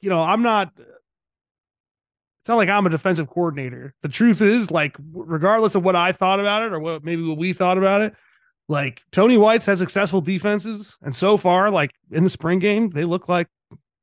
you 0.00 0.10
know 0.10 0.20
I'm 0.20 0.42
not. 0.42 0.72
It's 0.76 2.48
not 2.48 2.56
like 2.56 2.68
I'm 2.68 2.84
a 2.84 2.90
defensive 2.90 3.28
coordinator. 3.28 3.94
The 4.02 4.08
truth 4.10 4.42
is, 4.42 4.70
like, 4.70 4.96
regardless 5.14 5.74
of 5.76 5.82
what 5.82 5.96
I 5.96 6.12
thought 6.12 6.40
about 6.40 6.62
it 6.62 6.74
or 6.74 6.78
what 6.78 7.02
maybe 7.02 7.22
what 7.22 7.38
we 7.38 7.54
thought 7.54 7.78
about 7.78 8.02
it, 8.02 8.14
like 8.68 9.00
Tony 9.12 9.38
White's 9.38 9.64
had 9.64 9.78
successful 9.78 10.20
defenses, 10.20 10.96
and 11.02 11.14
so 11.14 11.36
far, 11.36 11.70
like 11.70 11.92
in 12.10 12.24
the 12.24 12.30
spring 12.30 12.58
game, 12.58 12.90
they 12.90 13.04
look 13.04 13.28
like 13.28 13.48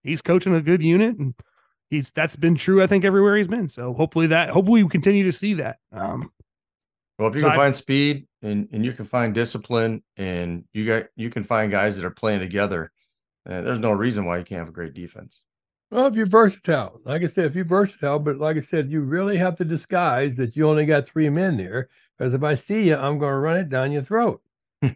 he's 0.03 0.21
coaching 0.21 0.55
a 0.55 0.61
good 0.61 0.81
unit, 0.81 1.17
and 1.17 1.35
he's 1.91 2.11
that's 2.11 2.35
been 2.35 2.55
true. 2.55 2.81
I 2.81 2.87
think 2.87 3.05
everywhere 3.05 3.37
he's 3.37 3.47
been. 3.47 3.69
So 3.69 3.93
hopefully 3.93 4.27
that 4.27 4.49
hopefully 4.49 4.81
we 4.81 4.89
continue 4.89 5.23
to 5.25 5.31
see 5.31 5.53
that. 5.55 5.77
Um, 5.91 6.31
well, 7.19 7.29
if 7.29 7.35
you 7.35 7.41
can 7.41 7.51
I, 7.51 7.55
find 7.55 7.75
speed 7.75 8.25
and, 8.41 8.67
and 8.71 8.83
you 8.83 8.93
can 8.93 9.05
find 9.05 9.35
discipline 9.35 10.01
and 10.17 10.63
you 10.73 10.87
got 10.87 11.03
you 11.15 11.29
can 11.29 11.43
find 11.43 11.71
guys 11.71 11.95
that 11.97 12.05
are 12.05 12.09
playing 12.09 12.39
together, 12.39 12.91
uh, 13.47 13.61
there's 13.61 13.77
no 13.77 13.91
reason 13.91 14.25
why 14.25 14.39
you 14.39 14.43
can't 14.43 14.59
have 14.59 14.69
a 14.69 14.73
great 14.73 14.95
defense. 14.95 15.43
Well, 15.91 16.07
if 16.07 16.15
you're 16.15 16.25
versatile, 16.25 17.01
like 17.03 17.21
I 17.21 17.27
said, 17.27 17.45
if 17.45 17.55
you're 17.55 17.65
versatile, 17.65 18.17
but 18.17 18.37
like 18.37 18.55
I 18.55 18.61
said, 18.61 18.89
you 18.89 19.01
really 19.01 19.35
have 19.37 19.57
to 19.57 19.65
disguise 19.65 20.35
that 20.37 20.55
you 20.55 20.67
only 20.69 20.85
got 20.85 21.05
three 21.05 21.29
men 21.29 21.57
there. 21.57 21.89
Because 22.17 22.33
if 22.33 22.43
I 22.43 22.55
see 22.55 22.87
you, 22.87 22.95
I'm 22.95 23.19
going 23.19 23.33
to 23.33 23.37
run 23.37 23.57
it 23.57 23.67
down 23.67 23.91
your 23.91 24.03
throat. 24.03 24.41
you 24.81 24.91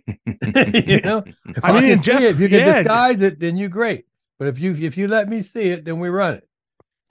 know, 1.02 1.24
if 1.48 1.66
I, 1.66 1.70
I 1.70 1.82
mean, 1.82 2.02
Jeff, 2.02 2.22
it, 2.22 2.28
if 2.28 2.40
you 2.40 2.48
can 2.48 2.60
yeah. 2.60 2.78
disguise 2.78 3.20
it, 3.22 3.40
then 3.40 3.58
you're 3.58 3.68
great. 3.68 4.06
But 4.40 4.48
if 4.48 4.58
you 4.58 4.74
if 4.74 4.98
you 4.98 5.08
let 5.08 5.28
me 5.28 5.42
see 5.42 5.70
it, 5.70 5.86
then 5.86 6.00
we 6.00 6.08
run 6.10 6.36
it. 6.36 6.48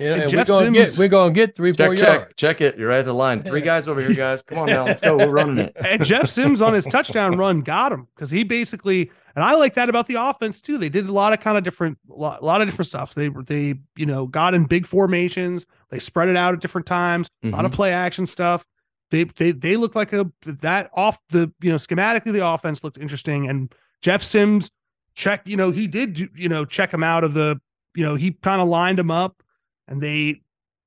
Yeah, 0.01 0.15
and 0.15 0.33
we're 0.33 0.45
gonna 0.45 0.71
get 0.73 0.99
we're 0.99 1.09
gonna 1.09 1.33
get 1.33 1.55
three, 1.55 1.73
check, 1.73 1.87
four 1.87 1.95
check, 1.97 2.19
yards. 2.19 2.35
Check 2.37 2.61
it. 2.61 2.77
You're 2.77 2.89
right 2.89 2.99
at 2.99 3.05
the 3.05 3.15
line. 3.15 3.43
Three 3.45 3.61
guys 3.61 3.87
over 3.87 4.01
here, 4.01 4.13
guys. 4.13 4.43
Come 4.43 4.59
on 4.59 4.67
now, 4.67 4.85
let's 4.85 5.01
go. 5.01 5.17
We're 5.17 5.29
running 5.29 5.59
it. 5.59 5.77
And 5.85 6.05
Jeff 6.05 6.29
Sims 6.29 6.61
on 6.61 6.75
his 6.75 6.85
touchdown 6.85 7.37
run 7.39 7.61
got 7.61 7.93
him 7.93 8.09
because 8.15 8.31
he 8.31 8.43
basically 8.43 9.11
and 9.37 9.45
I 9.45 9.55
like 9.55 9.75
that 9.75 9.89
about 9.89 10.07
the 10.07 10.15
offense 10.15 10.61
too. 10.61 10.79
They 10.79 10.89
did 10.89 11.09
a 11.09 11.13
lot 11.13 11.33
of 11.33 11.41
kind 11.41 11.59
of 11.59 11.65
different, 11.65 11.99
a 12.09 12.15
lot, 12.15 12.43
lot 12.43 12.61
of 12.61 12.69
different 12.69 12.87
stuff. 12.87 13.15
They 13.15 13.29
they 13.29 13.75
you 13.97 14.07
know 14.07 14.27
got 14.27 14.55
in 14.55 14.65
big 14.65 14.87
formations. 14.87 15.67
They 15.91 15.99
spread 15.99 16.29
it 16.29 16.37
out 16.37 16.55
at 16.55 16.61
different 16.61 16.87
times. 16.87 17.29
Mm-hmm. 17.45 17.55
A 17.55 17.57
lot 17.57 17.65
of 17.65 17.71
mm-hmm. 17.71 17.77
play 17.77 17.93
action 17.93 18.27
stuff. 18.27 18.65
They 19.11 19.25
they 19.25 19.53
they 19.53 19.77
look 19.77 19.95
like 19.95 20.13
a 20.13 20.31
that 20.45 20.91
off 20.95 21.21
the 21.31 21.53
you 21.61 21.71
know 21.71 21.77
schematically 21.77 22.33
the 22.33 22.47
offense 22.47 22.85
looked 22.85 22.99
interesting 22.99 23.49
and 23.49 23.75
Jeff 24.03 24.23
Sims 24.23 24.71
check 25.15 25.43
you 25.47 25.57
know 25.57 25.71
he 25.71 25.87
did 25.87 26.19
you 26.35 26.49
know 26.49 26.65
check 26.65 26.93
him 26.93 27.05
out 27.05 27.23
of 27.23 27.35
the 27.35 27.61
you 27.95 28.05
know 28.05 28.17
he 28.17 28.33
kind 28.33 28.61
of 28.61 28.69
lined 28.69 28.99
him 28.99 29.11
up 29.11 29.43
and 29.89 30.01
they 30.01 30.41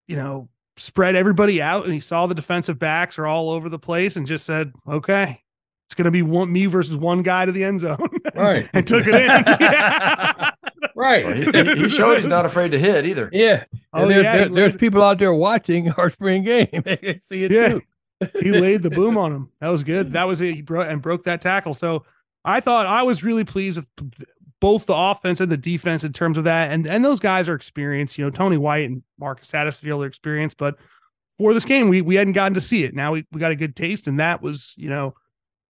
you 0.08 0.16
know, 0.16 0.50
spread 0.78 1.16
everybody 1.16 1.62
out 1.62 1.86
and 1.86 1.94
he 1.94 2.00
saw 2.00 2.26
the 2.28 2.36
defensive 2.36 2.80
backs 2.80 3.20
are 3.20 3.28
all 3.28 3.50
over 3.50 3.70
the 3.70 3.80
place 3.80 4.16
and 4.16 4.26
just 4.26 4.46
said, 4.46 4.72
okay, 4.88 5.42
it's 5.88 5.96
going 5.96 6.06
to 6.06 6.12
be 6.12 6.22
one 6.22 6.52
me 6.52 6.66
versus 6.66 6.98
one 6.98 7.24
guy 7.24 7.46
to 7.46 7.52
the 7.52 7.64
end 7.64 7.80
zone. 7.80 7.98
Right. 8.36 8.70
and 8.72 8.86
took 8.86 9.08
it 9.08 9.16
in. 9.16 9.20
right. 10.96 11.26
Well, 11.26 11.34
he, 11.34 11.82
he, 11.82 11.90
showed 11.90 12.18
he's 12.18 12.28
not 12.28 12.46
afraid 12.46 12.72
to 12.72 12.78
hit 12.78 13.08
either. 13.08 13.32
Yeah. 13.34 13.64
Oh, 13.94 14.08
there's, 14.08 14.24
yeah, 14.24 14.38
there, 14.38 14.50
there's 14.50 14.76
people 14.76 15.02
out 15.02 15.18
there 15.18 15.34
watching 15.34 15.90
our 15.98 16.12
spring 16.12 16.44
game. 16.44 16.68
they 16.72 17.20
see 17.32 17.46
it 17.46 17.52
yeah. 17.52 17.68
too. 17.70 17.82
he 18.40 18.52
laid 18.52 18.84
the 18.84 18.92
boom 18.92 19.18
on 19.18 19.32
him. 19.32 19.50
That 19.60 19.70
was 19.70 19.84
good. 19.84 20.08
Hmm. 20.08 20.14
That 20.14 20.28
was 20.28 20.40
it. 20.42 20.54
He 20.54 20.62
broke 20.62 20.88
and 20.88 21.02
broke 21.02 21.24
that 21.24 21.42
tackle. 21.42 21.74
So 21.74 22.06
I 22.46 22.60
thought 22.60 22.86
I 22.86 23.02
was 23.02 23.24
really 23.24 23.44
pleased 23.44 23.78
with 23.78 24.28
both 24.60 24.86
the 24.86 24.96
offense 24.96 25.40
and 25.40 25.52
the 25.52 25.58
defense 25.58 26.04
in 26.04 26.14
terms 26.14 26.38
of 26.38 26.44
that. 26.46 26.72
And 26.72 26.88
and 26.88 27.04
those 27.04 27.20
guys 27.20 27.48
are 27.48 27.56
experienced. 27.56 28.18
You 28.18 28.26
know, 28.26 28.32
Tony 28.32 28.58
White 28.58 28.90
and 28.90 29.04
Marcus 29.20 29.52
Satterfield 29.52 30.04
are 30.04 30.08
experienced, 30.08 30.58
but 30.58 30.78
for 31.38 31.54
this 31.54 31.66
game, 31.66 31.90
we 31.90 32.02
we 32.02 32.16
hadn't 32.16 32.34
gotten 32.34 32.56
to 32.56 32.62
see 32.62 32.84
it. 32.84 32.96
Now 32.96 33.12
we, 33.12 33.26
we 33.32 33.40
got 33.40 33.52
a 33.52 33.56
good 33.56 33.76
taste, 33.76 34.08
and 34.08 34.20
that 34.20 34.42
was, 34.42 34.74
you 34.76 34.90
know, 34.90 35.14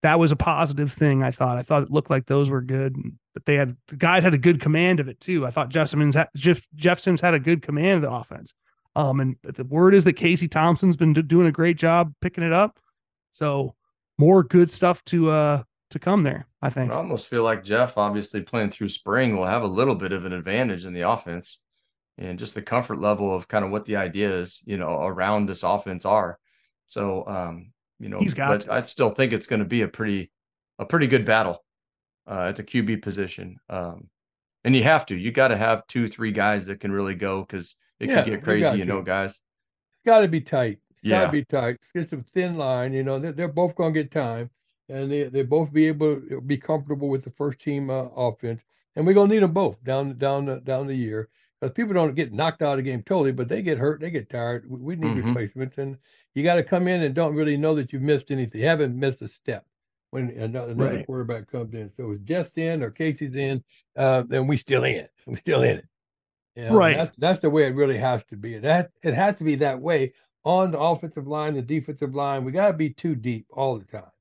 that 0.02 0.20
was 0.20 0.32
a 0.32 0.38
positive 0.38 0.92
thing. 0.92 1.24
I 1.24 1.32
thought. 1.32 1.58
I 1.58 1.64
thought 1.64 1.84
it 1.84 1.92
looked 1.92 2.10
like 2.10 2.26
those 2.26 2.50
were 2.50 2.62
good, 2.62 2.96
But 3.34 3.46
they 3.46 3.56
had 3.56 3.76
the 3.88 3.98
guys 3.98 4.24
had 4.24 4.34
a 4.34 4.38
good 4.38 4.62
command 4.62 5.00
of 5.00 5.08
it 5.08 5.20
too. 5.20 5.46
I 5.46 5.52
thought 5.52 5.70
Jeff 5.70 5.90
Simmons 5.90 6.16
had, 6.16 6.30
Jeff 6.36 6.62
Jeff 6.76 7.00
Sims 7.00 7.22
had 7.22 7.34
a 7.34 7.40
good 7.40 7.62
command 7.62 7.98
of 7.98 8.10
the 8.10 8.16
offense. 8.16 8.54
Um, 8.96 9.20
and 9.20 9.36
the 9.44 9.64
word 9.64 9.94
is 9.94 10.06
that 10.06 10.14
Casey 10.14 10.48
Thompson's 10.48 10.98
been 10.98 11.14
do, 11.14 11.22
doing 11.22 11.48
a 11.48 11.52
great 11.52 11.78
job 11.78 12.14
picking 12.22 12.44
it 12.44 12.54
up. 12.54 12.80
So 13.32 13.76
more 14.18 14.44
good 14.44 14.72
stuff 14.72 15.04
to 15.06 15.30
uh 15.30 15.64
to 15.90 16.00
come 16.00 16.24
there. 16.24 16.48
I 16.62 16.70
think. 16.70 16.92
I 16.92 16.96
almost 16.96 17.28
feel 17.28 17.44
like 17.44 17.64
Jeff, 17.64 17.98
obviously 17.98 18.42
playing 18.44 18.72
through 18.72 18.90
spring, 18.90 19.36
will 19.36 19.46
have 19.46 19.64
a 19.64 19.68
little 19.68 19.96
bit 19.96 20.12
of 20.12 20.26
an 20.26 20.34
advantage 20.34 20.86
in 20.86 20.94
the 20.94 21.10
offense 21.10 21.60
and 22.18 22.40
just 22.40 22.56
the 22.56 22.62
comfort 22.62 23.00
level 23.00 23.34
of 23.36 23.48
kind 23.48 23.64
of 23.64 23.72
what 23.72 23.86
the 23.86 23.96
ideas, 23.96 24.62
you 24.66 24.78
know, 24.78 25.02
around 25.04 25.46
this 25.46 25.64
offense 25.64 26.06
are. 26.06 26.40
So, 26.88 27.28
um, 27.28 27.74
you 28.00 28.10
know, 28.10 28.20
He's 28.20 28.34
got 28.34 28.66
but. 28.66 28.70
I 28.70 28.82
still 28.82 29.10
think 29.10 29.34
it's 29.34 29.48
going 29.48 29.60
to 29.60 29.66
be 29.66 29.82
a 29.82 29.88
pretty, 29.88 30.32
a 30.80 30.86
pretty 30.86 31.08
good 31.08 31.26
battle 31.26 31.64
uh, 32.28 32.46
at 32.50 32.56
the 32.56 32.64
QB 32.64 33.02
position. 33.02 33.58
Um, 33.70 34.10
and 34.64 34.76
you 34.76 34.84
have 34.84 35.06
to, 35.08 35.16
you 35.16 35.32
got 35.32 35.50
to 35.50 35.58
have 35.58 35.88
two, 35.88 36.08
three 36.08 36.32
guys 36.32 36.66
that 36.66 36.80
can 36.80 36.92
really 36.92 37.16
go 37.16 37.42
because 37.42 37.76
it 38.00 38.10
Yeah, 38.10 38.16
can 38.24 38.34
get 38.34 38.44
crazy, 38.44 38.78
you 38.78 38.86
know, 38.86 39.02
guys. 39.02 39.32
It's 39.32 40.06
got 40.06 40.20
to 40.20 40.28
be 40.28 40.42
tight. 40.42 40.80
It's 40.92 41.04
got 41.04 41.26
to 41.26 41.28
be 41.32 41.46
tight. 41.46 41.76
It's 41.76 41.92
just 41.94 42.14
a 42.14 42.24
thin 42.34 42.58
line. 42.58 42.94
You 42.94 43.04
know, 43.04 43.20
they're, 43.20 43.32
they're 43.32 43.48
both 43.48 43.76
going 43.76 43.94
to 43.94 44.04
get 44.04 44.12
time, 44.12 44.50
and 44.90 45.12
they 45.12 45.24
they 45.26 45.44
both 45.44 45.72
be 45.74 45.88
able 45.88 46.22
to 46.22 46.42
be 46.42 46.58
comfortable 46.58 47.10
with 47.10 47.24
the 47.24 47.32
first 47.32 47.60
team 47.60 47.90
uh, 47.90 48.06
offense. 48.16 48.62
And 48.96 49.06
we're 49.06 49.14
going 49.14 49.30
to 49.30 49.36
need 49.36 49.44
them 49.44 49.54
both 49.54 49.84
down 49.84 50.18
down 50.18 50.46
the 50.46 50.60
down 50.62 50.88
the 50.88 50.96
year 50.96 51.30
because 51.60 51.74
people 51.74 51.94
don't 51.94 52.16
get 52.16 52.34
knocked 52.34 52.62
out 52.62 52.74
of 52.74 52.78
the 52.78 52.84
game 52.84 53.04
totally, 53.04 53.32
but 53.32 53.48
they 53.48 53.62
get 53.62 53.78
hurt, 53.78 54.00
they 54.02 54.10
get 54.12 54.30
tired. 54.30 54.70
We, 54.70 54.78
we 54.80 54.96
need 54.96 55.16
Mhm. 55.16 55.26
replacements, 55.28 55.78
and 55.78 55.98
you 56.36 56.44
got 56.44 56.56
to 56.56 56.64
come 56.64 56.88
in 56.88 57.02
and 57.04 57.14
don't 57.16 57.36
really 57.36 57.58
know 57.58 57.76
that 57.76 57.94
you 57.94 58.00
missed 58.00 58.32
anything. 58.32 58.62
You 58.62 58.68
haven't 58.68 58.98
missed 58.98 59.22
a 59.22 59.28
step 59.28 59.66
when 60.12 60.30
another, 60.32 60.72
another 60.72 60.98
Right. 60.98 61.06
quarterback 61.06 61.48
comes 61.52 61.74
in. 61.74 61.92
So 61.98 62.12
if 62.12 62.24
Jeff's 62.24 62.58
in 62.58 62.82
or 62.84 62.92
Casey's 62.92 63.36
in, 63.36 63.64
uh, 63.96 64.24
then 64.24 64.48
we 64.48 64.58
still 64.58 64.84
in. 64.84 65.08
We 65.26 65.36
still 65.36 65.64
in 65.64 65.80
it. 65.80 65.86
And 66.56 66.76
Right. 66.76 66.96
That's 66.96 67.16
that's 67.18 67.40
the 67.40 67.50
way 67.50 67.66
it 67.68 67.76
really 67.76 67.98
has 67.98 68.24
to 68.26 68.36
be. 68.38 68.58
That 68.60 68.92
it 69.04 69.14
has 69.14 69.38
to 69.38 69.44
be 69.44 69.56
that 69.58 69.80
way 69.82 70.14
on 70.44 70.72
the 70.72 70.80
offensive 70.80 71.28
line, 71.28 71.54
the 71.56 71.62
defensive 71.62 72.16
line. 72.16 72.44
We 72.46 72.52
got 72.52 72.68
to 72.68 72.74
be 72.74 72.90
too 72.92 73.16
deep 73.16 73.46
all 73.52 73.78
the 73.78 73.86
time. 73.86 74.12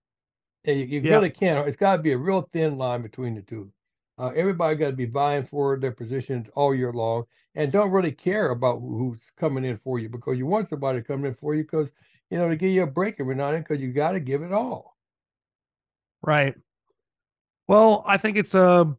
You, 0.66 0.74
you 0.74 1.00
Yeah. 1.02 1.16
really 1.16 1.30
can't. 1.30 1.66
It's 1.68 1.76
got 1.76 1.96
to 1.96 2.02
be 2.02 2.12
a 2.12 2.18
real 2.18 2.42
thin 2.52 2.76
line 2.76 3.02
between 3.02 3.34
the 3.34 3.42
two. 3.42 3.70
Uh, 4.18 4.28
everybody 4.34 4.76
got 4.76 4.86
to 4.86 4.96
be 4.96 5.06
vying 5.06 5.44
for 5.44 5.78
their 5.78 5.92
positions 5.92 6.48
all 6.54 6.74
year 6.74 6.92
long, 6.92 7.24
and 7.54 7.70
don't 7.70 7.90
really 7.90 8.12
care 8.12 8.50
about 8.50 8.80
who's 8.80 9.20
coming 9.36 9.64
in 9.64 9.76
for 9.78 9.98
you 9.98 10.08
because 10.08 10.38
you 10.38 10.46
want 10.46 10.68
somebody 10.70 11.02
coming 11.02 11.26
in 11.26 11.34
for 11.34 11.54
you 11.54 11.62
because 11.62 11.90
you 12.30 12.38
know 12.38 12.48
to 12.48 12.56
give 12.56 12.70
you 12.70 12.82
a 12.82 12.86
break 12.86 13.20
every 13.20 13.34
now 13.34 13.48
and 13.48 13.56
then 13.56 13.62
because 13.62 13.80
you 13.80 13.92
got 13.92 14.12
to 14.12 14.20
give 14.20 14.42
it 14.42 14.52
all. 14.52 14.96
Right. 16.22 16.54
Well, 17.68 18.02
I 18.06 18.16
think 18.16 18.36
it's 18.36 18.54
a, 18.54 18.96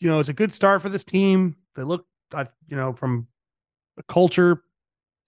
you 0.00 0.08
know, 0.08 0.20
it's 0.20 0.28
a 0.28 0.34
good 0.34 0.52
start 0.52 0.82
for 0.82 0.88
this 0.88 1.04
team. 1.04 1.56
They 1.76 1.82
look, 1.82 2.06
I, 2.32 2.46
you 2.68 2.76
know, 2.76 2.92
from 2.92 3.28
a 3.98 4.02
culture, 4.04 4.62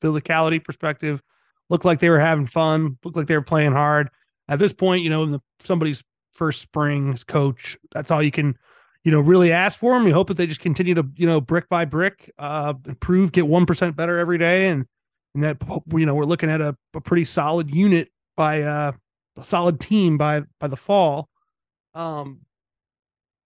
physicality 0.03 0.63
perspective, 0.63 1.23
looked 1.69 1.85
like 1.85 2.01
they 2.01 2.11
were 2.11 2.21
having 2.21 2.47
fun. 2.47 2.99
Looked 3.05 3.17
like 3.17 3.27
they 3.27 3.37
were 3.37 3.43
playing 3.43 3.73
hard. 3.73 4.11
At 4.51 4.59
this 4.59 4.75
point, 4.75 5.03
you 5.03 5.09
know, 5.09 5.23
in 5.23 5.31
the 5.31 5.41
somebody's 5.63 6.03
first 6.35 6.61
spring 6.61 7.17
coach, 7.29 7.79
that's 7.93 8.11
all 8.11 8.23
you 8.23 8.31
can, 8.31 8.59
you 9.05 9.13
know, 9.13 9.21
really 9.21 9.53
ask 9.53 9.79
for 9.79 9.95
them. 9.95 10.07
You 10.07 10.13
hope 10.13 10.29
that 10.29 10.37
they 10.37 10.47
just 10.47 10.61
continue 10.61 10.95
to, 10.95 11.07
you 11.17 11.27
know, 11.27 11.41
brick 11.41 11.69
by 11.71 11.87
brick, 11.87 12.31
uh, 12.39 12.75
improve, 12.87 13.33
get 13.33 13.47
one 13.47 13.65
percent 13.65 13.97
better 13.97 14.19
every 14.19 14.37
day, 14.37 14.69
and 14.69 14.85
and 15.35 15.45
that 15.45 15.57
you 15.93 16.05
know 16.05 16.15
we're 16.15 16.25
looking 16.25 16.51
at 16.51 16.61
a, 16.61 16.77
a 16.95 17.01
pretty 17.01 17.25
solid 17.25 17.73
unit 17.73 18.11
by 18.37 18.63
uh, 18.63 18.93
a 19.39 19.45
solid 19.45 19.81
team 19.81 20.19
by 20.19 20.43
by 20.59 20.67
the 20.67 20.77
fall. 20.77 21.29
Um, 21.95 22.41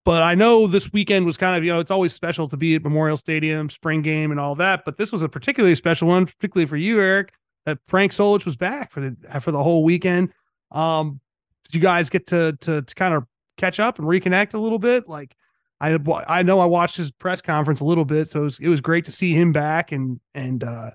but 0.04 0.22
I 0.22 0.34
know 0.34 0.66
this 0.66 0.92
weekend 0.92 1.24
was 1.24 1.38
kind 1.38 1.56
of, 1.56 1.64
you 1.64 1.72
know, 1.72 1.80
it's 1.80 1.90
always 1.90 2.12
special 2.12 2.46
to 2.48 2.58
be 2.58 2.74
at 2.74 2.82
Memorial 2.82 3.16
Stadium, 3.16 3.70
spring 3.70 4.02
game, 4.02 4.30
and 4.30 4.38
all 4.38 4.54
that. 4.56 4.84
But 4.84 4.98
this 4.98 5.10
was 5.10 5.22
a 5.22 5.30
particularly 5.30 5.74
special 5.74 6.08
one, 6.08 6.26
particularly 6.26 6.68
for 6.68 6.76
you, 6.76 7.00
Eric, 7.00 7.32
that 7.64 7.78
Frank 7.88 8.12
Solich 8.12 8.44
was 8.44 8.56
back 8.56 8.92
for 8.92 9.00
the 9.00 9.40
for 9.40 9.50
the 9.50 9.62
whole 9.62 9.82
weekend. 9.82 10.32
Um, 10.70 11.20
did 11.64 11.74
you 11.74 11.80
guys 11.80 12.08
get 12.08 12.26
to 12.28 12.56
to 12.60 12.82
to 12.82 12.94
kind 12.94 13.14
of 13.14 13.24
catch 13.56 13.80
up 13.80 13.98
and 13.98 14.06
reconnect 14.06 14.54
a 14.54 14.58
little 14.58 14.78
bit? 14.78 15.08
Like, 15.08 15.36
I 15.80 15.98
I 16.26 16.42
know 16.42 16.60
I 16.60 16.66
watched 16.66 16.96
his 16.96 17.10
press 17.10 17.40
conference 17.40 17.80
a 17.80 17.84
little 17.84 18.04
bit, 18.04 18.30
so 18.30 18.40
it 18.40 18.44
was 18.44 18.58
it 18.60 18.68
was 18.68 18.80
great 18.80 19.04
to 19.06 19.12
see 19.12 19.32
him 19.32 19.52
back 19.52 19.92
and 19.92 20.20
and 20.34 20.64
uh, 20.64 20.90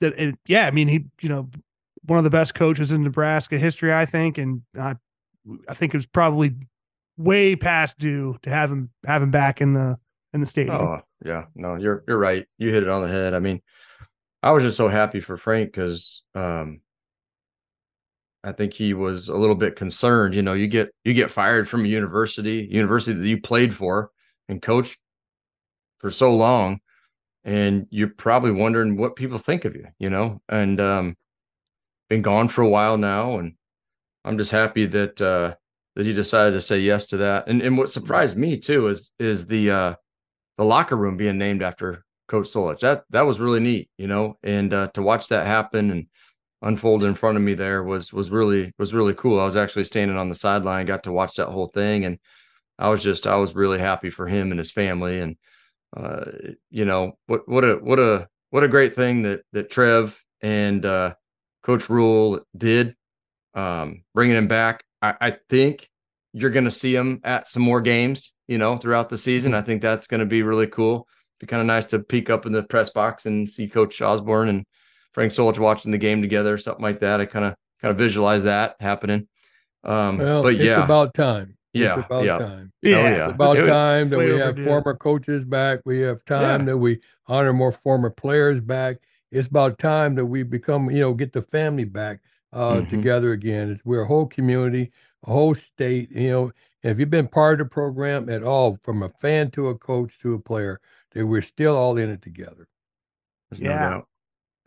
that 0.00 0.36
yeah, 0.46 0.66
I 0.66 0.70
mean 0.70 0.88
he 0.88 1.04
you 1.20 1.28
know 1.28 1.48
one 2.04 2.18
of 2.18 2.24
the 2.24 2.30
best 2.30 2.54
coaches 2.54 2.92
in 2.92 3.02
Nebraska 3.02 3.58
history, 3.58 3.92
I 3.92 4.06
think, 4.06 4.38
and 4.38 4.62
I 4.78 4.96
I 5.68 5.74
think 5.74 5.94
it 5.94 5.98
was 5.98 6.06
probably 6.06 6.54
way 7.16 7.54
past 7.54 7.98
due 7.98 8.38
to 8.42 8.50
have 8.50 8.70
him 8.70 8.90
have 9.06 9.22
him 9.22 9.30
back 9.30 9.60
in 9.60 9.74
the 9.74 9.98
in 10.32 10.40
the 10.40 10.46
stadium. 10.46 10.76
Oh 10.76 11.00
yeah, 11.24 11.44
no, 11.54 11.76
you're 11.76 12.04
you're 12.08 12.18
right. 12.18 12.46
You 12.58 12.72
hit 12.72 12.82
it 12.82 12.88
on 12.88 13.02
the 13.02 13.08
head. 13.08 13.34
I 13.34 13.38
mean, 13.38 13.60
I 14.42 14.52
was 14.52 14.62
just 14.62 14.76
so 14.76 14.88
happy 14.88 15.20
for 15.20 15.36
Frank 15.36 15.72
because 15.72 16.22
um, 16.34 16.80
I 18.42 18.52
think 18.52 18.72
he 18.72 18.94
was 18.94 19.28
a 19.28 19.36
little 19.36 19.54
bit 19.54 19.76
concerned. 19.76 20.34
You 20.34 20.42
know, 20.42 20.54
you 20.54 20.66
get 20.66 20.90
you 21.04 21.14
get 21.14 21.30
fired 21.30 21.68
from 21.68 21.84
a 21.84 21.88
university, 21.88 22.68
university 22.70 23.18
that 23.18 23.28
you 23.28 23.40
played 23.40 23.74
for 23.74 24.10
and 24.48 24.62
coached 24.62 24.98
for 25.98 26.10
so 26.10 26.34
long, 26.34 26.80
and 27.44 27.86
you're 27.90 28.08
probably 28.08 28.52
wondering 28.52 28.96
what 28.96 29.16
people 29.16 29.38
think 29.38 29.64
of 29.64 29.76
you. 29.76 29.86
You 29.98 30.10
know, 30.10 30.40
and 30.48 30.80
um, 30.80 31.16
been 32.08 32.22
gone 32.22 32.48
for 32.48 32.62
a 32.62 32.68
while 32.68 32.96
now, 32.96 33.38
and 33.38 33.54
I'm 34.24 34.38
just 34.38 34.50
happy 34.50 34.86
that 34.86 35.20
uh, 35.20 35.54
that 35.96 36.06
he 36.06 36.12
decided 36.12 36.52
to 36.52 36.60
say 36.60 36.80
yes 36.80 37.06
to 37.06 37.18
that. 37.18 37.46
And 37.46 37.60
and 37.60 37.76
what 37.76 37.90
surprised 37.90 38.36
me 38.36 38.58
too 38.58 38.88
is 38.88 39.12
is 39.18 39.46
the 39.46 39.70
uh, 39.70 39.94
the 40.56 40.64
locker 40.64 40.96
room 40.96 41.18
being 41.18 41.36
named 41.36 41.62
after 41.62 42.04
Coach 42.28 42.50
Solich. 42.50 42.80
That 42.80 43.04
that 43.10 43.26
was 43.26 43.38
really 43.38 43.60
neat, 43.60 43.90
you 43.98 44.06
know, 44.06 44.38
and 44.42 44.72
uh, 44.72 44.88
to 44.94 45.02
watch 45.02 45.28
that 45.28 45.46
happen 45.46 45.90
and 45.90 46.06
unfold 46.62 47.04
in 47.04 47.14
front 47.14 47.36
of 47.36 47.42
me 47.42 47.54
there 47.54 47.82
was 47.82 48.12
was 48.12 48.30
really 48.30 48.72
was 48.78 48.94
really 48.94 49.14
cool. 49.14 49.40
I 49.40 49.44
was 49.44 49.56
actually 49.56 49.84
standing 49.84 50.16
on 50.16 50.28
the 50.28 50.34
sideline, 50.34 50.86
got 50.86 51.04
to 51.04 51.12
watch 51.12 51.34
that 51.36 51.48
whole 51.48 51.66
thing, 51.66 52.04
and 52.04 52.18
I 52.78 52.88
was 52.88 53.02
just 53.02 53.26
I 53.26 53.36
was 53.36 53.54
really 53.54 53.78
happy 53.78 54.10
for 54.10 54.26
him 54.26 54.50
and 54.50 54.58
his 54.58 54.70
family, 54.70 55.20
and 55.20 55.36
uh, 55.96 56.24
you 56.70 56.84
know 56.84 57.18
what 57.26 57.48
what 57.48 57.64
a 57.64 57.74
what 57.76 57.98
a 57.98 58.28
what 58.50 58.64
a 58.64 58.68
great 58.68 58.94
thing 58.94 59.22
that 59.22 59.42
that 59.52 59.70
Trev 59.70 60.18
and 60.42 60.84
uh, 60.84 61.14
Coach 61.62 61.88
Rhule 61.88 62.40
did, 62.56 62.94
um, 63.54 64.04
bringing 64.14 64.36
him 64.36 64.48
back. 64.48 64.82
I, 65.02 65.14
I 65.20 65.36
think 65.48 65.88
you're 66.32 66.50
going 66.50 66.64
to 66.64 66.70
see 66.70 66.94
him 66.94 67.20
at 67.24 67.46
some 67.46 67.62
more 67.62 67.80
games, 67.80 68.32
you 68.48 68.58
know, 68.58 68.76
throughout 68.76 69.08
the 69.08 69.18
season. 69.18 69.54
I 69.54 69.62
think 69.62 69.82
that's 69.82 70.06
going 70.06 70.20
to 70.20 70.26
be 70.26 70.42
really 70.42 70.66
cool. 70.66 71.06
Be 71.40 71.46
kind 71.46 71.60
of 71.60 71.66
nice 71.66 71.86
to 71.86 72.00
peek 72.00 72.30
up 72.30 72.46
in 72.46 72.52
the 72.52 72.62
press 72.62 72.90
box 72.90 73.26
and 73.26 73.48
see 73.48 73.66
Coach 73.66 74.00
Osborne 74.00 74.48
and 74.48 74.64
Frank 75.12 75.32
Solich 75.32 75.58
watching 75.58 75.92
the 75.92 75.98
game 75.98 76.22
together, 76.22 76.56
something 76.58 76.82
like 76.82 77.00
that. 77.00 77.20
I 77.20 77.26
kind 77.26 77.44
of 77.44 77.54
kind 77.80 77.90
of 77.92 77.98
visualize 77.98 78.42
that 78.44 78.76
happening. 78.80 79.26
Um, 79.84 80.18
Well, 80.18 80.42
but 80.42 80.54
it's 80.54 80.62
yeah, 80.62 80.84
about 80.84 81.14
time. 81.14 81.56
Yeah, 81.72 81.98
it's 81.98 82.06
about 82.06 82.24
yeah. 82.24 82.38
time. 82.38 82.72
Oh, 82.84 82.88
yeah. 82.88 83.24
It's 83.26 83.34
about 83.34 83.56
It 83.56 83.60
was- 83.62 83.70
time 83.70 84.10
that 84.10 84.18
we 84.18 84.30
have 84.30 84.40
overdue. 84.50 84.64
former 84.64 84.94
coaches 84.96 85.44
back. 85.44 85.80
We 85.84 86.00
have 86.00 86.24
time 86.24 86.60
Yeah. 86.60 86.66
that 86.66 86.78
we 86.78 87.00
honor 87.26 87.52
more 87.52 87.72
former 87.72 88.10
players 88.10 88.60
back. 88.60 88.98
It's 89.30 89.46
about 89.48 89.78
time 89.78 90.16
that 90.16 90.26
we 90.26 90.42
become, 90.42 90.90
you 90.90 91.00
know, 91.00 91.14
get 91.14 91.32
the 91.32 91.42
family 91.42 91.84
back 91.84 92.20
uh, 92.52 92.74
Mhm. 92.78 92.88
together 92.88 93.30
again. 93.30 93.70
It's, 93.70 93.84
we're 93.84 94.02
a 94.02 94.06
whole 94.06 94.26
community, 94.26 94.90
a 95.24 95.30
whole 95.30 95.54
state. 95.54 96.10
You 96.10 96.30
know, 96.30 96.52
if 96.82 96.98
you've 96.98 97.08
been 97.08 97.28
part 97.28 97.60
of 97.60 97.68
the 97.68 97.70
program 97.70 98.28
at 98.28 98.42
all, 98.42 98.76
from 98.82 99.04
a 99.04 99.08
fan 99.08 99.52
to 99.52 99.68
a 99.68 99.78
coach 99.78 100.18
to 100.18 100.34
a 100.34 100.38
player, 100.40 100.80
that 101.12 101.24
we're 101.26 101.42
still 101.42 101.76
all 101.76 101.96
in 101.96 102.10
it 102.10 102.20
together. 102.22 102.66
there's 103.50 103.60
no 103.60 103.70
Yeah. 103.70 103.88
doubt. 103.90 104.08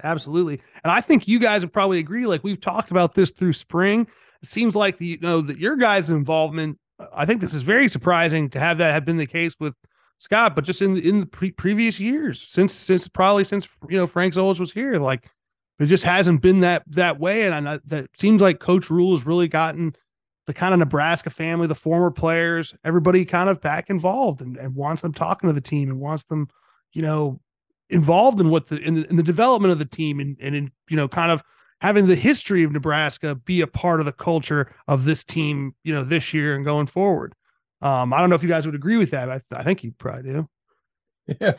Absolutely. 0.03 0.61
And 0.83 0.91
I 0.91 1.01
think 1.01 1.27
you 1.27 1.39
guys 1.39 1.61
would 1.61 1.73
probably 1.73 1.99
agree. 1.99 2.25
Like 2.25 2.43
we've 2.43 2.59
talked 2.59 2.91
about 2.91 3.15
this 3.15 3.32
through 3.32 3.53
spring. 3.53 4.07
It 4.41 4.49
seems 4.49 4.75
like 4.75 4.97
the 4.97 5.07
you 5.07 5.19
know 5.19 5.41
that 5.41 5.57
your 5.57 5.78
guys' 5.78 6.09
involvement. 6.09 6.78
I 7.13 7.25
think 7.25 7.41
this 7.41 7.53
is 7.53 7.63
very 7.63 7.89
surprising 7.89 8.49
to 8.51 8.59
have 8.59 8.78
that 8.78 8.91
have 8.93 9.05
been 9.05 9.17
the 9.17 9.25
case 9.25 9.55
with 9.59 9.73
Scott, 10.19 10.55
but 10.55 10.63
just 10.63 10.82
in 10.82 10.97
in 10.97 11.21
the 11.21 11.25
pre- 11.25 11.51
previous 11.51 11.99
years, 11.99 12.45
since 12.47 12.73
since 12.73 13.07
probably 13.07 13.43
since 13.43 13.67
you 13.89 13.97
know 13.97 14.05
Frank 14.07 14.34
Solich 14.34 14.59
was 14.59 14.71
here, 14.71 14.97
like 14.97 15.30
it 15.80 15.88
just 15.88 16.03
hasn't 16.03 16.41
been 16.41 16.59
that 16.59 16.84
that 16.88 17.19
way. 17.19 17.47
And 17.47 17.67
I, 17.67 17.80
that 17.86 18.07
seems 18.17 18.41
like 18.41 18.59
Coach 18.59 18.89
Rhule 18.89 19.15
has 19.15 19.25
really 19.25 19.47
gotten 19.47 19.95
the 20.45 20.53
kind 20.53 20.73
of 20.73 20.80
Nebraska 20.80 21.30
family, 21.30 21.67
the 21.67 21.75
former 21.75 22.11
players, 22.11 22.73
everybody 22.84 23.23
kind 23.25 23.49
of 23.49 23.61
back 23.61 23.89
involved 23.89 24.41
and, 24.41 24.57
and 24.57 24.75
wants 24.75 25.01
them 25.01 25.13
talking 25.13 25.47
to 25.47 25.53
the 25.53 25.61
team 25.61 25.89
and 25.89 26.01
wants 26.01 26.25
them, 26.25 26.49
you 26.91 27.01
know, 27.01 27.39
involved 27.93 28.39
in 28.41 28.49
what 28.49 28.67
the 28.67 28.77
in 28.79 28.95
the, 28.95 29.09
in 29.09 29.15
the 29.15 29.23
development 29.23 29.71
of 29.71 29.79
the 29.79 29.85
team 29.85 30.19
and 30.19 30.37
and 30.41 30.55
in 30.55 30.71
you 30.89 30.97
know 30.97 31.07
kind 31.07 31.31
of 31.31 31.43
having 31.81 32.07
the 32.07 32.15
history 32.15 32.63
of 32.63 32.71
Nebraska 32.71 33.35
be 33.35 33.61
a 33.61 33.67
part 33.67 33.99
of 33.99 34.05
the 34.05 34.13
culture 34.13 34.73
of 34.87 35.03
this 35.05 35.23
team, 35.23 35.75
you 35.83 35.93
know, 35.93 36.03
this 36.03 36.33
year 36.33 36.55
and 36.55 36.63
going 36.63 36.87
forward. 36.87 37.33
Um, 37.81 38.13
I 38.13 38.19
don't 38.21 38.29
know 38.29 38.35
if 38.35 38.43
you 38.43 38.47
guys 38.49 38.65
would 38.65 38.75
agree 38.75 38.95
with 38.97 39.11
that. 39.11 39.29
I, 39.29 39.41
I 39.51 39.63
think 39.63 39.83
you 39.83 39.91
probably 39.97 40.31
do. 40.31 40.49
Yeah, 41.39 41.53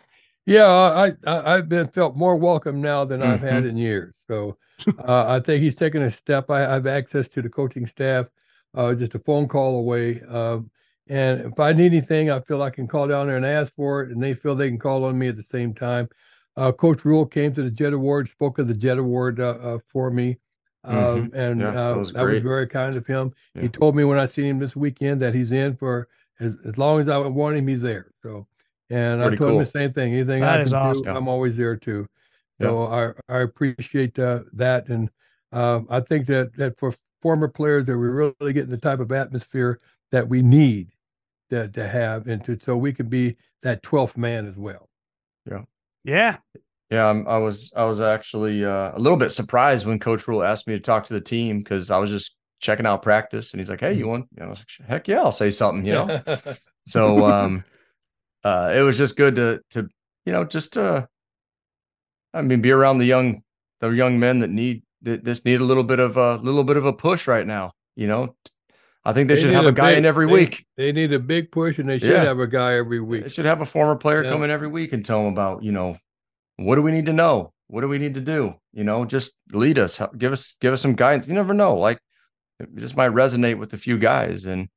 Yeah, 0.47 0.66
I, 0.66 1.12
I 1.26 1.55
I've 1.55 1.68
been 1.68 1.89
felt 1.89 2.16
more 2.16 2.37
welcome 2.37 2.80
now 2.80 3.05
than 3.05 3.22
I've 3.22 3.41
had 3.41 3.64
Mhm. 3.64 3.70
in 3.70 3.76
years. 3.76 4.22
So 4.28 4.59
uh, 4.99 5.24
I 5.28 5.41
think 5.41 5.62
he's 5.62 5.74
taken 5.74 6.03
a 6.03 6.11
step. 6.11 6.51
I, 6.51 6.66
I 6.66 6.74
have 6.74 6.87
access 6.87 7.28
to 7.28 7.43
the 7.43 7.49
coaching 7.49 7.87
staff, 7.87 8.26
uh, 8.74 8.95
just 8.95 9.14
a 9.14 9.18
phone 9.20 9.49
call 9.49 9.78
away. 9.78 10.20
Um, 10.22 10.70
and 11.09 11.41
if 11.53 11.61
I 11.61 11.73
need 11.73 11.87
anything, 11.93 12.31
I 12.31 12.41
feel 12.41 12.63
I 12.63 12.71
can 12.71 12.87
call 12.89 13.09
down 13.09 13.27
there 13.27 13.37
and 13.37 13.47
ask 13.47 13.75
for 13.75 14.03
it, 14.03 14.11
and 14.11 14.23
they 14.23 14.35
feel 14.35 14.55
they 14.55 14.69
can 14.69 14.79
call 14.79 15.05
on 15.05 15.19
me 15.19 15.29
at 15.29 15.37
the 15.37 15.43
same 15.43 15.75
time. 15.75 16.09
Uh, 16.57 16.73
Coach 16.73 17.05
Rhule 17.05 17.27
came 17.27 17.53
to 17.55 17.63
the 17.63 17.71
Jet 17.71 17.93
Award, 17.93 18.29
spoke 18.29 18.59
of 18.59 18.69
the 18.69 18.75
Jet 18.75 18.99
Award 18.99 19.41
uh, 19.41 19.59
uh, 19.61 19.79
for 19.89 20.11
me, 20.11 20.39
um, 20.85 20.95
Mhm. 21.31 21.35
and 21.35 21.61
Yeah, 21.61 21.71
that 21.73 21.93
uh, 21.93 21.99
was 21.99 22.13
that 22.13 22.23
was 22.23 22.43
very 22.43 22.67
kind 22.69 22.97
of 22.97 23.07
him. 23.07 23.33
Yeah. 23.55 23.63
He 23.63 23.69
told 23.69 23.97
me 23.97 24.05
when 24.05 24.19
I 24.19 24.27
seen 24.27 24.47
him 24.47 24.59
this 24.59 24.77
weekend 24.77 25.21
that 25.23 25.35
he's 25.35 25.53
in 25.53 25.77
for 25.77 26.09
as, 26.41 26.57
as 26.65 26.79
long 26.79 27.01
as 27.01 27.09
I 27.09 27.19
want 27.19 27.57
him, 27.57 27.67
he's 27.69 27.81
there. 27.83 28.11
So, 28.23 28.47
and 28.91 29.21
Pretty 29.21 29.35
I 29.35 29.39
told 29.39 29.53
him 29.53 29.59
the 29.65 29.71
same 29.71 29.93
thing. 29.93 30.15
Anything 30.15 30.41
That 30.43 30.61
I 30.61 30.63
is 30.63 30.71
can 30.71 30.79
awesome. 30.79 31.05
do, 31.05 31.11
Yeah. 31.11 31.17
I'm 31.17 31.29
always 31.29 31.57
there 31.57 31.77
too. 31.77 32.07
Yeah. 32.61 32.69
So 32.69 32.87
I 32.87 33.13
I 33.29 33.41
appreciate 33.41 34.19
uh, 34.19 34.41
that, 34.53 34.89
and 34.89 35.11
um, 35.53 35.87
I 35.91 36.01
think 36.01 36.27
that 36.29 36.55
that 36.57 36.79
for 36.79 36.95
former 37.21 37.49
players 37.49 37.85
that 37.87 37.99
we're 37.99 38.33
really 38.39 38.53
getting 38.53 38.71
the 38.71 38.77
type 38.79 39.01
of 39.01 39.11
atmosphere 39.11 39.81
that 40.13 40.29
we 40.29 40.43
need 40.43 40.93
to, 41.51 41.69
to 41.69 41.89
have, 41.89 42.27
and 42.27 42.45
to 42.45 42.59
so 42.63 42.77
we 42.77 42.93
can 42.93 43.09
be 43.09 43.37
that 43.63 43.83
twelfth 43.83 44.17
man 44.17 44.47
as 44.47 44.57
well. 44.57 44.89
Yeah. 46.05 46.37
Yeah, 46.91 47.07
I'm, 47.07 47.27
I 47.27 47.39
was 47.39 47.73
I 47.77 47.85
was 47.85 48.01
actually 48.01 48.65
uh, 48.65 48.93
a 48.95 48.99
little 48.99 49.17
bit 49.17 49.31
surprised 49.31 49.87
when 49.87 49.99
Coach 49.99 50.29
Rhule 50.29 50.45
asked 50.45 50.69
me 50.69 50.75
to 50.75 50.81
talk 50.81 51.05
to 51.05 51.15
the 51.15 51.21
team 51.21 51.61
because 51.61 51.91
I 51.91 51.99
was 51.99 52.11
just 52.11 52.37
checking 52.61 52.87
out 52.87 53.03
practice, 53.03 53.53
and 53.53 53.61
he's 53.61 53.71
like, 53.71 53.81
"Hey, 53.81 53.95
you 53.95 54.07
want?" 54.07 54.27
You 54.37 54.41
know, 54.41 54.47
I 54.47 54.51
was 54.51 54.59
like, 54.59 54.89
"Heck 54.89 55.09
yeah, 55.09 55.21
I'll 55.21 55.33
say 55.33 55.51
something." 55.51 55.85
You 55.85 55.93
know, 55.95 56.23
so 56.87 57.27
um, 57.27 57.65
uh, 58.45 58.73
it 58.77 58.83
was 58.83 58.99
just 58.99 59.17
good 59.17 59.35
to 59.37 59.61
to 59.71 59.89
you 60.27 60.33
know 60.33 60.45
just 60.45 60.77
uh, 60.77 61.07
I 62.35 62.43
mean, 62.43 62.61
be 62.61 62.71
around 62.71 62.99
the 62.99 63.07
young 63.07 63.43
the 63.81 63.89
young 63.89 64.21
men 64.21 64.41
that 64.41 64.51
need 64.51 64.83
that 65.03 65.25
just 65.25 65.45
need 65.45 65.61
a 65.61 65.65
little 65.65 65.85
bit 65.85 65.99
of 65.99 66.17
a 66.17 66.37
little 66.37 66.65
bit 66.65 66.77
of 66.77 66.85
a 66.85 66.93
push 66.93 67.27
right 67.27 67.47
now. 67.47 67.73
You 67.97 68.09
know, 68.09 68.37
I 69.07 69.13
think 69.13 69.29
they, 69.29 69.37
should 69.37 69.53
have 69.53 69.67
a 69.67 69.73
guy 69.73 69.91
big- 69.91 69.99
in 69.99 70.05
every 70.07 70.27
they- 70.27 70.33
week. 70.33 70.67
They 70.77 70.91
need 70.93 71.13
a 71.13 71.19
big 71.19 71.53
push, 71.53 71.79
and 71.79 71.89
they 71.89 71.99
should 71.99 72.11
Yeah. 72.11 72.25
have 72.25 72.39
a 72.41 72.47
guy 72.47 72.75
every 72.77 73.01
week. 73.01 73.23
They 73.25 73.29
should 73.29 73.45
have 73.45 73.61
a 73.61 73.67
former 73.67 73.97
player 73.97 74.25
Yeah. 74.25 74.31
come 74.31 74.43
in 74.43 74.51
every 74.51 74.69
week 74.69 74.93
and 74.93 75.05
tell 75.05 75.23
them 75.25 75.33
about, 75.33 75.63
you 75.63 75.73
know, 75.73 75.99
what 76.57 76.77
do 76.77 76.83
we 76.83 76.91
need 76.91 77.07
to 77.07 77.13
know? 77.13 77.53
What 77.67 77.81
do 77.83 77.89
we 77.89 77.99
need 77.99 78.15
to 78.15 78.21
do? 78.21 78.55
You 78.73 78.85
know, 78.85 79.05
just 79.05 79.33
lead 79.53 79.79
us, 79.79 79.97
help- 79.99 80.17
give 80.19 80.33
us, 80.33 80.57
give 80.61 80.73
us 80.73 80.81
some 80.81 80.95
guidance. 80.95 81.29
You 81.29 81.35
never 81.35 81.53
know. 81.55 81.77
Like 81.77 81.99
it 82.61 82.69
just 82.77 82.97
might 82.97 83.11
resonate 83.11 83.59
with 83.59 83.73
a 83.75 83.77
few 83.79 83.99
guys. 83.99 84.45
And, 84.45 84.69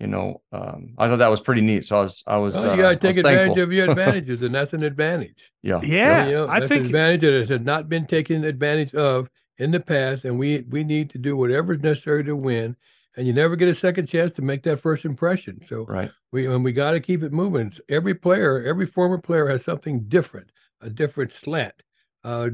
you 0.00 0.06
know, 0.06 0.40
um, 0.52 0.94
I 0.98 1.08
thought 1.08 1.18
that 1.18 1.28
was 1.30 1.40
pretty 1.40 1.60
neat. 1.62 1.84
So 1.84 1.98
I 1.98 2.00
was, 2.02 2.22
I 2.26 2.36
was, 2.38 2.54
Well, 2.54 2.70
uh, 2.70 2.76
you 2.76 2.82
got 2.82 2.90
I 2.90 2.94
to 2.94 3.00
take 3.00 3.16
advantage 3.16 3.44
thankful. 3.44 3.62
of 3.64 3.72
your 3.72 3.90
advantages, 3.90 4.42
and 4.42 4.54
that's 4.54 4.72
an 4.74 4.82
advantage. 4.84 5.50
Yeah. 5.62 5.80
Yeah. 5.82 6.26
You 6.26 6.32
know, 6.32 6.48
I 6.48 6.60
that's 6.60 6.70
an 6.72 6.76
think 6.78 6.86
advantage 6.86 7.20
that 7.22 7.48
has 7.50 7.60
not 7.60 7.88
been 7.88 8.06
taken 8.06 8.44
advantage 8.44 8.94
of 8.94 9.28
in 9.58 9.70
the 9.70 9.80
past, 9.80 10.24
and 10.24 10.38
we 10.38 10.64
we 10.70 10.84
need 10.84 11.10
to 11.10 11.18
do 11.18 11.36
whatever's 11.36 11.80
necessary 11.80 12.24
to 12.24 12.36
win. 12.36 12.76
And 13.16 13.26
you 13.26 13.32
never 13.32 13.56
get 13.56 13.68
a 13.68 13.74
second 13.74 14.06
chance 14.06 14.32
to 14.32 14.42
make 14.42 14.62
that 14.64 14.80
first 14.80 15.04
impression. 15.06 15.64
So 15.64 15.84
Right. 15.86 16.10
we 16.32 16.46
and 16.46 16.62
we 16.62 16.72
got 16.72 16.90
to 16.90 17.00
keep 17.00 17.22
it 17.22 17.32
moving. 17.32 17.72
Every 17.88 18.14
player, 18.14 18.62
every 18.62 18.86
former 18.86 19.18
player 19.18 19.48
has 19.48 19.64
something 19.64 20.04
different, 20.08 20.52
a 20.82 20.90
different 20.90 21.32
slant, 21.32 21.82
uh, 22.24 22.50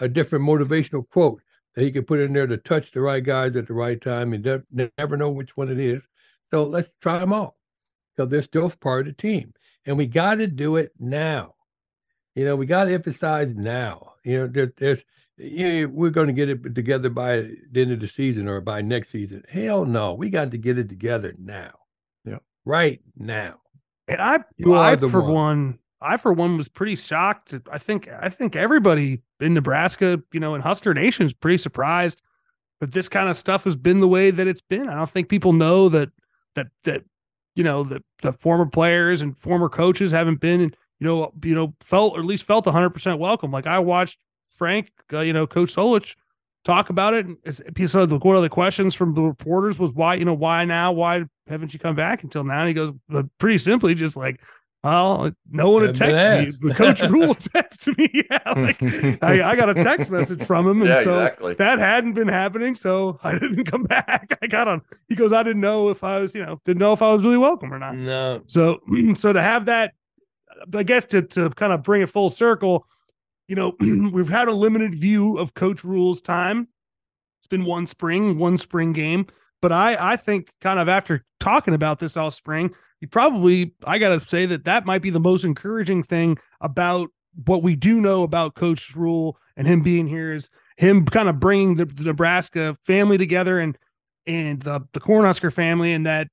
a 0.00 0.08
different 0.08 0.44
motivational 0.44 1.06
quote 1.08 1.42
that 1.74 1.84
he 1.84 1.92
can 1.92 2.04
put 2.04 2.20
in 2.20 2.32
there 2.32 2.46
to 2.46 2.56
touch 2.56 2.90
the 2.90 3.00
right 3.02 3.22
guys 3.22 3.54
at 3.54 3.66
the 3.66 3.74
right 3.74 4.00
time. 4.00 4.32
And 4.32 4.64
ne- 4.72 4.90
never 4.96 5.16
know 5.16 5.30
which 5.30 5.56
one 5.56 5.70
it 5.70 5.78
is. 5.78 6.08
So 6.44 6.64
let's 6.64 6.94
try 7.02 7.18
them 7.18 7.32
all 7.32 7.58
because 8.16 8.30
they're 8.30 8.42
still 8.42 8.70
part 8.70 9.06
of 9.06 9.16
the 9.16 9.22
team, 9.22 9.52
and 9.84 9.96
we 9.98 10.06
got 10.06 10.36
to 10.36 10.46
do 10.46 10.76
it 10.76 10.92
now. 10.98 11.54
You 12.34 12.46
know, 12.46 12.56
we 12.56 12.66
got 12.66 12.84
to 12.84 12.94
emphasize 12.94 13.54
now. 13.54 14.14
You 14.24 14.38
know, 14.38 14.46
there, 14.46 14.72
there's, 14.76 15.04
you 15.38 15.68
know, 15.82 15.88
we're 15.88 16.10
going 16.10 16.26
to 16.26 16.32
get 16.32 16.48
it 16.48 16.74
together 16.74 17.08
by 17.10 17.48
the 17.70 17.82
end 17.82 17.92
of 17.92 18.00
the 18.00 18.08
season 18.08 18.48
or 18.48 18.60
by 18.60 18.82
next 18.82 19.10
season. 19.10 19.44
Hell 19.48 19.84
no, 19.84 20.14
we 20.14 20.30
got 20.30 20.50
to 20.50 20.58
get 20.58 20.78
it 20.78 20.88
together 20.88 21.34
now. 21.38 21.72
Yeah. 22.24 22.38
right 22.64 23.00
now. 23.16 23.60
And 24.08 24.20
I, 24.20 24.40
You 24.56 24.74
I 24.74 24.96
for 24.96 25.20
one. 25.20 25.32
one, 25.32 25.78
I 26.00 26.16
for 26.16 26.32
one 26.32 26.56
was 26.56 26.68
pretty 26.68 26.96
shocked. 26.96 27.54
I 27.70 27.78
think, 27.78 28.08
I 28.08 28.28
think 28.28 28.56
everybody 28.56 29.22
in 29.40 29.54
Nebraska, 29.54 30.20
you 30.32 30.40
know, 30.40 30.54
in 30.54 30.60
Husker 30.60 30.94
Nation 30.94 31.26
is 31.26 31.32
pretty 31.32 31.58
surprised 31.58 32.22
that 32.80 32.92
this 32.92 33.08
kind 33.08 33.28
of 33.28 33.36
stuff 33.36 33.64
has 33.64 33.76
been 33.76 34.00
the 34.00 34.08
way 34.08 34.30
that 34.30 34.46
it's 34.46 34.60
been. 34.60 34.88
I 34.88 34.94
don't 34.94 35.10
think 35.10 35.28
people 35.28 35.52
know 35.52 35.88
that 35.88 36.10
that 36.54 36.68
that 36.84 37.04
you 37.54 37.64
know 37.64 37.82
the 37.84 38.02
the 38.22 38.32
former 38.32 38.66
players 38.66 39.20
and 39.20 39.36
former 39.36 39.68
coaches 39.68 40.12
haven't 40.12 40.40
been, 40.40 40.60
you 40.60 41.06
know, 41.06 41.32
you 41.42 41.54
know, 41.54 41.74
felt 41.80 42.14
or 42.14 42.20
at 42.20 42.24
least 42.26 42.44
felt 42.44 42.66
100 42.66 42.90
percent 42.90 43.18
welcome. 43.18 43.50
Like 43.50 43.66
I 43.66 43.78
watched 43.80 44.18
Frank, 44.58 44.90
uh, 45.12 45.20
you 45.20 45.32
know, 45.32 45.46
Coach 45.46 45.74
Solich 45.74 46.14
talk 46.64 46.90
about 46.90 47.14
it. 47.14 47.26
And 47.26 47.36
it's, 47.44 47.62
so 47.92 48.04
the, 48.04 48.18
one 48.18 48.36
of 48.36 48.42
the 48.42 48.48
questions 48.48 48.94
from 48.94 49.14
the 49.14 49.22
reporters 49.22 49.78
was 49.78 49.92
why, 49.92 50.14
you 50.14 50.24
know, 50.24 50.34
why 50.34 50.64
now? 50.64 50.92
Why 50.92 51.24
haven't 51.46 51.72
you 51.72 51.78
come 51.78 51.94
back 51.94 52.22
until 52.24 52.44
now? 52.44 52.60
And 52.60 52.68
he 52.68 52.74
goes, 52.74 52.90
pretty 53.38 53.58
simply, 53.58 53.94
just 53.94 54.16
like, 54.16 54.40
well, 54.84 55.32
no 55.50 55.70
one 55.70 55.84
had 55.84 55.96
Haven't 55.96 56.16
texted 56.16 56.40
me, 56.40 56.48
asked. 56.48 56.60
but 56.62 56.76
Coach 56.76 57.00
Rhule 57.10 57.34
texted 57.34 57.98
me. 57.98 58.24
Yeah, 58.30 58.52
like, 58.56 59.22
I, 59.24 59.50
I 59.50 59.56
got 59.56 59.70
a 59.70 59.74
text 59.82 60.08
message 60.08 60.44
from 60.44 60.68
him, 60.68 60.80
and 60.82 60.88
yeah, 60.90 61.02
so 61.02 61.18
exactly. 61.18 61.54
that 61.54 61.78
hadn't 61.80 62.12
been 62.12 62.28
happening. 62.28 62.76
So 62.76 63.18
I 63.24 63.32
didn't 63.32 63.64
come 63.64 63.82
back. 63.84 64.38
I 64.40 64.46
got 64.46 64.68
on. 64.68 64.82
He 65.08 65.16
goes, 65.16 65.32
I 65.32 65.42
didn't 65.42 65.62
know 65.62 65.88
if 65.88 66.04
I 66.04 66.20
was, 66.20 66.32
you 66.32 66.44
know, 66.46 66.60
didn't 66.64 66.78
know 66.78 66.92
if 66.92 67.02
I 67.02 67.12
was 67.12 67.22
really 67.24 67.38
welcome 67.38 67.74
or 67.74 67.78
not. 67.80 67.96
No, 67.96 68.42
So, 68.46 68.78
so 69.16 69.32
to 69.32 69.42
have 69.42 69.64
that, 69.66 69.94
I 70.72 70.84
guess 70.84 71.04
to 71.06 71.22
to 71.22 71.50
kind 71.50 71.72
of 71.72 71.82
bring 71.82 72.02
it 72.02 72.08
full 72.08 72.30
circle, 72.30 72.86
you 73.48 73.56
know, 73.56 73.74
we've 73.80 74.28
had 74.28 74.48
a 74.48 74.52
limited 74.52 74.94
view 74.94 75.38
of 75.38 75.54
Coach 75.54 75.82
Rhule's 75.82 76.20
time. 76.20 76.68
It's 77.40 77.46
been 77.46 77.64
one 77.64 77.86
spring, 77.86 78.38
one 78.38 78.56
spring 78.56 78.92
game, 78.92 79.26
but 79.60 79.72
I 79.72 79.96
I 80.12 80.16
think 80.16 80.50
kind 80.60 80.78
of 80.78 80.88
after 80.88 81.24
talking 81.40 81.74
about 81.74 81.98
this 81.98 82.16
all 82.16 82.30
spring, 82.30 82.74
you 83.00 83.08
probably 83.08 83.74
I 83.84 83.98
got 83.98 84.20
to 84.20 84.28
say 84.28 84.46
that 84.46 84.64
that 84.64 84.86
might 84.86 85.02
be 85.02 85.10
the 85.10 85.20
most 85.20 85.44
encouraging 85.44 86.02
thing 86.02 86.38
about 86.60 87.10
what 87.46 87.62
we 87.62 87.74
do 87.76 88.00
know 88.00 88.22
about 88.22 88.54
Coach 88.54 88.94
Rhule 88.94 89.38
and 89.56 89.66
him 89.66 89.82
being 89.82 90.06
here 90.06 90.32
is 90.32 90.50
him 90.76 91.04
kind 91.04 91.28
of 91.28 91.40
bringing 91.40 91.76
the, 91.76 91.84
the 91.84 92.04
Nebraska 92.04 92.76
family 92.84 93.18
together 93.18 93.58
and 93.58 93.78
and 94.26 94.60
the 94.62 94.80
the 94.92 95.00
Cornhusker 95.00 95.52
family 95.52 95.92
and 95.92 96.04
that 96.06 96.28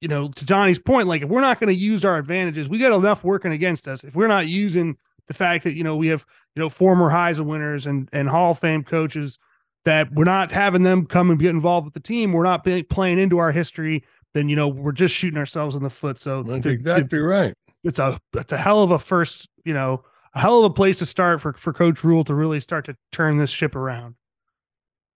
you 0.00 0.08
know, 0.08 0.28
to 0.28 0.46
Johnny's 0.46 0.78
point, 0.78 1.08
like 1.08 1.22
if 1.22 1.28
we're 1.28 1.40
not 1.40 1.58
going 1.58 1.74
to 1.74 1.78
use 1.78 2.04
our 2.04 2.18
advantages, 2.18 2.68
we 2.68 2.78
got 2.78 2.92
enough 2.92 3.24
working 3.24 3.52
against 3.52 3.88
us. 3.88 4.04
If 4.04 4.14
we're 4.14 4.28
not 4.28 4.46
using 4.46 4.96
the 5.28 5.34
fact 5.34 5.64
that 5.64 5.74
you 5.74 5.84
know 5.84 5.96
we 5.96 6.08
have 6.08 6.26
you 6.56 6.60
know 6.60 6.68
former 6.68 7.10
Heisman 7.10 7.46
winners 7.46 7.86
and 7.86 8.08
and 8.12 8.28
Hall 8.28 8.52
of 8.52 8.58
Fame 8.58 8.82
coaches 8.82 9.38
that 9.84 10.12
we're 10.12 10.24
not 10.24 10.50
having 10.50 10.82
them 10.82 11.06
come 11.06 11.30
and 11.30 11.38
get 11.38 11.50
involved 11.50 11.84
with 11.84 11.94
the 11.94 12.00
team, 12.00 12.32
we're 12.32 12.42
not 12.42 12.64
be, 12.64 12.82
playing 12.82 13.18
into 13.18 13.38
our 13.38 13.52
history. 13.52 14.04
Then 14.34 14.48
you 14.48 14.56
know 14.56 14.68
we're 14.68 14.92
just 14.92 15.14
shooting 15.14 15.38
ourselves 15.38 15.76
in 15.76 15.82
the 15.82 15.90
foot. 15.90 16.18
So 16.18 16.42
that's 16.42 16.66
it- 16.66 16.72
exactly 16.72 17.18
it- 17.18 17.22
right. 17.22 17.54
it's 17.84 17.98
a 17.98 18.20
it's 18.34 18.52
a 18.52 18.58
hell 18.58 18.82
of 18.82 18.90
a 18.90 18.98
first 18.98 19.48
you 19.64 19.72
know 19.72 20.02
a 20.34 20.40
hell 20.40 20.58
of 20.58 20.70
a 20.70 20.74
place 20.74 20.98
to 20.98 21.06
start 21.06 21.40
for 21.40 21.52
for 21.52 21.72
Coach 21.72 22.02
Rhule 22.04 22.24
to 22.24 22.34
really 22.34 22.60
start 22.60 22.84
to 22.86 22.96
turn 23.12 23.38
this 23.38 23.50
ship 23.50 23.74
around. 23.76 24.14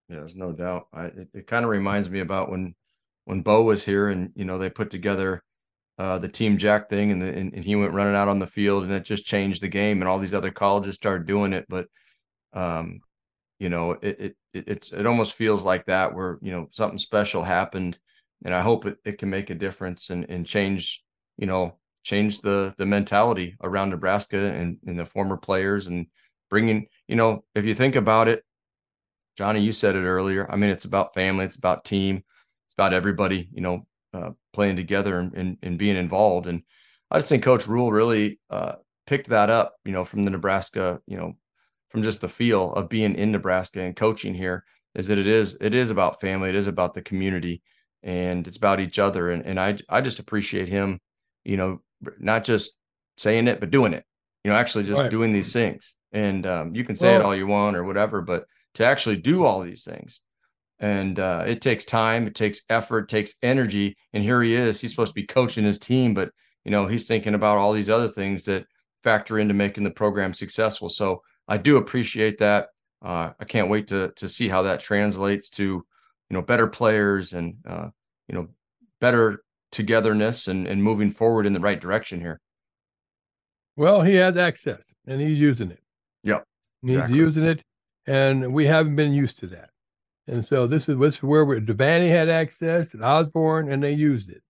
Yeah, 0.09 0.17
there's 0.19 0.37
no 0.37 0.53
doubt. 0.53 0.89
I, 0.93 1.05
it, 1.05 1.29
it 1.35 1.47
kind 1.47 1.65
of 1.65 1.71
reminds 1.71 2.11
me 2.11 2.21
about 2.21 2.51
when 2.51 2.75
when 3.25 3.41
Bo 3.41 3.63
was 3.63 3.85
here 3.85 4.09
and 4.09 4.31
you 4.35 4.45
know 4.45 4.59
they 4.59 4.71
put 4.71 4.91
together 4.91 5.43
uh, 5.99 6.19
the 6.19 6.29
Team 6.29 6.59
Jack 6.59 6.89
thing 6.89 7.13
and, 7.13 7.21
the, 7.21 7.27
and 7.27 7.53
and 7.55 7.65
he 7.65 7.77
went 7.77 7.93
running 7.93 8.15
out 8.15 8.29
on 8.29 8.39
the 8.39 8.47
field 8.47 8.85
and 8.85 8.93
it 8.93 9.05
just 9.05 9.25
changed 9.25 9.63
the 9.63 9.69
game 9.69 10.01
and 10.01 10.09
all 10.09 10.19
these 10.19 10.35
other 10.35 10.51
colleges 10.51 10.95
started 10.95 11.27
doing 11.27 11.53
it. 11.53 11.67
But 11.69 11.87
um, 12.53 13.01
you 13.59 13.69
know, 13.69 13.93
it 13.93 14.21
it 14.21 14.37
it 14.55 14.65
it's 14.69 14.93
it 14.93 15.07
almost 15.07 15.35
feels 15.35 15.65
like 15.65 15.87
that 15.87 16.15
where 16.15 16.39
you 16.43 16.53
know 16.53 16.69
something 16.71 16.99
special 16.99 17.43
happened, 17.43 17.99
and 18.45 18.55
I 18.55 18.61
hope 18.61 18.87
it, 18.87 18.99
it 19.05 19.19
can 19.19 19.31
make 19.31 19.51
a 19.51 19.55
difference 19.55 20.11
and 20.11 20.29
and 20.29 20.47
change 20.47 21.03
you 21.39 21.47
know 21.47 21.79
change 22.05 22.41
the 22.41 22.75
the 22.79 22.87
mentality 22.87 23.57
around 23.63 23.91
Nebraska 23.91 24.39
and 24.39 24.79
and 24.87 24.99
the 24.99 25.07
former 25.07 25.37
players 25.37 25.87
and 25.87 26.07
bringing 26.51 26.87
you 27.09 27.17
know 27.17 27.45
if 27.55 27.65
you 27.65 27.75
think 27.75 27.97
about 27.97 28.29
it 28.29 28.45
Johnny, 29.37 29.61
you 29.61 29.73
said 29.73 29.97
it 29.97 30.05
earlier. 30.05 30.51
I 30.51 30.57
mean, 30.57 30.71
it's 30.71 30.85
about 30.85 31.15
family, 31.15 31.45
it's 31.45 31.57
about 31.57 31.85
team, 31.85 32.17
it's 32.17 32.75
about 32.75 32.93
everybody, 32.93 33.49
you 33.53 33.63
know, 33.63 33.87
uh, 34.15 34.31
playing 34.53 34.77
together 34.77 35.19
and, 35.19 35.35
and, 35.35 35.57
and 35.63 35.79
being 35.79 35.97
involved. 35.97 36.47
And 36.47 36.63
I 37.11 37.19
just 37.19 37.29
think 37.29 37.43
Coach 37.43 37.67
Rhule 37.67 37.93
really 37.93 38.41
uh, 38.51 38.75
picked 39.07 39.29
that 39.29 39.51
up, 39.51 39.75
you 39.85 39.93
know, 39.93 40.05
from 40.05 40.25
the 40.25 40.31
Nebraska, 40.31 41.01
you 41.07 41.17
know, 41.17 41.35
from 41.91 42.03
just 42.03 42.21
the 42.21 42.29
feel 42.29 42.73
of 42.73 42.89
being 42.89 43.15
in 43.15 43.33
Nebraska 43.33 43.81
and 43.81 43.97
coaching 43.97 44.35
here. 44.35 44.65
Is 44.95 45.09
that 45.09 45.19
it 45.19 45.27
is 45.27 45.57
it 45.61 45.75
is 45.75 45.91
about 45.91 46.21
family, 46.21 46.51
it 46.51 46.55
is 46.55 46.67
about 46.67 46.93
the 46.93 47.01
community, 47.01 47.63
and 48.03 48.47
it's 48.47 48.59
about 48.59 48.79
each 48.81 48.99
other. 48.99 49.31
And 49.31 49.45
and 49.47 49.59
I 49.59 49.79
I 49.89 50.03
just 50.03 50.19
appreciate 50.19 50.69
him, 50.69 51.01
you 51.45 51.57
know, 51.57 51.81
not 52.19 52.45
just 52.45 52.73
saying 53.17 53.49
it 53.49 53.59
but 53.61 53.71
doing 53.71 53.95
it. 53.95 54.05
You 54.45 54.51
know, 54.51 54.57
actually 54.57 54.85
just 54.85 55.01
Right. 55.01 55.11
doing 55.11 55.33
these 55.33 55.53
things. 55.53 55.95
And 56.13 56.45
um, 56.47 56.75
you 56.75 56.85
can 56.85 56.95
say 56.95 57.15
it 57.15 57.23
all 57.23 57.35
you 57.35 57.47
want 57.47 57.77
or 57.77 57.85
whatever, 57.85 58.21
but 58.21 58.45
to 58.75 58.85
actually 58.85 59.17
do 59.17 59.45
all 59.45 59.63
these 59.63 59.85
things. 59.85 60.21
And 60.83 61.21
uh, 61.21 61.45
it 61.47 61.63
takes 61.63 61.85
time, 61.85 62.27
it 62.27 62.35
takes 62.35 62.63
effort, 62.69 63.05
it 63.05 63.09
takes 63.09 63.35
energy. 63.41 63.97
And 64.13 64.23
here 64.23 64.43
he 64.43 64.55
is. 64.55 64.81
He's 64.81 64.91
supposed 64.91 65.13
to 65.13 65.21
be 65.21 65.27
coaching 65.27 65.65
his 65.65 65.79
team, 65.79 66.13
but 66.13 66.31
you 66.65 66.73
know, 66.73 66.89
he's 66.89 67.07
thinking 67.07 67.35
about 67.35 67.57
all 67.57 67.73
these 67.73 67.89
other 67.89 68.09
things 68.09 68.43
that 68.45 68.67
factor 69.05 69.39
into 69.39 69.55
making 69.55 69.85
the 69.85 69.91
program 69.91 70.35
successful. 70.35 70.89
So 70.89 71.23
I 71.47 71.57
do 71.57 71.77
appreciate 71.77 72.39
that. 72.39 72.69
Uh, 73.01 73.31
I 73.39 73.45
can't 73.45 73.71
wait 73.71 73.89
to 73.89 74.13
to 74.17 74.29
see 74.29 74.49
how 74.49 74.63
that 74.63 74.81
translates 74.81 75.49
to 75.51 75.65
you 75.65 75.85
know 76.31 76.43
better 76.43 76.67
players 76.67 77.33
and 77.33 77.57
uh, 77.67 77.89
you 78.29 78.35
know 78.35 78.49
better 79.01 79.43
togetherness 79.73 80.49
and 80.49 80.67
and 80.67 80.83
moving 80.83 81.11
forward 81.11 81.47
in 81.47 81.53
the 81.53 81.61
right 81.61 81.81
direction 81.81 82.21
here. 82.21 82.41
Well, 83.77 84.03
he 84.03 84.15
has 84.17 84.37
access 84.37 84.93
and 85.07 85.21
he's 85.21 85.39
using 85.39 85.71
it. 85.71 85.83
Yep. 86.25 86.45
He's 86.83 86.93
exactly. 86.93 87.19
using 87.19 87.45
it, 87.45 87.63
and 88.07 88.53
we 88.53 88.67
haven't 88.67 88.97
been 88.97 89.13
used 89.13 89.39
to 89.39 89.47
that. 89.49 89.71
And 90.29 90.47
so 90.47 90.67
this 90.67 90.89
is 90.89 90.99
this 90.99 91.15
is 91.17 91.23
where 91.23 91.45
we 91.45 91.59
Devaney 91.61 92.09
had 92.09 92.29
access 92.29 92.95
and 92.95 93.03
Osborne, 93.05 93.71
and 93.73 93.83
they 93.83 93.93
used 93.93 94.31
it, 94.31 94.43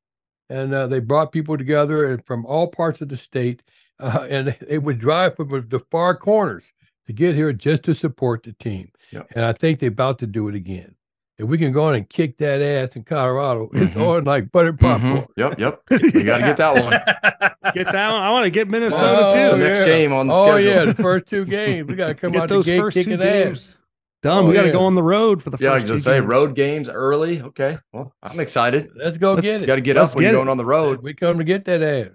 and 0.51 0.75
uh, 0.75 0.87
they 0.87 0.99
brought 1.01 1.33
people 1.33 1.57
together 1.57 2.11
and 2.11 2.25
from 2.27 2.45
all 2.47 2.68
parts 2.68 3.01
of 3.01 3.09
the 3.09 3.16
state, 3.16 3.62
uh, 3.99 4.27
and 4.31 4.49
they 4.68 4.79
would 4.79 4.99
drive 4.99 5.35
from 5.37 5.49
the 5.68 5.79
far 5.91 6.14
corners 6.16 6.73
to 7.07 7.12
get 7.12 7.35
here 7.35 7.53
just 7.53 7.83
to 7.85 7.95
support 7.95 8.43
the 8.43 8.53
team. 8.53 8.91
Yep. 9.12 9.29
And 9.35 9.45
I 9.45 9.53
think 9.53 9.81
they're 9.81 9.89
about 9.89 10.18
to 10.20 10.27
do 10.27 10.49
it 10.49 10.55
again. 10.55 10.95
If 11.39 11.49
we 11.49 11.59
can 11.59 11.73
go 11.73 11.85
on 11.85 11.95
and 11.95 12.09
kick 12.09 12.37
that 12.39 12.61
ass 12.62 12.95
in 12.95 13.03
Colorado, 13.05 13.68
it's 13.73 13.95
Mhm. 13.95 14.07
on 14.18 14.25
like 14.25 14.53
buttered 14.53 14.79
popcorn. 14.79 15.23
Mhm. 15.23 15.27
Yep, 15.37 15.59
yep. 15.59 15.83
We 16.14 16.23
got 16.23 16.39
to 16.39 16.45
get 16.45 16.57
that 16.59 16.75
one. 16.75 16.93
Get 17.75 17.87
that 17.93 18.12
one. 18.12 18.20
I 18.20 18.31
want 18.31 18.45
to 18.45 18.51
get 18.51 18.68
Minnesota 18.68 19.29
Oh, 19.29 19.35
It's 19.35 19.51
the 19.53 19.57
next 19.57 19.79
yeah. 19.79 19.85
game 19.87 20.12
on 20.12 20.27
the 20.27 20.35
oh 20.35 20.49
schedule. 20.49 20.61
yeah, 20.70 20.85
the 20.85 20.95
first 20.95 21.27
two 21.27 21.45
games 21.47 21.89
we 21.89 21.95
got 21.95 22.09
to 22.09 22.14
come 22.14 22.33
Get 22.33 22.43
out 22.43 22.49
those 22.51 22.66
the 22.66 22.73
gate 22.73 22.81
first 22.81 22.95
two 22.97 23.05
kicking 23.05 23.18
games 23.18 23.59
ass. 23.70 23.77
Done. 24.23 24.45
Oh, 24.45 24.47
we 24.49 24.55
got 24.55 24.62
to 24.62 24.68
yeah. 24.68 24.73
go 24.75 24.85
on 24.85 24.95
the 24.95 25.03
road 25.03 25.43
for 25.43 25.51
the 25.51 25.59
Yeah, 25.61 25.73
I 25.73 25.75
was 25.75 25.89
gonna 25.89 25.99
say 26.01 26.18
games. 26.18 26.27
road 26.27 26.55
games 26.55 26.89
early. 26.89 27.41
Okay, 27.43 27.77
well, 27.93 28.12
I'm 28.23 28.39
excited. 28.41 28.89
Let's 28.95 29.18
go 29.18 29.33
Let's- 29.35 29.43
get 29.43 29.59
You 29.59 29.64
it. 29.64 29.66
got 29.66 29.75
to 29.75 29.81
get 29.81 29.97
Let's 29.97 30.12
up 30.12 30.16
when 30.16 30.23
get 30.23 30.29
you're 30.31 30.37
it. 30.37 30.41
going 30.41 30.49
on 30.49 30.57
the 30.59 30.64
road. 30.64 31.03
We 31.03 31.12
come 31.12 31.39
to 31.39 31.45
get 31.45 31.64
that 31.64 31.83
ass. 31.83 32.09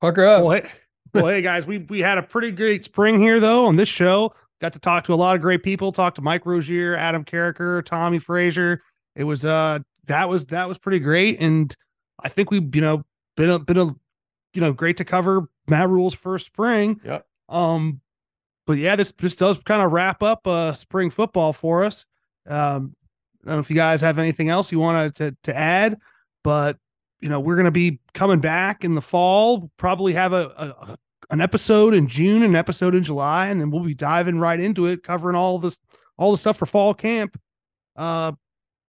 Pucker 0.00 0.24
up. 0.26 0.44
Well, 0.44 0.60
hey, 0.60 0.68
well, 1.14 1.26
hey 1.28 1.40
guys, 1.42 1.66
we 1.66 1.78
we 1.78 2.00
had 2.00 2.18
a 2.18 2.22
pretty 2.22 2.50
great 2.50 2.84
spring 2.84 3.20
here 3.20 3.38
though 3.40 3.66
on 3.66 3.76
this 3.76 3.88
show. 3.88 4.34
Got 4.60 4.72
to 4.72 4.80
talk 4.80 5.04
to 5.04 5.12
a 5.12 5.14
lot 5.14 5.36
of 5.36 5.42
great 5.42 5.62
people. 5.62 5.92
Talked 5.92 6.16
to 6.16 6.22
Mike 6.22 6.44
Rozier, 6.44 6.96
Adam 6.96 7.24
Carriker, 7.24 7.84
Tommie 7.84 8.18
Frazier. 8.18 8.82
It 9.14 9.24
was 9.24 9.44
uh 9.44 9.78
that 10.06 10.28
was 10.28 10.46
that 10.46 10.66
was 10.68 10.76
pretty 10.78 10.98
great, 10.98 11.40
and 11.40 11.72
I 12.22 12.28
think 12.28 12.50
we 12.50 12.58
you 12.72 12.80
know 12.80 13.04
been 13.36 13.50
a 13.50 13.58
been 13.60 13.78
a 13.78 13.84
you 14.54 14.60
know 14.60 14.72
great 14.72 14.96
to 14.96 15.04
cover 15.04 15.48
Matt 15.68 15.88
Rhule's 15.88 16.14
first 16.14 16.46
spring. 16.46 17.00
Yep. 17.04 17.24
Um, 17.48 18.00
but 18.68 18.76
yeah, 18.76 18.94
this 18.96 19.12
this 19.18 19.34
does 19.34 19.56
kind 19.64 19.82
of 19.82 19.90
wrap 19.92 20.22
up 20.22 20.46
uh 20.46 20.74
spring 20.74 21.08
football 21.10 21.52
for 21.54 21.84
us. 21.84 22.04
Um, 22.46 22.94
I 23.44 23.48
don't 23.48 23.56
know 23.56 23.60
if 23.60 23.70
you 23.70 23.76
guys 23.76 24.02
have 24.02 24.18
anything 24.18 24.50
else 24.50 24.70
you 24.70 24.78
wanted 24.78 25.14
to 25.16 25.36
to 25.44 25.56
add, 25.56 25.98
but 26.44 26.76
you 27.20 27.30
know 27.30 27.40
we're 27.40 27.56
going 27.56 27.64
to 27.64 27.70
be 27.70 27.98
coming 28.14 28.40
back 28.40 28.84
in 28.84 28.94
the 28.94 29.00
fall 29.02 29.70
probably 29.78 30.12
have 30.12 30.32
a, 30.32 30.52
a, 30.56 30.92
a- 30.92 30.96
an 31.30 31.40
episode 31.40 31.92
in 31.94 32.06
june 32.06 32.42
an 32.42 32.54
episode 32.54 32.94
in 32.94 33.02
july 33.02 33.48
and 33.48 33.60
then 33.60 33.70
we'll 33.70 33.82
be 33.82 33.92
diving 33.92 34.38
right 34.38 34.60
into 34.60 34.86
it 34.86 35.02
covering 35.02 35.34
all 35.36 35.58
this 35.58 35.78
all 36.16 36.30
the 36.30 36.38
stuff 36.38 36.56
for 36.56 36.64
fall 36.64 36.94
camp 36.94 37.38
uh 37.96 38.30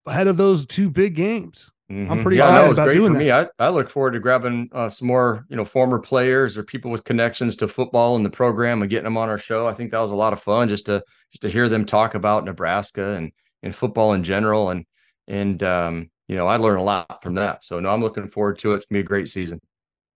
ahead 0.06 0.28
of 0.28 0.38
those 0.38 0.66
two 0.66 0.90
big 0.92 1.16
games 1.16 1.72
Mhm. 1.92 2.10
I'm 2.10 2.22
pretty 2.22 2.38
yeah, 2.38 2.44
excited 2.44 2.64
that 2.64 2.70
was 2.70 2.78
about 2.78 2.86
great 2.86 2.94
doing 2.96 3.14
for 3.14 3.20
me. 3.20 3.32
I, 3.32 3.48
I 3.58 3.70
look 3.70 3.90
forward 3.90 4.12
to 4.12 4.20
grabbing 4.20 4.70
uh, 4.74 4.90
some 4.90 5.08
more, 5.08 5.46
you 5.50 5.56
know, 5.56 5.66
former 5.66 5.98
players 5.98 6.56
or 6.56 6.64
people 6.64 6.92
with 6.92 7.04
connections 7.04 7.56
to 7.58 7.68
football 7.68 8.16
in 8.16 8.22
the 8.22 8.30
program 8.30 8.82
and 8.82 8.92
getting 8.92 9.06
them 9.06 9.18
on 9.18 9.28
our 9.28 9.40
show. 9.40 9.68
I 9.68 9.74
think 9.74 9.92
that 9.92 10.00
was 10.00 10.12
a 10.12 10.16
lot 10.16 10.34
of 10.34 10.42
fun 10.42 10.70
just 10.70 10.86
to 10.86 11.04
just 11.32 11.42
to 11.42 11.50
hear 11.50 11.68
them 11.68 11.86
talk 11.86 12.14
about 12.14 12.46
Nebraska 12.46 13.16
and 13.16 13.32
and 13.64 13.76
football 13.76 14.14
in 14.14 14.24
general. 14.24 14.70
And 14.70 14.86
and 15.28 15.64
um, 15.64 16.12
you 16.28 16.36
know, 16.36 16.46
I 16.46 16.58
learned 16.58 16.80
a 16.80 16.84
lot 16.84 17.24
from 17.24 17.34
that. 17.36 17.64
So 17.64 17.80
no, 17.80 17.90
I'm 17.90 18.02
looking 18.02 18.30
forward 18.30 18.60
to 18.60 18.74
it. 18.74 18.76
It's 18.76 18.86
gonna 18.86 18.98
be 18.98 19.04
a 19.04 19.08
great 19.08 19.28
season. 19.28 19.60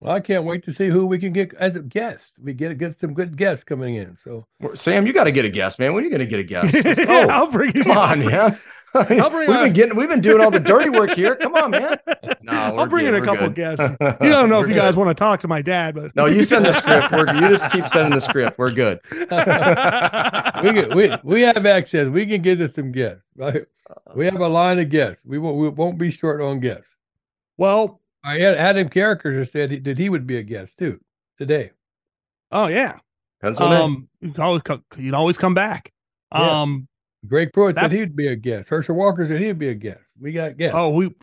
Well, 0.00 0.14
I 0.14 0.20
can't 0.20 0.44
wait 0.44 0.62
to 0.64 0.72
see 0.72 0.88
who 0.88 1.06
we 1.06 1.18
can 1.18 1.32
get 1.32 1.54
as 1.54 1.74
a 1.74 1.82
guest. 1.82 2.34
We 2.40 2.52
get 2.54 2.78
get 2.78 3.00
some 3.00 3.14
good 3.14 3.36
guests 3.36 3.64
coming 3.64 3.96
in. 3.96 4.16
So 4.16 4.46
Well, 4.60 4.76
Sam, 4.76 5.08
you 5.08 5.12
got 5.12 5.24
to 5.24 5.32
get 5.32 5.44
a 5.44 5.50
guest, 5.50 5.78
man. 5.80 5.92
When 5.92 6.04
are 6.04 6.06
you 6.06 6.12
gonna 6.12 6.26
get 6.26 6.38
a 6.38 6.44
guest? 6.44 6.84
Let's 6.84 6.98
go. 7.04 7.22
i'll 7.22 7.50
bring 7.50 7.70
it 7.70 7.82
Come 7.82 7.98
on, 7.98 8.24
man. 8.24 8.58
I'll 9.20 9.30
bring 9.30 9.48
we've 9.48 9.58
a- 9.58 9.64
been 9.64 9.72
getting 9.72 9.96
we've 9.96 10.08
been 10.08 10.20
doing 10.20 10.42
all 10.42 10.50
the 10.50 10.60
dirty 10.60 10.88
work 10.90 11.10
here. 11.10 11.34
Come 11.36 11.54
on, 11.54 11.70
man. 11.72 11.98
No, 12.42 12.52
i'll 12.52 12.76
we're 12.76 12.86
bring 12.88 13.06
in 13.06 13.14
a 13.14 13.22
couple 13.24 13.46
good. 13.48 13.54
guests 13.54 13.82
you 14.20 14.28
don't 14.28 14.50
know 14.50 14.60
if 14.60 14.66
We're 14.66 14.74
you 14.74 14.74
guys 14.74 14.96
want 14.96 15.08
to 15.08 15.14
talk 15.14 15.40
to 15.40 15.48
my 15.48 15.62
dad 15.62 15.94
but 15.94 16.14
No, 16.14 16.26
you 16.26 16.42
send 16.42 16.66
the 16.66 16.72
script. 16.72 17.10
We're, 17.10 17.34
you 17.34 17.48
just 17.48 17.70
keep 17.72 17.88
sending 17.88 18.12
the 18.12 18.20
script. 18.20 18.58
We're 18.58 18.70
good. 18.70 19.00
we 19.10 19.26
can, 20.72 20.94
we 20.94 21.10
we 21.22 21.40
have 21.42 21.64
access. 21.66 22.08
We 22.08 22.26
can 22.26 22.42
get 22.42 22.60
us 22.60 22.74
some 22.74 22.92
guests. 22.92 23.22
Right? 23.36 23.62
We 24.14 24.26
have 24.26 24.40
a 24.40 24.48
line 24.48 24.78
of 24.78 24.90
guests. 24.90 25.24
We 25.24 25.38
won't 25.38 25.56
we 25.56 25.68
won't 25.70 25.96
be 25.98 26.10
short 26.10 26.42
on 26.42 26.60
guests. 26.60 26.96
well 27.56 28.00
I 28.22 28.38
had 28.38 28.56
Adam 28.56 28.88
Carriker 28.90 29.38
just 29.38 29.52
said 29.52 29.70
he, 29.70 29.78
that 29.80 29.98
he 29.98 30.08
would 30.08 30.26
be 30.26 30.36
a 30.36 30.42
guest 30.42 30.72
too 30.78 31.00
today. 31.38 31.70
oh 32.52 32.66
yeah 32.66 32.98
Pencil 33.40 33.66
in. 33.72 33.80
um 33.80 34.08
you 34.20 34.32
can 34.32 34.42
always 34.42 34.62
co- 34.62 34.82
you 34.96 35.06
can 35.06 35.14
always 35.14 35.38
come 35.38 35.54
back 35.54 35.92
Yeah. 36.32 36.62
um 36.62 36.88
Greg 37.26 37.52
Pruitt 37.52 37.74
That- 37.76 37.82
said 37.82 37.92
he'd 37.92 38.16
be 38.16 38.28
a 38.28 38.36
guest. 38.36 38.68
Herschel 38.68 38.94
Walker 38.96 39.26
said 39.26 39.40
he'd 39.40 39.58
be 39.58 39.68
a 39.68 39.74
guest. 39.74 40.02
We 40.20 40.32
got 40.32 40.56
guests. 40.56 40.74
Oh, 40.76 40.90
we, 40.90 41.14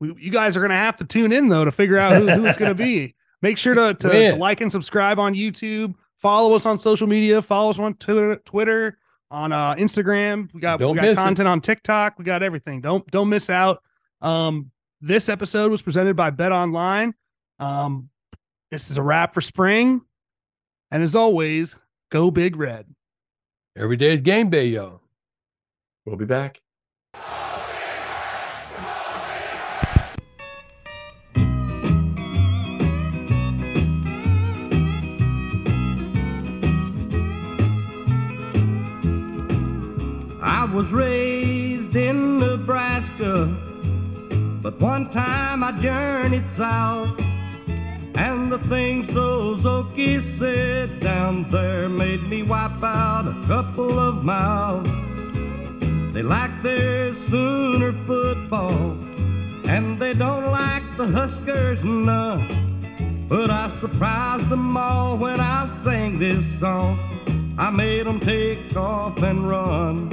we 0.00 0.14
you 0.18 0.30
guys 0.30 0.56
are 0.56 0.60
gonna 0.60 0.74
have 0.74 0.96
to 0.96 1.04
tune 1.04 1.32
in 1.32 1.48
though 1.48 1.64
to 1.64 1.72
figure 1.72 1.98
out 1.98 2.16
who, 2.16 2.28
who 2.28 2.46
it's 2.46 2.56
gonna 2.56 2.74
be. 2.74 3.14
Make 3.42 3.56
sure 3.56 3.74
to, 3.74 3.94
to, 3.94 4.08
to 4.32 4.36
like 4.36 4.60
and 4.60 4.70
subscribe 4.70 5.18
on 5.18 5.34
YouTube. 5.34 5.94
Follow 6.18 6.52
us 6.54 6.66
on 6.66 6.78
social 6.78 7.06
media. 7.06 7.40
Follow 7.40 7.70
us 7.70 7.78
on 7.78 7.94
Twitter, 7.94 8.36
Twitter, 8.44 8.98
on 9.30 9.50
uh, 9.52 9.74
Instagram. 9.76 10.52
We 10.52 10.60
got 10.60 10.78
Don't 10.78 10.92
we 10.92 10.96
got 10.96 11.08
it. 11.08 11.16
content 11.16 11.48
on 11.48 11.62
TikTok. 11.62 12.18
We 12.18 12.24
got 12.26 12.42
everything. 12.42 12.82
Don't 12.82 13.06
don't 13.10 13.28
miss 13.30 13.48
out. 13.48 13.82
Um, 14.20 14.70
this 15.00 15.30
episode 15.30 15.70
was 15.70 15.80
presented 15.80 16.16
by 16.16 16.28
Bet 16.28 16.52
Online. 16.52 17.14
Um, 17.58 18.10
this 18.70 18.90
is 18.90 18.98
a 18.98 19.02
wrap 19.02 19.32
for 19.32 19.40
spring, 19.40 20.02
and 20.90 21.02
as 21.02 21.16
always, 21.16 21.74
go 22.10 22.30
big 22.30 22.56
red. 22.56 22.86
Every 23.76 23.96
day 23.96 24.12
is 24.12 24.20
game 24.20 24.50
day, 24.50 24.66
y'all. 24.66 24.99
We'll 26.06 26.16
be 26.16 26.24
back. 26.24 26.60
I 40.42 40.64
was 40.72 40.88
raised 40.88 41.94
in 41.94 42.38
Nebraska, 42.38 43.46
but 44.62 44.80
one 44.80 45.10
time 45.10 45.62
I 45.62 45.72
journeyed 45.80 46.44
south. 46.56 47.20
And 48.14 48.50
the 48.50 48.58
things 48.68 49.06
those 49.08 49.60
Okies 49.64 50.38
said 50.38 51.00
down 51.00 51.50
there 51.50 51.88
made 51.88 52.22
me 52.22 52.42
wipe 52.42 52.82
out 52.82 53.28
a 53.28 53.46
couple 53.46 53.98
of 53.98 54.24
mouths. 54.24 54.88
They 56.20 56.26
like 56.26 56.62
their 56.62 57.16
Sooner 57.30 57.94
football, 58.06 58.90
and 59.64 59.98
they 59.98 60.12
don't 60.12 60.50
like 60.50 60.82
the 60.98 61.06
Huskers 61.06 61.82
none. 61.82 63.26
But 63.26 63.50
I 63.50 63.74
surprised 63.80 64.50
them 64.50 64.76
all 64.76 65.16
when 65.16 65.40
I 65.40 65.66
sang 65.82 66.18
this 66.18 66.44
song. 66.60 66.98
I 67.56 67.70
made 67.70 68.04
them 68.04 68.20
take 68.20 68.76
off 68.76 69.16
and 69.22 69.48
run. 69.48 70.10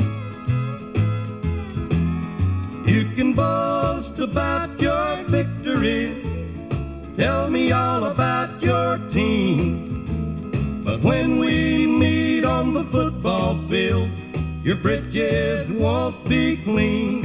You 2.88 3.12
can 3.14 3.34
boast 3.34 4.18
about 4.18 4.80
your 4.80 5.26
victory. 5.26 6.24
Tell 7.18 7.49
me 7.49 7.74
all 7.74 8.05
about 8.05 8.62
your 8.62 8.97
team. 9.12 10.84
But 10.86 11.03
when 11.03 11.38
we 11.38 11.86
meet 11.86 12.45
on 12.45 12.74
the 12.74 12.86
football 12.86 13.60
field, 13.68 14.10
your 14.68 14.76
britches 14.76 15.65
won't 15.70 16.28
be 16.28 16.57
clean. 16.57 17.24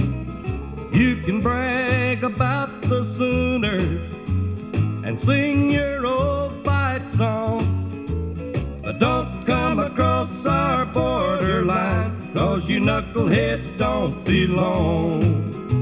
You 0.93 1.21
can 1.25 1.41
brag 1.41 2.23
about 2.23 2.83
the 2.83 3.05
Sooners 3.17 4.01
and 5.05 5.21
sing 5.25 5.69
your 5.69 6.07
old 6.07 6.65
fight 6.65 7.03
song. 7.17 8.81
But 8.85 9.01
don't 9.01 9.45
come 9.45 9.81
across 9.81 10.31
our 10.47 10.87
borderline, 10.87 12.31
cause 12.33 12.69
you 12.69 12.79
knuckleheads 12.79 13.77
don't 13.77 14.23
belong. 14.23 15.82